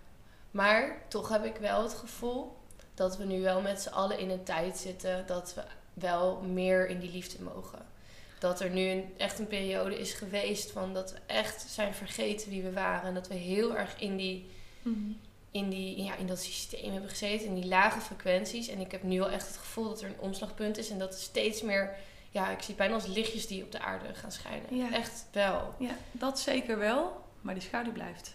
Maar 0.51 1.03
toch 1.09 1.29
heb 1.29 1.45
ik 1.45 1.57
wel 1.57 1.83
het 1.83 1.95
gevoel 1.95 2.57
dat 2.95 3.17
we 3.17 3.25
nu 3.25 3.41
wel 3.41 3.61
met 3.61 3.81
z'n 3.83 3.89
allen 3.89 4.19
in 4.19 4.31
een 4.31 4.43
tijd 4.45 4.77
zitten 4.79 5.27
dat 5.27 5.55
we 5.55 5.63
wel 5.95 6.41
meer 6.41 6.89
in 6.89 6.99
die 6.99 7.11
liefde 7.13 7.43
mogen. 7.43 7.79
Dat 8.39 8.61
er 8.61 8.71
nu 8.71 8.89
een, 8.89 9.05
echt 9.17 9.39
een 9.39 9.47
periode 9.47 9.99
is 9.99 10.13
geweest 10.13 10.71
van 10.71 10.95
dat 10.95 11.13
we 11.13 11.19
echt 11.27 11.65
zijn 11.71 11.95
vergeten 11.95 12.51
wie 12.51 12.63
we 12.63 12.73
waren. 12.73 13.09
En 13.09 13.15
dat 13.15 13.29
we 13.29 13.35
heel 13.35 13.77
erg 13.77 14.01
in, 14.01 14.17
die, 14.17 14.51
in, 15.51 15.69
die, 15.71 16.03
ja, 16.05 16.17
in 16.17 16.27
dat 16.27 16.41
systeem 16.43 16.93
hebben 16.93 17.11
gezeten, 17.11 17.47
in 17.47 17.55
die 17.55 17.67
lage 17.67 18.01
frequenties. 18.01 18.69
En 18.69 18.79
ik 18.81 18.91
heb 18.93 19.03
nu 19.03 19.19
wel 19.19 19.31
echt 19.31 19.47
het 19.47 19.57
gevoel 19.57 19.89
dat 19.89 20.01
er 20.03 20.09
een 20.09 20.19
omslagpunt 20.21 20.79
is 20.79 20.91
en 20.91 20.99
dat 20.99 21.13
er 21.15 21.21
steeds 21.21 21.63
meer, 21.63 21.95
ja, 22.31 22.51
ik 22.51 22.63
zie 22.63 22.75
bijna 22.75 22.95
als 22.95 23.07
lichtjes 23.07 23.47
die 23.47 23.63
op 23.63 23.73
de 23.73 23.81
aarde 23.81 24.15
gaan 24.15 24.33
schijnen. 24.33 24.77
Ja. 24.77 24.93
Echt 24.93 25.25
wel. 25.33 25.75
Ja, 25.79 25.97
dat 26.13 26.41
zeker 26.41 26.79
wel, 26.79 27.21
maar 27.41 27.55
die 27.55 27.63
schaduw 27.63 27.93
blijft. 27.93 28.35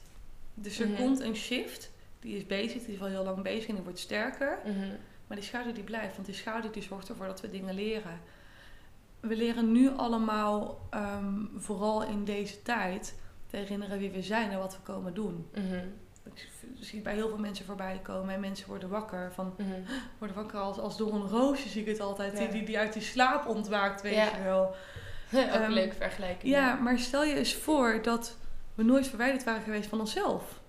Dus 0.54 0.80
er 0.80 0.88
Mhm. 0.88 1.02
komt 1.02 1.20
een 1.20 1.36
shift, 1.36 1.90
die 2.28 2.36
is 2.38 2.46
bezig, 2.46 2.84
die 2.86 2.94
is 2.96 3.02
al 3.02 3.08
heel 3.08 3.24
lang 3.24 3.42
bezig 3.42 3.68
en 3.68 3.76
die 3.76 3.84
wordt 3.84 4.00
sterker. 4.00 4.60
Mhm. 4.66 4.88
Maar 5.28 5.38
die 5.38 5.46
schaduw 5.46 5.72
die 5.74 5.84
blijft, 5.84 6.14
want 6.16 6.26
die 6.26 6.36
schaduw 6.36 6.70
die 6.72 6.82
zorgt 6.82 7.10
ervoor 7.10 7.26
dat 7.26 7.42
we 7.42 7.50
dingen 7.50 7.74
leren. 7.74 8.20
We 9.20 9.36
leren 9.36 9.72
nu 9.72 9.90
allemaal, 9.96 10.88
ehm, 10.90 11.34
vooral 11.56 12.04
in 12.04 12.24
deze 12.26 12.62
tijd, 12.62 13.16
te 13.50 13.58
herinneren 13.58 14.00
wie 14.00 14.12
we 14.12 14.22
zijn 14.22 14.52
en 14.52 14.58
wat 14.60 14.74
we 14.74 14.82
komen 14.84 15.14
doen. 15.14 15.48
Mhm. 15.54 15.76
Ik 16.24 16.50
zie 16.80 17.02
bij 17.02 17.14
heel 17.14 17.28
veel 17.28 17.38
mensen 17.38 17.66
voorbij 17.66 18.00
komen 18.04 18.34
en 18.34 18.40
mensen 18.40 18.68
worden 18.68 18.90
wakker. 18.90 19.32
Van, 19.34 19.54
Mhm. 19.58 19.72
worden 20.18 20.36
wakker 20.36 20.60
als, 20.60 20.78
als 20.80 20.98
door 20.98 21.14
een 21.14 21.28
roosje 21.28 21.70
zie 21.70 21.82
ik 21.82 21.88
het 21.88 22.00
altijd, 22.00 22.38
Ja. 22.40 22.46
die, 22.48 22.64
die, 22.64 22.78
uit 22.78 22.94
die 22.94 23.02
slaap 23.02 23.46
ontwaakt, 23.48 24.02
weet 24.02 24.14
Ja. 24.14 24.38
je 24.38 24.44
wel. 24.44 24.64
Ook 24.66 24.76
een 25.32 25.50
Ehm, 25.50 25.72
leuke 25.72 25.96
vergelijking. 25.96 26.54
Ja, 26.54 26.76
maar 26.76 27.00
stel 27.00 27.24
je 27.24 27.36
eens 27.36 27.54
voor 27.56 28.00
dat 28.02 28.38
we 28.76 28.84
nooit 28.84 29.08
verwijderd 29.08 29.44
waren 29.44 29.62
geweest 29.62 29.90
van 29.90 30.00
onszelf. 30.00 30.60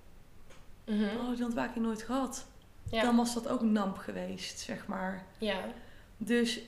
Mhm. 0.89 1.05
Oh, 1.29 1.37
die 1.37 1.45
ontwaking 1.45 1.85
nooit 1.85 2.03
gehad. 2.03 2.47
Ja. 2.91 3.03
Dan 3.03 3.17
was 3.17 3.35
dat 3.35 3.49
ook 3.49 3.61
namp 3.63 3.97
geweest, 3.97 4.59
zeg 4.59 4.87
maar. 4.87 5.25
ja. 5.39 5.61
Dus 6.17 6.61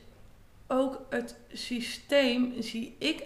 ook 0.66 1.00
het 1.10 1.36
systeem 1.52 2.62
zie 2.62 2.96
ik 2.98 3.22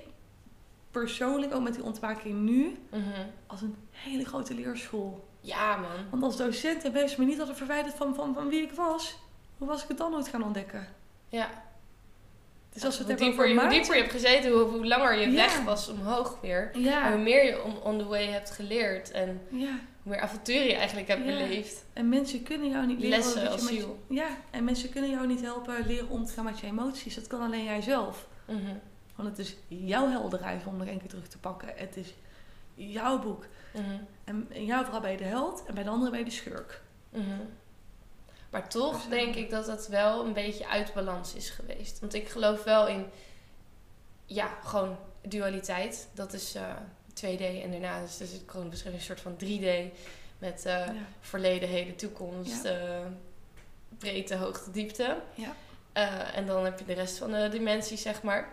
persoonlijk 0.90 1.55
ook 1.55 1.62
met 1.62 1.74
die 1.74 1.82
ontwaking 1.84 2.34
nu 2.40 2.76
Mhm. 2.90 3.03
als 3.47 3.62
een 3.62 3.76
hele 3.90 4.24
grote 4.24 4.55
leerschool. 4.55 5.28
Ja, 5.40 5.76
man. 5.76 5.90
Want 6.11 6.22
als 6.22 6.36
docent 6.36 6.84
en 6.84 6.92
mensen 6.92 7.20
me 7.20 7.26
niet 7.26 7.38
hadden 7.38 7.57
verwijderd 7.57 7.95
van, 7.95 8.14
van, 8.14 8.34
van 8.34 8.49
wie 8.49 8.62
ik 8.62 8.72
was, 8.72 9.16
hoe 9.59 9.68
was 9.68 9.82
ik 9.82 9.88
het 9.88 9.99
dan 9.99 10.11
nooit 10.11 10.28
gaan 10.28 10.42
ontdekken? 10.42 10.86
Ja. 11.28 11.49
Dus 12.72 12.84
als 12.84 12.99
het 12.99 13.07
hoe, 13.07 13.16
hebben 13.16 13.26
dieper, 13.36 13.49
je- 13.49 13.61
hoe 13.61 13.68
dieper 13.68 13.95
je 13.95 14.01
hebt 14.01 14.12
gezeten, 14.12 14.51
hoe, 14.53 14.62
hoe 14.62 14.86
langer 14.86 15.14
je 15.18 15.26
Ja. 15.30 15.34
weg 15.34 15.62
was 15.62 15.88
omhoog 15.88 16.38
weer. 16.40 16.70
En 16.72 17.12
hoe 17.12 17.22
meer 17.22 17.45
je 17.45 17.62
on, 17.62 17.82
on 17.82 17.99
the 17.99 18.05
way 18.07 18.26
hebt 18.26 18.51
geleerd. 18.51 19.11
En 19.11 19.40
ja. 19.51 19.78
Hoe 20.05 20.12
meer 20.12 20.20
avonturen 20.20 20.66
je 20.66 20.74
eigenlijk 20.74 21.09
hebt 21.09 21.24
Ja. 21.24 21.26
beleefd. 21.26 21.84
En 21.92 22.09
mensen 22.09 22.42
kunnen 22.42 22.70
jou 22.70 22.86
niet 22.86 22.98
leren... 23.00 23.18
Lessen 23.18 23.34
dat 23.34 23.42
je 23.44 23.50
als 23.61 23.68
je- 23.70 23.74
ziel. 23.76 23.98
Ja, 24.09 24.26
en 24.50 24.64
mensen 24.64 24.90
kunnen 24.90 25.11
jou 25.11 25.26
niet 25.26 25.40
helpen 25.40 25.86
leren 25.86 26.09
om 26.09 26.24
te 26.24 26.32
gaan 26.32 26.44
met 26.44 26.59
je 26.61 26.66
emoties. 26.66 27.14
Dat 27.14 27.26
kan 27.26 27.40
alleen 27.42 27.64
jijzelf. 27.64 28.26
Mhm. 28.46 28.74
Want 29.16 29.28
het 29.28 29.38
is 29.38 29.57
jouw 29.68 30.09
helderheid 30.09 30.66
om 30.66 30.76
nog 30.76 30.86
één 30.86 30.98
keer 30.98 31.09
terug 31.09 31.28
te 31.28 31.38
pakken. 31.38 31.68
Het 31.76 31.96
is 31.96 32.14
jouw 32.74 33.18
boek. 33.18 33.46
Mhm. 33.74 33.96
En 34.24 34.46
in 34.50 34.64
jouw 34.64 34.82
verhaal 34.82 35.00
ben 35.00 35.11
je 35.11 35.16
de 35.16 35.24
held 35.24 35.62
en 35.66 35.74
bij 35.74 35.82
de 35.84 35.90
andere 35.90 36.11
ben 36.11 36.18
je 36.18 36.24
de 36.24 36.30
schurk. 36.30 36.82
Mhm. 37.11 37.24
Maar 38.50 38.68
toch 38.68 38.94
Dus, 38.96 39.09
denk 39.09 39.34
eh, 39.34 39.40
ik 39.40 39.50
dat 39.50 39.66
het 39.66 39.88
wel 39.88 40.24
een 40.26 40.32
beetje 40.32 40.68
uit 40.68 40.94
balans 40.94 41.34
is 41.34 41.50
geweest. 41.50 42.00
Want 42.00 42.14
ik 42.14 42.28
geloof 42.28 42.64
wel 42.64 42.88
in, 42.88 43.07
ja, 44.26 44.46
gewoon 44.64 44.96
dualiteit. 45.22 46.09
Dat 46.14 46.32
is 46.32 46.55
eh 46.55 46.62
2D 47.14 47.62
en 47.62 47.70
daarna 47.70 47.98
is 47.98 48.16
dus 48.16 48.32
het 48.32 48.42
gewoon 48.46 48.68
misschien 48.68 48.92
een 48.92 49.00
soort 49.00 49.20
van 49.20 49.36
3D. 49.44 49.92
Met 50.38 50.64
eh, 50.66 50.72
Ja. 50.72 50.92
verleden, 51.20 51.68
heden, 51.68 51.96
toekomst. 51.96 52.62
Ja. 52.64 52.70
eh, 52.70 53.06
breedte, 53.98 54.36
hoogte, 54.36 54.70
diepte. 54.70 55.16
Ja. 55.34 55.54
Eh, 55.92 56.36
en 56.36 56.46
dan 56.46 56.64
heb 56.64 56.78
je 56.78 56.84
de 56.84 56.92
rest 56.92 57.18
van 57.18 57.30
de 57.32 57.48
dimensies, 57.48 58.02
zeg 58.02 58.22
maar. 58.22 58.48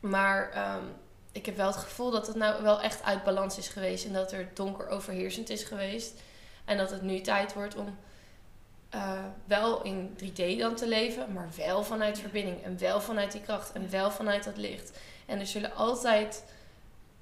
Maar 0.00 0.50
ehm, 0.50 0.84
ik 1.32 1.46
heb 1.46 1.56
wel 1.56 1.66
het 1.66 1.76
gevoel 1.76 2.10
dat 2.10 2.26
het 2.26 2.36
nou 2.36 2.62
wel 2.62 2.80
echt 2.80 3.02
uit 3.02 3.24
balans 3.24 3.58
is 3.58 3.68
geweest. 3.68 4.04
En 4.04 4.12
dat 4.12 4.32
er 4.32 4.48
donker 4.54 4.88
overheersend 4.88 5.50
is 5.50 5.64
geweest. 5.64 6.12
En 6.64 6.76
dat 6.76 6.90
het 6.90 7.02
nu 7.02 7.20
tijd 7.20 7.54
wordt 7.54 7.74
om 7.76 7.96
wel 9.44 9.82
in 9.82 10.16
3D 10.24 10.58
dan 10.58 10.74
te 10.74 10.88
leven, 10.88 11.32
maar 11.32 11.48
wel 11.56 11.84
vanuit 11.84 12.18
verbinding. 12.18 12.62
En 12.64 12.78
wel 12.78 13.00
vanuit 13.00 13.32
die 13.32 13.40
kracht. 13.40 13.72
En 13.72 13.90
wel 13.90 14.10
vanuit 14.10 14.44
dat 14.44 14.56
licht. 14.56 14.98
En 15.26 15.40
er 15.40 15.46
zullen 15.46 15.74
altijd 15.74 16.44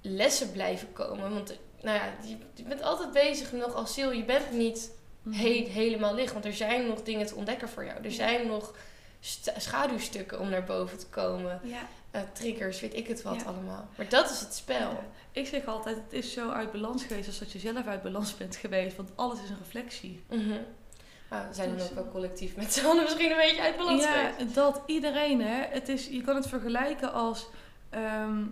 lessen 0.01 0.53
blijven 0.53 0.92
komen. 0.92 1.30
Want 1.34 1.59
nou 1.82 1.96
ja, 1.98 2.12
je, 2.28 2.36
je 2.55 2.62
bent 2.62 2.82
altijd 2.82 3.12
bezig 3.12 3.53
nog 3.53 3.74
als 3.74 3.94
ziel. 3.94 4.12
Je 4.12 4.24
bent 4.24 4.53
niet 4.53 4.90
Mhm. 5.22 5.38
he- 5.38 5.66
helemaal 5.70 6.14
licht. 6.14 6.32
Want 6.32 6.44
er 6.44 6.53
zijn 6.53 6.86
nog 6.86 7.03
dingen 7.03 7.26
te 7.26 7.34
ontdekken 7.34 7.68
voor 7.68 7.84
jou. 7.84 8.03
Er 8.05 8.12
zijn 8.12 8.46
nog 8.46 8.74
st- 9.20 9.53
schaduwstukken 9.57 10.40
om 10.40 10.48
naar 10.48 10.64
boven 10.64 10.98
te 10.98 11.07
komen. 11.07 11.61
Ja. 11.62 11.78
Eh, 12.11 12.20
triggers, 12.32 12.80
weet 12.80 12.94
ik 12.96 13.07
het 13.09 13.22
wat 13.22 13.34
Ja. 13.40 13.42
allemaal. 13.46 13.88
Maar 13.96 14.09
dat 14.09 14.30
is 14.30 14.40
het 14.40 14.55
spel. 14.55 14.78
Ja. 14.90 15.05
Ik 15.32 15.46
zeg 15.46 15.66
altijd, 15.66 15.96
het 15.96 16.12
is 16.12 16.32
zo 16.32 16.51
uit 16.51 16.72
balans 16.72 17.05
geweest 17.05 17.26
als 17.26 17.38
dat 17.38 17.53
je 17.53 17.59
zelf 17.59 17.86
uit 17.86 18.03
balans 18.03 18.36
bent 18.36 18.57
geweest. 18.57 18.96
Want 18.96 19.11
alles 19.14 19.42
is 19.42 19.51
een 19.51 19.59
reflectie. 19.59 20.22
Maar 21.28 21.48
we 21.48 21.55
zijn 21.55 21.68
dan 21.68 21.78
Dus- 21.78 21.88
ook 21.88 21.94
wel 21.94 22.09
collectief 22.09 22.57
met 22.57 22.72
z'n 22.72 22.84
allen 22.86 23.03
misschien 23.03 23.30
een 23.30 23.36
beetje 23.36 23.62
uit 23.62 23.76
balans 23.76 24.03
ja, 24.03 24.28
geweest. 24.30 24.55
dat 24.55 24.80
iedereen, 24.86 25.40
hè. 25.42 25.62
Het 25.68 25.88
is, 25.88 26.07
je 26.07 26.22
kan 26.22 26.36
het 26.36 26.46
vergelijken 26.46 27.12
als... 27.12 27.46
ehm, 27.90 28.42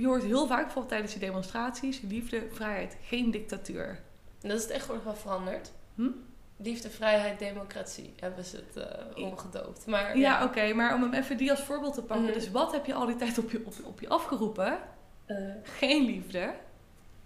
je 0.00 0.06
hoort 0.06 0.22
heel 0.22 0.46
vaak, 0.46 0.62
bijvoorbeeld 0.62 0.88
tijdens 0.88 1.12
die 1.12 1.20
demonstraties... 1.20 2.00
liefde, 2.00 2.46
vrijheid, 2.52 2.96
geen 3.02 3.30
dictatuur. 3.30 4.00
En 4.40 4.48
dat 4.48 4.58
is 4.58 4.66
tegenwoordig 4.66 5.04
wel 5.04 5.14
veranderd. 5.14 5.72
Hm? 5.94 6.10
Liefde, 6.56 6.90
vrijheid, 6.90 7.38
democratie 7.38 8.14
hebben 8.20 8.44
ze 8.44 8.56
het 8.56 8.84
eh, 9.16 9.24
omgedoopt. 9.24 9.86
Maar 9.86 10.18
Ja, 10.18 10.44
oké, 10.44 10.72
maar 10.72 10.94
om 10.94 11.02
hem 11.02 11.14
even 11.14 11.36
die 11.36 11.50
als 11.50 11.60
voorbeeld 11.60 11.94
te 11.94 12.02
pakken. 12.02 12.24
Mhm. 12.26 12.34
Dus 12.34 12.50
wat 12.50 12.72
heb 12.72 12.86
je 12.86 12.94
al 12.94 13.06
die 13.06 13.16
tijd 13.16 13.38
op 13.38 13.50
je, 13.50 13.62
op, 13.64 13.74
op 13.84 14.00
je 14.00 14.08
afgeroepen? 14.08 14.78
Eh, 15.26 15.36
Geen 15.62 16.04
liefde, 16.04 16.54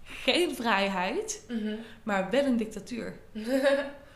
geen 0.03 0.55
vrijheid, 0.55 1.45
mhm. 1.47 1.75
maar 2.03 2.29
wel 2.29 2.43
een 2.45 2.57
dictatuur. 2.57 3.15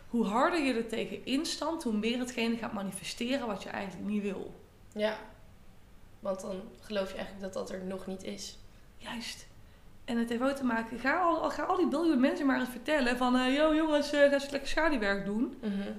Hoe 0.08 0.26
harder 0.26 0.64
je 0.64 0.74
er 0.74 0.88
tegen 0.88 1.26
instand, 1.26 1.84
hoe 1.84 1.94
meer 1.94 2.20
hetgene 2.20 2.58
gaat 2.58 2.74
manifesteren 2.74 3.48
wat 3.48 3.64
je 3.64 3.70
eigenlijk 3.70 4.10
niet 4.10 4.22
wil. 4.22 4.54
ja, 4.94 5.18
want 6.20 6.42
dan 6.42 6.62
geloof 6.82 7.12
je 7.12 7.18
eigenlijk 7.18 7.54
dat 7.54 7.68
dat 7.68 7.70
er 7.78 7.84
nog 7.86 8.08
niet 8.08 8.24
is. 8.24 8.58
Juist. 8.98 9.48
En 10.06 10.18
het 10.18 10.30
heeft 10.30 10.42
ook 10.42 10.52
te 10.56 10.64
maken, 10.64 11.00
ga 11.00 11.20
al, 11.22 11.50
ga 11.50 11.64
al 11.64 11.78
die 11.78 11.88
biljoen 11.88 12.20
mensen 12.20 12.46
maar 12.46 12.60
eens 12.60 12.70
vertellen 12.70 13.18
van, 13.18 13.36
eh 13.36 13.56
yo 13.56 13.76
jongens, 13.76 14.12
eh, 14.12 14.20
ga 14.20 14.34
eens 14.34 14.50
lekker 14.50 14.70
schaduwwerk 14.70 15.26
doen. 15.26 15.58
Mhm. 15.62 15.92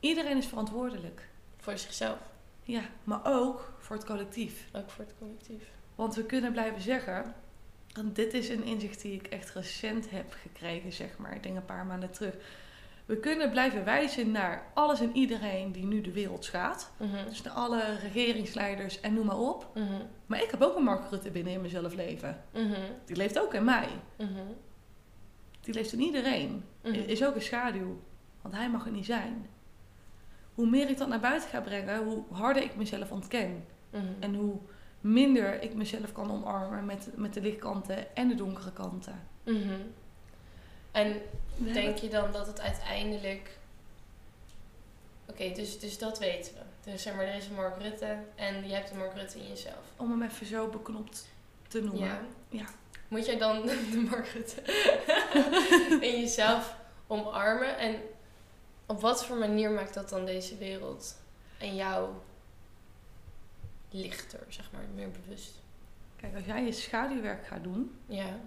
Iedereen 0.00 0.36
is 0.36 0.46
verantwoordelijk. 0.46 1.28
Voor 1.56 1.78
zichzelf, 1.78 2.18
Ja, 2.62 2.82
maar 3.04 3.20
ook 3.24 3.72
voor 3.78 3.96
het 3.96 4.04
collectief. 4.04 4.68
ook 4.72 4.90
voor 4.90 5.04
het 5.04 5.14
collectief. 5.18 5.62
Want 5.94 6.14
we 6.14 6.24
kunnen 6.24 6.52
blijven 6.52 6.80
zeggen, 6.82 7.34
en 7.94 8.12
dit 8.12 8.34
is 8.34 8.48
een 8.48 8.64
inzicht 8.64 9.02
die 9.02 9.12
ik 9.14 9.26
echt 9.26 9.50
recent 9.54 10.10
heb 10.10 10.32
gekregen, 10.42 10.92
zeg 10.92 11.18
maar, 11.18 11.34
ik 11.34 11.42
denk 11.42 11.56
een 11.56 11.64
paar 11.64 11.86
maanden 11.86 12.10
terug. 12.10 12.34
We 13.08 13.16
kunnen 13.16 13.50
blijven 13.50 13.84
wijzen 13.84 14.30
naar 14.30 14.66
alles 14.74 15.00
en 15.00 15.16
iedereen 15.16 15.72
die 15.72 15.84
nu 15.84 16.00
de 16.00 16.12
wereld 16.12 16.44
schaadt. 16.44 16.92
Mhm. 16.96 17.28
Dus 17.28 17.42
naar 17.42 17.52
alle 17.52 17.94
regeringsleiders 17.94 19.00
en 19.00 19.14
noem 19.14 19.26
maar 19.26 19.38
op. 19.38 19.70
Mhm. 19.74 20.02
Maar 20.26 20.42
ik 20.42 20.50
heb 20.50 20.62
ook 20.62 20.76
een 20.76 20.82
Mark 20.82 21.10
Rutte 21.10 21.30
binnen 21.30 21.52
in 21.52 21.60
mezelf 21.60 21.94
leven. 21.94 22.44
Mhm. 22.52 22.80
Die 23.04 23.16
leeft 23.16 23.40
ook 23.40 23.54
in 23.54 23.64
mij. 23.64 23.88
Die 25.60 25.74
leeft 25.74 25.92
in 25.92 26.00
iedereen. 26.00 26.64
Is 26.82 27.24
ook 27.24 27.34
een 27.34 27.42
schaduw. 27.42 28.00
Want 28.42 28.54
hij 28.54 28.70
mag 28.70 28.86
er 28.86 28.92
niet 28.92 29.06
zijn. 29.06 29.46
Hoe 30.54 30.66
meer 30.66 30.90
ik 30.90 30.98
dat 30.98 31.08
naar 31.08 31.20
buiten 31.20 31.48
ga 31.48 31.60
brengen, 31.60 32.04
hoe 32.04 32.24
harder 32.30 32.62
ik 32.62 32.76
mezelf 32.76 33.10
ontken. 33.10 33.64
En 34.20 34.34
hoe 34.34 34.58
minder 35.00 35.62
ik 35.62 35.74
mezelf 35.74 36.12
kan 36.12 36.30
omarmen 36.30 36.84
met, 36.84 37.08
met 37.16 37.34
de 37.34 37.40
lichtkanten 37.40 38.16
en 38.16 38.28
de 38.28 38.34
donkere 38.34 38.72
kanten. 38.72 39.20
En 40.98 41.22
denk 41.56 41.98
je 41.98 42.08
dan 42.08 42.32
dat 42.32 42.46
het 42.46 42.60
uiteindelijk. 42.60 43.50
Oké, 45.26 45.52
dus, 45.52 45.78
dus 45.78 45.98
dat 45.98 46.18
weten 46.18 46.52
we. 46.54 46.90
Dus 46.90 47.02
zeg 47.02 47.14
maar, 47.14 47.24
er 47.24 47.34
is 47.34 47.46
een 47.46 47.54
Mark 47.54 47.82
Rutte 47.82 48.16
en 48.34 48.68
je 48.68 48.74
hebt 48.74 48.90
een 48.90 48.98
Mark 48.98 49.14
Rutte 49.14 49.38
in 49.38 49.48
jezelf. 49.48 49.92
Om 49.96 50.10
hem 50.10 50.22
even 50.22 50.46
zo 50.46 50.68
beknopt 50.68 51.28
te 51.68 51.82
noemen. 51.82 52.08
Ja. 52.08 52.20
Ja. 52.48 52.64
Moet 53.08 53.26
jij 53.26 53.38
dan 53.38 53.66
de 53.92 54.06
Mark 54.10 54.26
Rutte 54.26 54.62
in 56.06 56.20
jezelf 56.20 56.76
omarmen? 57.06 57.78
En 57.78 58.00
op 58.86 59.00
wat 59.00 59.24
voor 59.24 59.36
manier 59.36 59.70
maakt 59.70 59.94
dat 59.94 60.08
dan 60.08 60.24
deze 60.24 60.56
wereld 60.56 61.16
en 61.58 61.74
jou 61.74 62.10
lichter, 63.90 64.40
zeg 64.48 64.70
maar, 64.72 64.84
meer 64.94 65.10
bewust? 65.10 65.54
Kijk, 66.16 66.34
als 66.34 66.44
jij 66.44 66.64
je 66.64 66.72
schaduwwerk 66.72 67.46
gaat 67.46 67.62
doen, 67.62 67.98
Ja. 68.06 68.38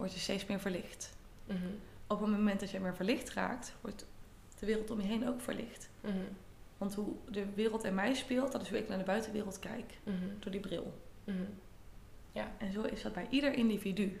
Word 0.00 0.12
je 0.12 0.20
steeds 0.20 0.46
meer 0.46 0.60
verlicht. 0.60 1.16
Mhm. 1.46 1.58
Op 2.06 2.20
het 2.20 2.30
moment 2.30 2.60
dat 2.60 2.70
je 2.70 2.80
meer 2.80 2.96
verlicht 2.96 3.30
raakt, 3.32 3.74
wordt 3.80 4.06
de 4.58 4.66
wereld 4.66 4.90
om 4.90 5.00
je 5.00 5.06
heen 5.06 5.28
ook 5.28 5.40
verlicht. 5.40 5.90
Mhm. 6.00 6.16
Want 6.78 6.94
hoe 6.94 7.14
de 7.30 7.46
wereld 7.54 7.84
in 7.84 7.94
mij 7.94 8.14
speelt, 8.14 8.52
dat 8.52 8.62
is 8.62 8.68
hoe 8.68 8.78
ik 8.78 8.88
naar 8.88 8.98
de 8.98 9.04
buitenwereld 9.04 9.58
kijk. 9.58 9.98
Mhm. 10.04 10.16
Door 10.38 10.52
die 10.52 10.60
bril. 10.60 11.00
Mhm. 11.24 11.36
En 12.58 12.72
zo 12.72 12.82
is 12.82 13.02
dat 13.02 13.12
bij 13.12 13.26
ieder 13.30 13.52
individu. 13.52 14.20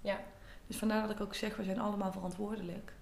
Ja. 0.00 0.20
Dus 0.66 0.76
vandaar 0.76 1.02
dat 1.02 1.10
ik 1.10 1.20
ook 1.20 1.34
zeg, 1.34 1.56
we 1.56 1.64
zijn 1.64 1.78
allemaal 1.78 2.12
verantwoordelijk. 2.12 2.92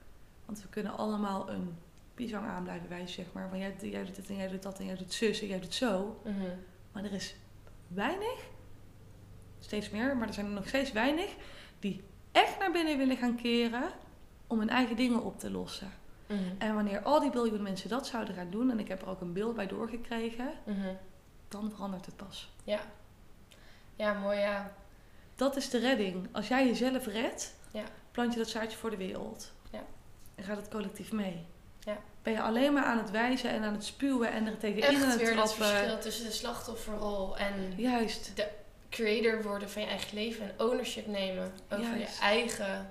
Want 0.44 0.62
we 0.62 0.68
kunnen 0.68 0.96
allemaal 0.96 1.50
een 1.50 1.76
pisang 2.14 2.46
aan 2.46 2.62
blijven 2.62 2.88
wijzen, 2.88 3.24
zeg 3.24 3.32
maar. 3.32 3.48
Van 3.48 3.58
jij, 3.58 3.76
jij 3.80 4.04
doet 4.04 4.14
dit 4.14 4.28
en 4.28 4.36
jij 4.36 4.48
doet 4.48 4.62
dat 4.62 4.78
en 4.78 4.84
jij 4.84 4.96
doet 4.96 5.12
zus 5.12 5.40
en 5.40 5.46
jij 5.46 5.60
doet 5.60 5.74
zo. 5.74 6.20
Maar 6.92 7.04
er 7.04 7.12
is 7.12 7.34
weinig, 7.88 8.48
steeds 9.58 9.90
meer, 9.90 10.16
maar 10.16 10.28
er 10.28 10.34
zijn 10.34 10.46
er 10.46 10.52
nog 10.52 10.68
steeds 10.68 10.92
weinig... 10.92 11.36
die 11.82 12.04
echt 12.32 12.58
naar 12.58 12.70
binnen 12.70 12.98
willen 12.98 13.16
gaan 13.16 13.36
keren 13.36 13.90
om 14.46 14.58
hun 14.58 14.68
eigen 14.68 14.96
dingen 14.96 15.22
op 15.22 15.38
te 15.38 15.50
lossen. 15.50 15.92
Mhm. 16.26 16.40
En 16.58 16.74
wanneer 16.74 17.02
al 17.02 17.20
die 17.20 17.30
biljoen 17.30 17.62
mensen 17.62 17.88
dat 17.88 18.06
zouden 18.06 18.34
gaan 18.34 18.50
doen... 18.50 18.70
en 18.70 18.78
ik 18.78 18.88
heb 18.88 19.02
er 19.02 19.08
ook 19.08 19.20
een 19.20 19.32
beeld 19.32 19.54
bij 19.54 19.66
doorgekregen... 19.66 20.52
Mhm. 20.64 20.94
dan 21.48 21.70
verandert 21.70 22.06
het 22.06 22.16
pas. 22.16 22.50
Ja. 22.64 22.80
Ja, 23.96 24.12
mooi 24.12 24.38
ja. 24.38 24.72
Dat 25.34 25.56
is 25.56 25.70
de 25.70 25.78
redding. 25.78 26.28
Als 26.32 26.48
jij 26.48 26.66
jezelf 26.66 27.06
redt, 27.06 27.54
Ja. 27.72 27.84
plant 28.10 28.32
je 28.32 28.38
dat 28.38 28.48
zaadje 28.48 28.78
voor 28.78 28.90
de 28.90 28.96
wereld. 28.96 29.52
Ja. 29.70 29.82
En 30.34 30.44
gaat 30.44 30.56
het 30.56 30.68
collectief 30.68 31.12
mee. 31.12 31.46
Ja. 31.80 31.98
Ben 32.22 32.32
je 32.32 32.42
alleen 32.42 32.72
maar 32.72 32.84
aan 32.84 32.98
het 32.98 33.10
wijzen 33.10 33.50
en 33.50 33.62
aan 33.62 33.72
het 33.72 33.84
spuwen 33.84 34.32
en 34.32 34.46
er 34.46 34.58
tegenin 34.58 34.84
aan 34.84 34.94
Echt 34.94 35.04
het 35.04 35.20
weer 35.20 35.36
dat 35.36 35.54
verschil 35.54 35.98
tussen 35.98 36.24
de 36.24 36.30
slachtofferrol 36.32 37.36
en 37.36 37.74
Juist. 37.76 38.32
Creator 38.92 39.42
worden 39.42 39.70
van 39.70 39.82
je 39.82 39.88
eigen 39.88 40.14
leven 40.18 40.44
en 40.44 40.66
ownership 40.66 41.06
nemen 41.06 41.52
over 41.72 41.98
Juist. 41.98 42.14
je 42.18 42.20
eigen. 42.24 42.90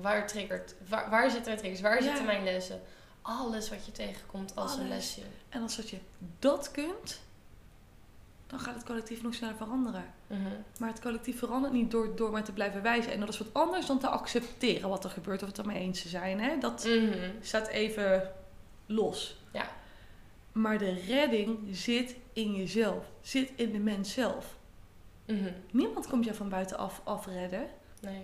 Waar 0.00 0.26
triggert? 0.26 0.74
Waar, 0.88 1.10
waar 1.10 1.24
zitten 1.30 1.46
mijn 1.46 1.58
triggers? 1.58 1.80
Waar 1.82 1.96
Ja. 1.96 2.02
zitten 2.02 2.24
mijn 2.24 2.44
lessen? 2.44 2.80
Alles 3.22 3.68
wat 3.68 3.86
je 3.86 3.92
tegenkomt 3.92 4.56
als 4.56 4.76
een 4.76 4.88
lesje. 4.88 5.20
En 5.48 5.62
als 5.62 5.76
dat 5.76 5.88
je 5.90 5.98
dat 6.38 6.70
kunt, 6.70 7.20
dan 8.46 8.60
gaat 8.60 8.74
het 8.74 8.84
collectief 8.84 9.22
nog 9.22 9.34
sneller 9.34 9.56
veranderen. 9.56 10.04
Mhm. 10.26 10.40
Maar 10.78 10.88
het 10.88 11.00
collectief 11.00 11.38
verandert 11.38 11.72
niet 11.72 11.90
door, 11.90 12.16
door 12.16 12.30
maar 12.30 12.44
te 12.44 12.52
blijven 12.52 12.82
wijzen. 12.82 13.12
En 13.12 13.20
dat 13.20 13.28
is 13.28 13.38
wat 13.38 13.48
anders 13.52 13.86
dan 13.86 13.98
te 13.98 14.08
accepteren 14.08 14.88
wat 14.88 15.04
er 15.04 15.10
gebeurt 15.10 15.42
of 15.42 15.48
het 15.48 15.58
ermee 15.58 15.78
eens 15.80 16.02
te 16.02 16.08
zijn. 16.08 16.40
Hè? 16.40 16.58
Dat 16.58 16.84
Mhm. 16.84 17.30
staat 17.40 17.68
even 17.68 18.32
los. 18.86 19.36
Ja. 19.52 19.68
Maar 20.52 20.78
de 20.78 20.92
redding 21.06 21.58
zit 21.76 22.14
in 22.32 22.54
jezelf. 22.54 23.04
Zit 23.20 23.50
in 23.56 23.72
de 23.72 23.78
mens 23.78 24.12
zelf. 24.12 24.55
Mhm. 25.26 25.52
Niemand 25.70 26.06
komt 26.06 26.24
jou 26.24 26.36
van 26.36 26.48
buitenaf 26.48 27.00
afredden. 27.04 27.66
Nee. 28.00 28.22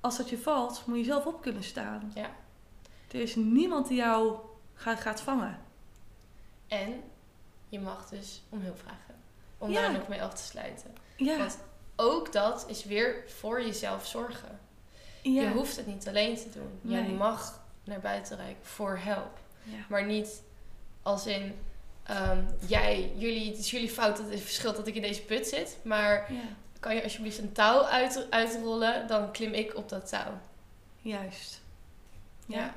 Als 0.00 0.16
dat 0.16 0.28
je 0.30 0.38
valt, 0.38 0.82
moet 0.86 0.98
je 0.98 1.04
zelf 1.04 1.26
op 1.26 1.40
kunnen 1.42 1.62
staan. 1.64 2.12
Ja. 2.14 2.30
Er 3.10 3.20
is 3.20 3.34
niemand 3.36 3.88
die 3.88 3.96
jou 3.96 4.38
gaat, 4.74 5.00
gaat 5.00 5.20
vangen. 5.20 5.58
En 6.66 7.02
je 7.68 7.80
mag 7.80 8.08
dus 8.08 8.42
om 8.48 8.60
hulp 8.60 8.78
vragen. 8.78 9.14
Om 9.58 9.70
Ja. 9.70 9.80
daar 9.80 9.92
nog 9.92 10.08
mee 10.08 10.22
af 10.22 10.34
te 10.34 10.42
sluiten. 10.42 10.94
Ja, 11.16 11.38
Want 11.38 11.58
ook 11.96 12.32
dat 12.32 12.64
is 12.68 12.84
weer 12.84 13.24
voor 13.26 13.62
jezelf 13.62 14.06
zorgen. 14.06 14.58
ja. 15.22 15.42
Je 15.42 15.48
hoeft 15.50 15.76
het 15.76 15.86
niet 15.86 16.08
alleen 16.08 16.36
te 16.36 16.50
doen. 16.50 16.78
Je 16.82 17.00
Nee. 17.00 17.12
mag 17.12 17.60
naar 17.84 18.00
buiten 18.00 18.36
reiken 18.36 18.64
voor 18.64 18.96
help. 18.98 19.38
Maar 19.88 20.04
niet 20.06 20.42
als 21.02 21.26
in 21.26 21.54
ehm, 22.08 22.38
jij, 22.66 23.12
jullie, 23.16 23.50
het 23.50 23.58
is 23.58 23.70
jullie 23.70 23.90
fout 23.90 24.16
dat 24.16 24.30
het 24.30 24.40
verschilt 24.40 24.76
dat 24.76 24.86
ik 24.86 24.94
in 24.94 25.02
deze 25.02 25.22
put 25.22 25.46
zit. 25.46 25.76
Maar 25.82 26.32
ja. 26.32 26.40
kan 26.80 26.94
je 26.94 27.02
alsjeblieft 27.02 27.38
een 27.38 27.52
touw 27.52 27.82
uit, 27.82 28.26
uitrollen, 28.30 29.06
dan 29.06 29.32
klim 29.32 29.52
ik 29.52 29.76
op 29.76 29.88
dat 29.88 30.08
touw. 30.08 30.38
Juist. 31.02 31.60
Ja. 32.46 32.58
Ja. 32.58 32.74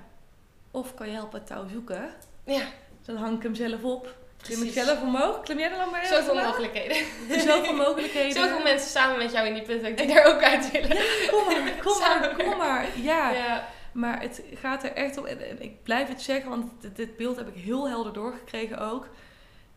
Of 0.71 0.93
kan 0.93 1.07
je 1.07 1.13
helpen 1.13 1.39
het 1.39 1.47
touw 1.47 1.67
zoeken. 1.67 2.13
Ja, 2.43 2.63
Dan 3.05 3.15
hang 3.15 3.37
ik 3.37 3.43
hem 3.43 3.55
zelf 3.55 3.83
op. 3.83 4.15
Klim 4.41 4.61
ik 4.63 4.71
zelf 4.73 5.01
omhoog? 5.01 5.41
Klim 5.41 5.59
jij 5.59 5.71
er 5.71 5.77
dan 5.77 5.89
maar 5.89 6.05
zoveel 6.05 6.35
mogelijkheden. 6.35 6.97
Zoveel 7.39 7.73
mogelijkheden. 7.85 8.31
Zoveel 8.31 8.61
mensen 8.61 8.89
samen 8.89 9.17
met 9.17 9.31
jou 9.31 9.47
in 9.47 9.53
die 9.53 9.63
put 9.63 9.81
dat 9.81 9.89
ik 9.89 9.97
die 9.97 10.07
daar 10.07 10.25
ook 10.25 10.43
uit 10.43 10.71
willen. 10.71 10.97
Kom 11.29 11.45
maar, 11.45 11.73
kom 11.83 11.99
maar, 11.99 12.35
kom 12.45 12.57
maar. 12.57 12.85
Ja. 12.99 13.31
Ja. 13.31 13.67
Maar 13.93 14.21
het 14.21 14.43
gaat 14.53 14.83
er 14.83 14.93
echt 14.93 15.17
om, 15.17 15.25
en 15.25 15.61
ik 15.63 15.83
blijf 15.83 16.07
het 16.07 16.21
zeggen, 16.21 16.49
want 16.49 16.71
dit, 16.95 17.17
beeld 17.17 17.35
heb 17.35 17.47
ik 17.47 17.61
heel 17.63 17.87
helder 17.89 18.13
doorgekregen 18.13 18.77
ook. 18.79 19.07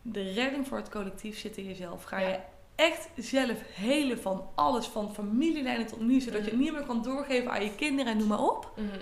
De 0.03 0.33
redding 0.33 0.67
voor 0.69 0.77
het 0.79 0.89
collectief 0.91 1.39
zit 1.39 1.57
in 1.57 1.65
jezelf. 1.65 2.03
Ga 2.05 2.19
je 2.19 2.39
echt 2.75 3.09
zelf 3.17 3.59
helen 3.75 4.21
van 4.21 4.49
alles, 4.55 4.87
van 4.87 5.15
familielijnen 5.15 5.87
tot 5.87 6.01
nu, 6.01 6.21
zodat 6.21 6.39
je 6.39 6.45
het 6.45 6.53
Mhm. 6.55 6.63
niet 6.63 6.73
meer 6.73 6.85
kan 6.85 7.03
doorgeven 7.03 7.51
aan 7.51 7.65
je 7.65 7.75
kinderen 7.75 8.13
en 8.13 8.19
noem 8.19 8.29
maar 8.29 8.43
op. 8.43 8.73
Mhm. 8.77 8.99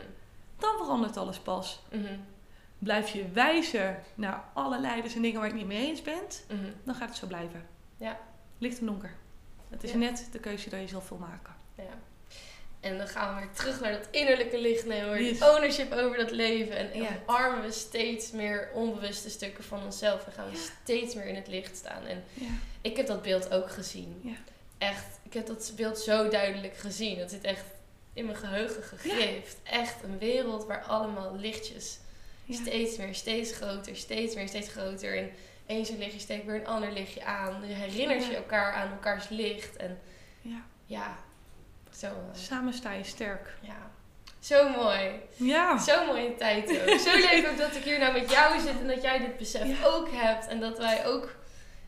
Dan 0.59 0.77
verandert 0.79 1.17
alles 1.17 1.39
pas. 1.39 1.83
Mhm. 1.93 2.17
Blijf 2.79 3.09
je 3.09 3.29
wijzen 3.33 4.03
naar 4.15 4.45
alle 4.55 4.81
leiders 4.81 5.15
en 5.15 5.23
dingen 5.23 5.41
waar 5.41 5.49
je 5.49 5.53
het 5.55 5.63
niet 5.69 5.73
mee 5.79 5.87
eens 5.87 6.03
bent, 6.03 6.47
dan 6.85 6.95
gaat 6.95 7.09
het 7.09 7.19
zo 7.19 7.27
blijven. 7.27 7.67
Ja. 7.97 8.19
Licht 8.59 8.79
en 8.81 8.87
donker. 8.87 9.15
Het 9.69 9.85
is 9.85 9.91
Ja. 9.93 9.97
net 9.99 10.29
de 10.33 10.39
keuze 10.39 10.71
die 10.71 10.79
je 10.81 10.89
zelf 10.89 11.09
wil 11.09 11.19
maken. 11.19 11.55
Ja. 11.77 11.83
En 12.83 12.99
dan 12.99 13.09
gaan 13.09 13.35
we 13.35 13.41
weer 13.41 13.51
terug 13.53 13.80
naar 13.80 13.93
dat 13.93 14.09
innerlijke 14.11 14.59
licht 14.61 14.87
nemen. 14.87 15.18
Die 15.18 15.26
Yes. 15.33 15.43
ownership 15.43 15.93
over 15.93 16.16
dat 16.16 16.30
leven. 16.30 16.76
En 16.93 17.03
Ja. 17.03 17.09
omarmen 17.26 17.62
we 17.62 17.72
steeds 17.72 18.30
meer 18.30 18.70
onbewuste 18.74 19.30
stukken 19.30 19.64
van 19.64 19.85
onszelf. 19.85 20.26
En 20.26 20.33
gaan 20.33 20.51
we 20.51 20.57
Ja. 20.57 20.62
steeds 20.83 21.14
meer 21.14 21.24
in 21.26 21.35
het 21.35 21.47
licht 21.49 21.76
staan. 21.76 22.07
En 22.07 22.24
Ja. 22.35 22.47
ik 22.80 22.97
heb 22.97 23.07
dat 23.07 23.22
beeld 23.22 23.53
ook 23.53 23.70
gezien. 23.70 24.20
Ja. 24.24 24.37
Echt, 24.78 25.05
ik 25.22 25.33
heb 25.33 25.47
dat 25.47 25.72
beeld 25.76 25.99
zo 25.99 26.28
duidelijk 26.28 26.76
gezien. 26.76 27.18
Dat 27.18 27.30
zit 27.30 27.45
echt 27.45 27.64
in 28.12 28.24
mijn 28.24 28.37
geheugen 28.37 28.83
gegrift. 28.83 29.57
Echt 29.62 30.03
een 30.03 30.18
wereld 30.18 30.64
waar 30.66 30.83
allemaal 30.83 31.37
lichtjes 31.37 31.99
steeds 32.51 32.97
meer, 32.97 33.14
steeds 33.14 33.53
groter, 33.53 33.97
steeds 33.97 34.35
meer, 34.35 34.49
steeds 34.49 34.68
groter. 34.68 35.16
En 35.18 35.30
eens 35.66 35.89
een 35.89 35.99
lichtje 35.99 36.18
steekt 36.20 36.47
weer 36.47 36.55
een 36.55 36.66
ander 36.66 36.93
lichtje 36.93 37.24
aan. 37.24 37.62
Je 37.68 37.74
herinnert 37.74 38.26
je 38.26 38.37
elkaar 38.37 38.72
aan 38.72 38.91
elkaars 38.91 39.28
licht. 39.28 39.76
En 39.76 40.01
Ja. 40.87 41.16
Zo, 41.99 42.07
eh, 42.07 42.12
Samen 42.32 42.72
sta 42.72 42.93
je 42.93 43.05
sterk. 43.05 43.55
ja. 43.61 43.90
zo 44.38 44.68
mooi. 44.68 45.11
Ja. 45.36 45.78
Zo'n 45.78 46.07
mooie 46.07 46.34
tijd 46.34 46.70
ook. 46.70 46.99
Zo 47.09 47.11
leuk 47.16 47.49
ook 47.51 47.59
dat 47.59 47.76
ik 47.76 47.82
hier 47.82 47.99
nou 47.99 48.12
met 48.12 48.30
jou 48.30 48.61
zit 48.61 48.80
en 48.80 48.86
dat 48.86 49.03
jij 49.03 49.18
dit 49.18 49.36
besef 49.36 49.66
Ja. 49.80 49.86
ook 49.86 50.09
hebt. 50.12 50.47
En 50.47 50.61
dat 50.61 50.78
wij 50.78 51.07
ook 51.07 51.34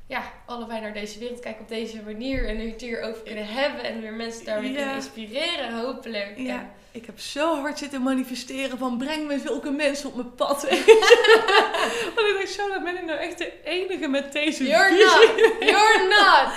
ja, 0.07 0.23
allebei 0.47 0.81
naar 0.81 0.93
deze 0.93 1.19
wereld 1.19 1.41
kijken 1.41 1.61
op 1.63 1.69
deze 1.69 2.03
manier. 2.03 2.49
En 2.49 2.59
het 2.71 2.81
hierover 2.81 3.23
kunnen 3.23 3.47
hebben. 3.47 3.85
En 3.85 4.01
weer 4.01 4.13
mensen 4.13 4.45
daarmee 4.45 4.71
Ja. 4.71 4.77
kunnen 4.77 4.95
inspireren, 4.95 5.79
hopelijk. 5.81 6.33
Ja. 6.39 6.59
En- 6.59 6.71
Ik 6.95 7.07
heb 7.07 7.21
zo 7.21 7.61
hard 7.61 7.79
zitten 7.79 8.03
manifesteren 8.03 8.79
van 8.79 8.99
breng 8.99 9.27
me 9.27 9.39
zulke 9.39 9.71
mensen 9.71 10.09
op 10.09 10.15
mijn 10.15 10.35
pad. 10.35 10.63
Want 12.15 12.29
ik 12.29 12.35
denk 12.37 12.47
zo, 12.49 12.69
dat 12.69 12.85
ben 12.85 12.97
ik 12.97 13.05
nou 13.05 13.19
echt 13.19 13.39
de 13.39 13.53
enige 13.65 14.09
met 14.09 14.33
deze 14.33 14.67
You're 14.67 14.89
visie. 14.89 15.05
not. 15.05 15.55
You're 15.71 16.07
not. 16.09 16.53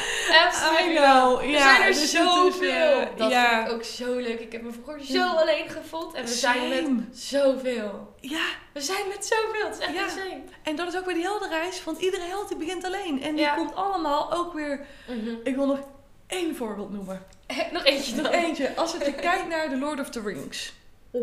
Absolutely 0.46 0.94
I 0.94 0.96
know, 0.96 1.44
ja, 1.44 1.56
er 1.56 1.60
zijn 1.62 1.82
er 1.82 1.88
dus 1.88 2.12
zoveel. 2.12 3.00
eh, 3.00 3.08
dat 3.16 3.32
ja. 3.32 3.56
vind 3.56 3.68
ik 3.68 3.74
ook 3.74 3.84
zo 3.84 4.16
leuk. 4.16 4.40
Ik 4.40 4.52
heb 4.52 4.62
me 4.62 4.72
vroeger 4.72 5.06
zo 5.06 5.22
alleen 5.24 5.70
gevoeld. 5.70 6.14
En 6.14 6.26
we 6.26 6.32
zijn 6.32 6.70
met 6.70 7.18
zoveel. 7.18 8.14
Ja, 8.20 8.46
We 8.74 8.82
zijn 8.82 9.08
met 9.08 9.26
zoveel. 9.26 9.68
Het 9.68 9.78
is 9.80 9.86
echt 9.86 9.94
Ja. 9.94 10.04
insane. 10.04 10.42
en 10.64 10.76
dat 10.76 10.88
is 10.88 10.98
ook 11.00 11.06
weer 11.06 11.16
die 11.16 11.24
heldenreis. 11.24 11.84
Want 11.84 12.00
iedere 12.02 12.24
held 12.24 12.48
die 12.48 12.58
begint 12.58 12.84
alleen. 12.86 13.22
En 13.24 13.32
die 13.36 13.44
Ja. 13.46 13.56
komt 13.56 13.76
allemaal 13.76 14.34
ook 14.34 14.54
weer... 14.54 14.86
Mhm. 15.08 15.36
Ik 15.44 15.56
wil 15.56 15.66
nog 15.66 15.80
één 16.28 16.56
voorbeeld 16.56 16.92
noemen. 16.92 17.26
Nog 17.74 17.84
eentje 17.84 18.16
dan. 18.22 18.26
Eentje. 18.32 18.76
Als 18.76 18.92
je 18.92 19.14
kijkt 19.30 19.48
naar 19.48 19.70
The 19.70 19.78
Lord 19.78 20.00
of 20.00 20.10
the 20.10 20.22
Rings. 20.22 20.74
Mhm. 21.12 21.22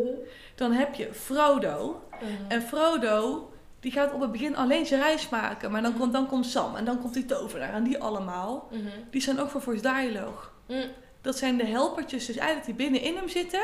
Dan 0.54 0.72
heb 0.72 0.94
je 0.94 1.14
Frodo. 1.14 2.02
Mhm. 2.20 2.26
En 2.48 2.62
Frodo, 2.62 3.48
die 3.80 3.92
gaat 3.92 4.12
op 4.12 4.20
het 4.20 4.32
begin 4.32 4.56
alleen 4.56 4.86
zijn 4.86 5.00
reis 5.00 5.28
maken. 5.28 5.70
Maar 5.70 5.82
dan 5.82 5.90
Mhm. 5.90 6.00
komt, 6.00 6.12
dan 6.12 6.26
komt 6.26 6.46
Sam 6.46 6.76
en 6.76 6.84
dan 6.84 7.00
komt 7.00 7.14
die 7.14 7.24
tovenaar. 7.26 7.72
En 7.72 7.82
die 7.84 7.98
allemaal, 8.02 8.68
die 9.10 9.20
zijn 9.20 9.40
ook 9.40 9.50
voor 9.50 9.60
Voice 9.62 9.82
Dialogue. 9.82 10.48
Mhm. 10.66 10.86
Dat 11.20 11.38
zijn 11.38 11.56
de 11.56 11.66
helpertjes, 11.66 12.26
dus 12.26 12.36
eigenlijk 12.36 12.66
die 12.66 12.74
binnenin 12.90 13.16
hem 13.16 13.28
zitten. 13.28 13.60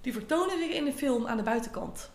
Die 0.00 0.12
vertonen 0.12 0.58
zich 0.58 0.68
in 0.70 0.84
de 0.84 0.92
film 0.92 1.26
aan 1.26 1.36
de 1.36 1.42
buitenkant. 1.42 2.10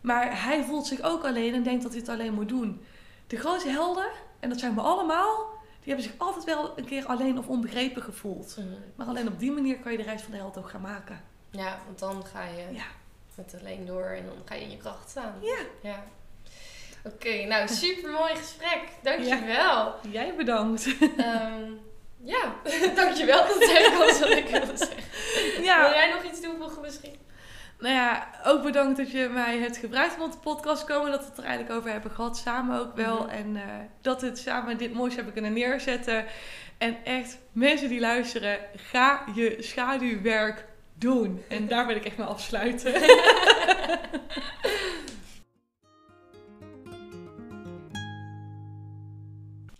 Maar 0.00 0.42
hij 0.44 0.64
voelt 0.64 0.86
zich 0.86 1.00
ook 1.02 1.24
alleen 1.24 1.54
en 1.54 1.62
denkt 1.62 1.82
dat 1.82 1.90
hij 1.92 2.00
het 2.00 2.08
alleen 2.10 2.34
moet 2.34 2.48
doen. 2.48 2.84
De 3.26 3.36
grootste 3.36 3.68
helden, 3.70 4.06
en 4.40 4.48
dat 4.48 4.58
zijn 4.58 4.74
we 4.74 4.80
allemaal, 4.80 5.46
die 5.88 5.96
hebben 5.96 6.12
zich 6.12 6.26
altijd 6.26 6.44
wel 6.44 6.72
een 6.78 6.84
keer 6.84 7.06
alleen 7.06 7.38
of 7.38 7.46
onbegrepen 7.46 8.02
gevoeld. 8.02 8.56
Mhm. 8.58 8.68
Maar 8.94 9.06
alleen 9.06 9.28
op 9.28 9.38
die 9.38 9.50
manier 9.50 9.78
kan 9.78 9.92
je 9.92 9.98
de 9.98 10.04
reis 10.04 10.22
van 10.22 10.30
de 10.30 10.36
held 10.36 10.58
ook 10.58 10.70
gaan 10.70 10.80
maken. 10.80 11.20
Ja, 11.50 11.78
want 11.86 11.98
dan 11.98 12.24
ga 12.32 12.42
je 12.44 12.74
Ja. 12.74 12.84
met 13.34 13.54
alleen 13.60 13.86
door 13.86 14.04
en 14.04 14.24
dan 14.24 14.34
ga 14.44 14.54
je 14.54 14.60
in 14.62 14.70
je 14.70 14.76
kracht 14.76 15.10
staan. 15.10 15.34
Ja. 15.42 15.56
Ja. 15.82 16.04
Oké, 17.04 17.44
nou 17.46 17.68
super 17.84 18.10
mooi 18.10 18.36
gesprek. 18.36 18.82
Dankjewel. 19.02 19.94
Jij 20.10 20.34
bedankt. 20.36 20.86
Ehm, 21.16 21.70
ja, 22.24 22.54
dankjewel. 22.94 23.46
Dat 23.46 23.56
zeg 23.64 23.78
ik 23.86 23.94
alles 23.94 24.18
wat 24.20 24.30
ik 24.30 24.46
wilde 24.48 24.76
zeggen. 24.76 25.02
Wil 25.54 25.62
Ja, 25.64 25.94
jij 25.94 26.10
nog 26.10 26.22
iets 26.32 26.40
toevoegen 26.40 26.80
misschien? 26.82 27.16
Nou 27.78 27.94
ja, 27.94 28.28
ook 28.44 28.62
bedankt 28.62 28.96
dat 28.96 29.10
je 29.10 29.28
mij 29.32 29.58
hebt 29.58 29.76
gebruikt 29.76 30.16
om 30.16 30.22
op 30.22 30.32
de 30.32 30.38
podcast 30.38 30.86
te 30.86 30.92
komen. 30.92 31.10
Dat 31.10 31.20
we 31.20 31.26
het 31.26 31.38
er 31.38 31.44
eigenlijk 31.44 31.78
over 31.78 31.90
hebben 31.90 32.10
gehad, 32.10 32.36
samen 32.36 32.80
ook 32.80 32.96
wel. 32.96 33.22
Mhm. 33.22 33.28
En 33.28 33.56
eh, 33.56 33.62
dat 34.00 34.20
we 34.20 34.26
het 34.26 34.38
samen 34.38 34.76
dit 34.78 34.92
moois 34.92 35.14
hebben 35.14 35.32
kunnen 35.32 35.52
neerzetten. 35.52 36.24
En 36.78 36.96
echt, 37.04 37.38
mensen 37.52 37.88
die 37.88 38.00
luisteren, 38.00 38.58
ga 38.76 39.24
je 39.34 39.56
schaduwwerk 39.60 40.64
doen. 40.94 41.42
En 41.48 41.66
daar 41.66 41.86
wil 41.86 41.96
ik 41.96 42.04
echt 42.04 42.16
mee 42.16 42.26
afsluiten. 42.26 42.94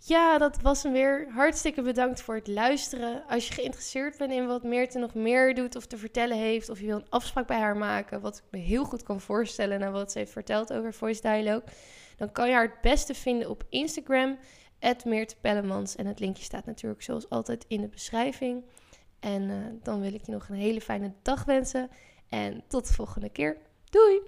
Ja, 0.09 0.37
dat 0.37 0.61
was 0.61 0.83
hem 0.83 0.91
weer. 0.91 1.27
Hartstikke 1.31 1.81
bedankt 1.81 2.21
voor 2.21 2.35
het 2.35 2.47
luisteren. 2.47 3.23
Als 3.27 3.47
je 3.47 3.53
geïnteresseerd 3.53 4.17
bent 4.17 4.31
in 4.31 4.47
wat 4.47 4.63
Meerte 4.63 4.99
nog 4.99 5.13
meer 5.13 5.55
doet 5.55 5.75
of 5.75 5.85
te 5.85 5.97
vertellen 5.97 6.37
heeft, 6.37 6.69
of 6.69 6.79
je 6.79 6.85
wil 6.85 6.95
een 6.95 7.09
afspraak 7.09 7.47
bij 7.47 7.59
haar 7.59 7.77
maken, 7.77 8.21
wat 8.21 8.37
ik 8.37 8.43
me 8.51 8.57
heel 8.59 8.83
goed 8.83 9.03
kan 9.03 9.21
voorstellen 9.21 9.79
naar 9.79 9.91
wat 9.91 10.11
ze 10.11 10.17
heeft 10.17 10.31
verteld 10.31 10.73
over 10.73 10.93
Voice 10.93 11.21
Dialogue, 11.21 11.63
dan 12.17 12.31
kan 12.31 12.47
je 12.47 12.53
haar 12.53 12.63
het 12.63 12.81
beste 12.81 13.13
vinden 13.13 13.49
op 13.49 13.63
Instagram, 13.69 14.37
Meerte 15.05 15.35
Pellemans. 15.41 15.95
En 15.95 16.05
het 16.05 16.19
linkje 16.19 16.43
staat 16.43 16.65
natuurlijk 16.65 17.01
zoals 17.01 17.29
altijd 17.29 17.65
in 17.67 17.81
de 17.81 17.87
beschrijving. 17.87 18.63
En 19.19 19.49
eh, 19.49 19.57
dan 19.83 20.01
wil 20.01 20.13
ik 20.13 20.25
je 20.25 20.31
nog 20.31 20.49
een 20.49 20.55
hele 20.55 20.81
fijne 20.81 21.13
dag 21.21 21.45
wensen. 21.45 21.89
En 22.29 22.63
tot 22.67 22.87
de 22.87 22.93
volgende 22.93 23.29
keer. 23.29 23.57
Doei! 23.89 24.21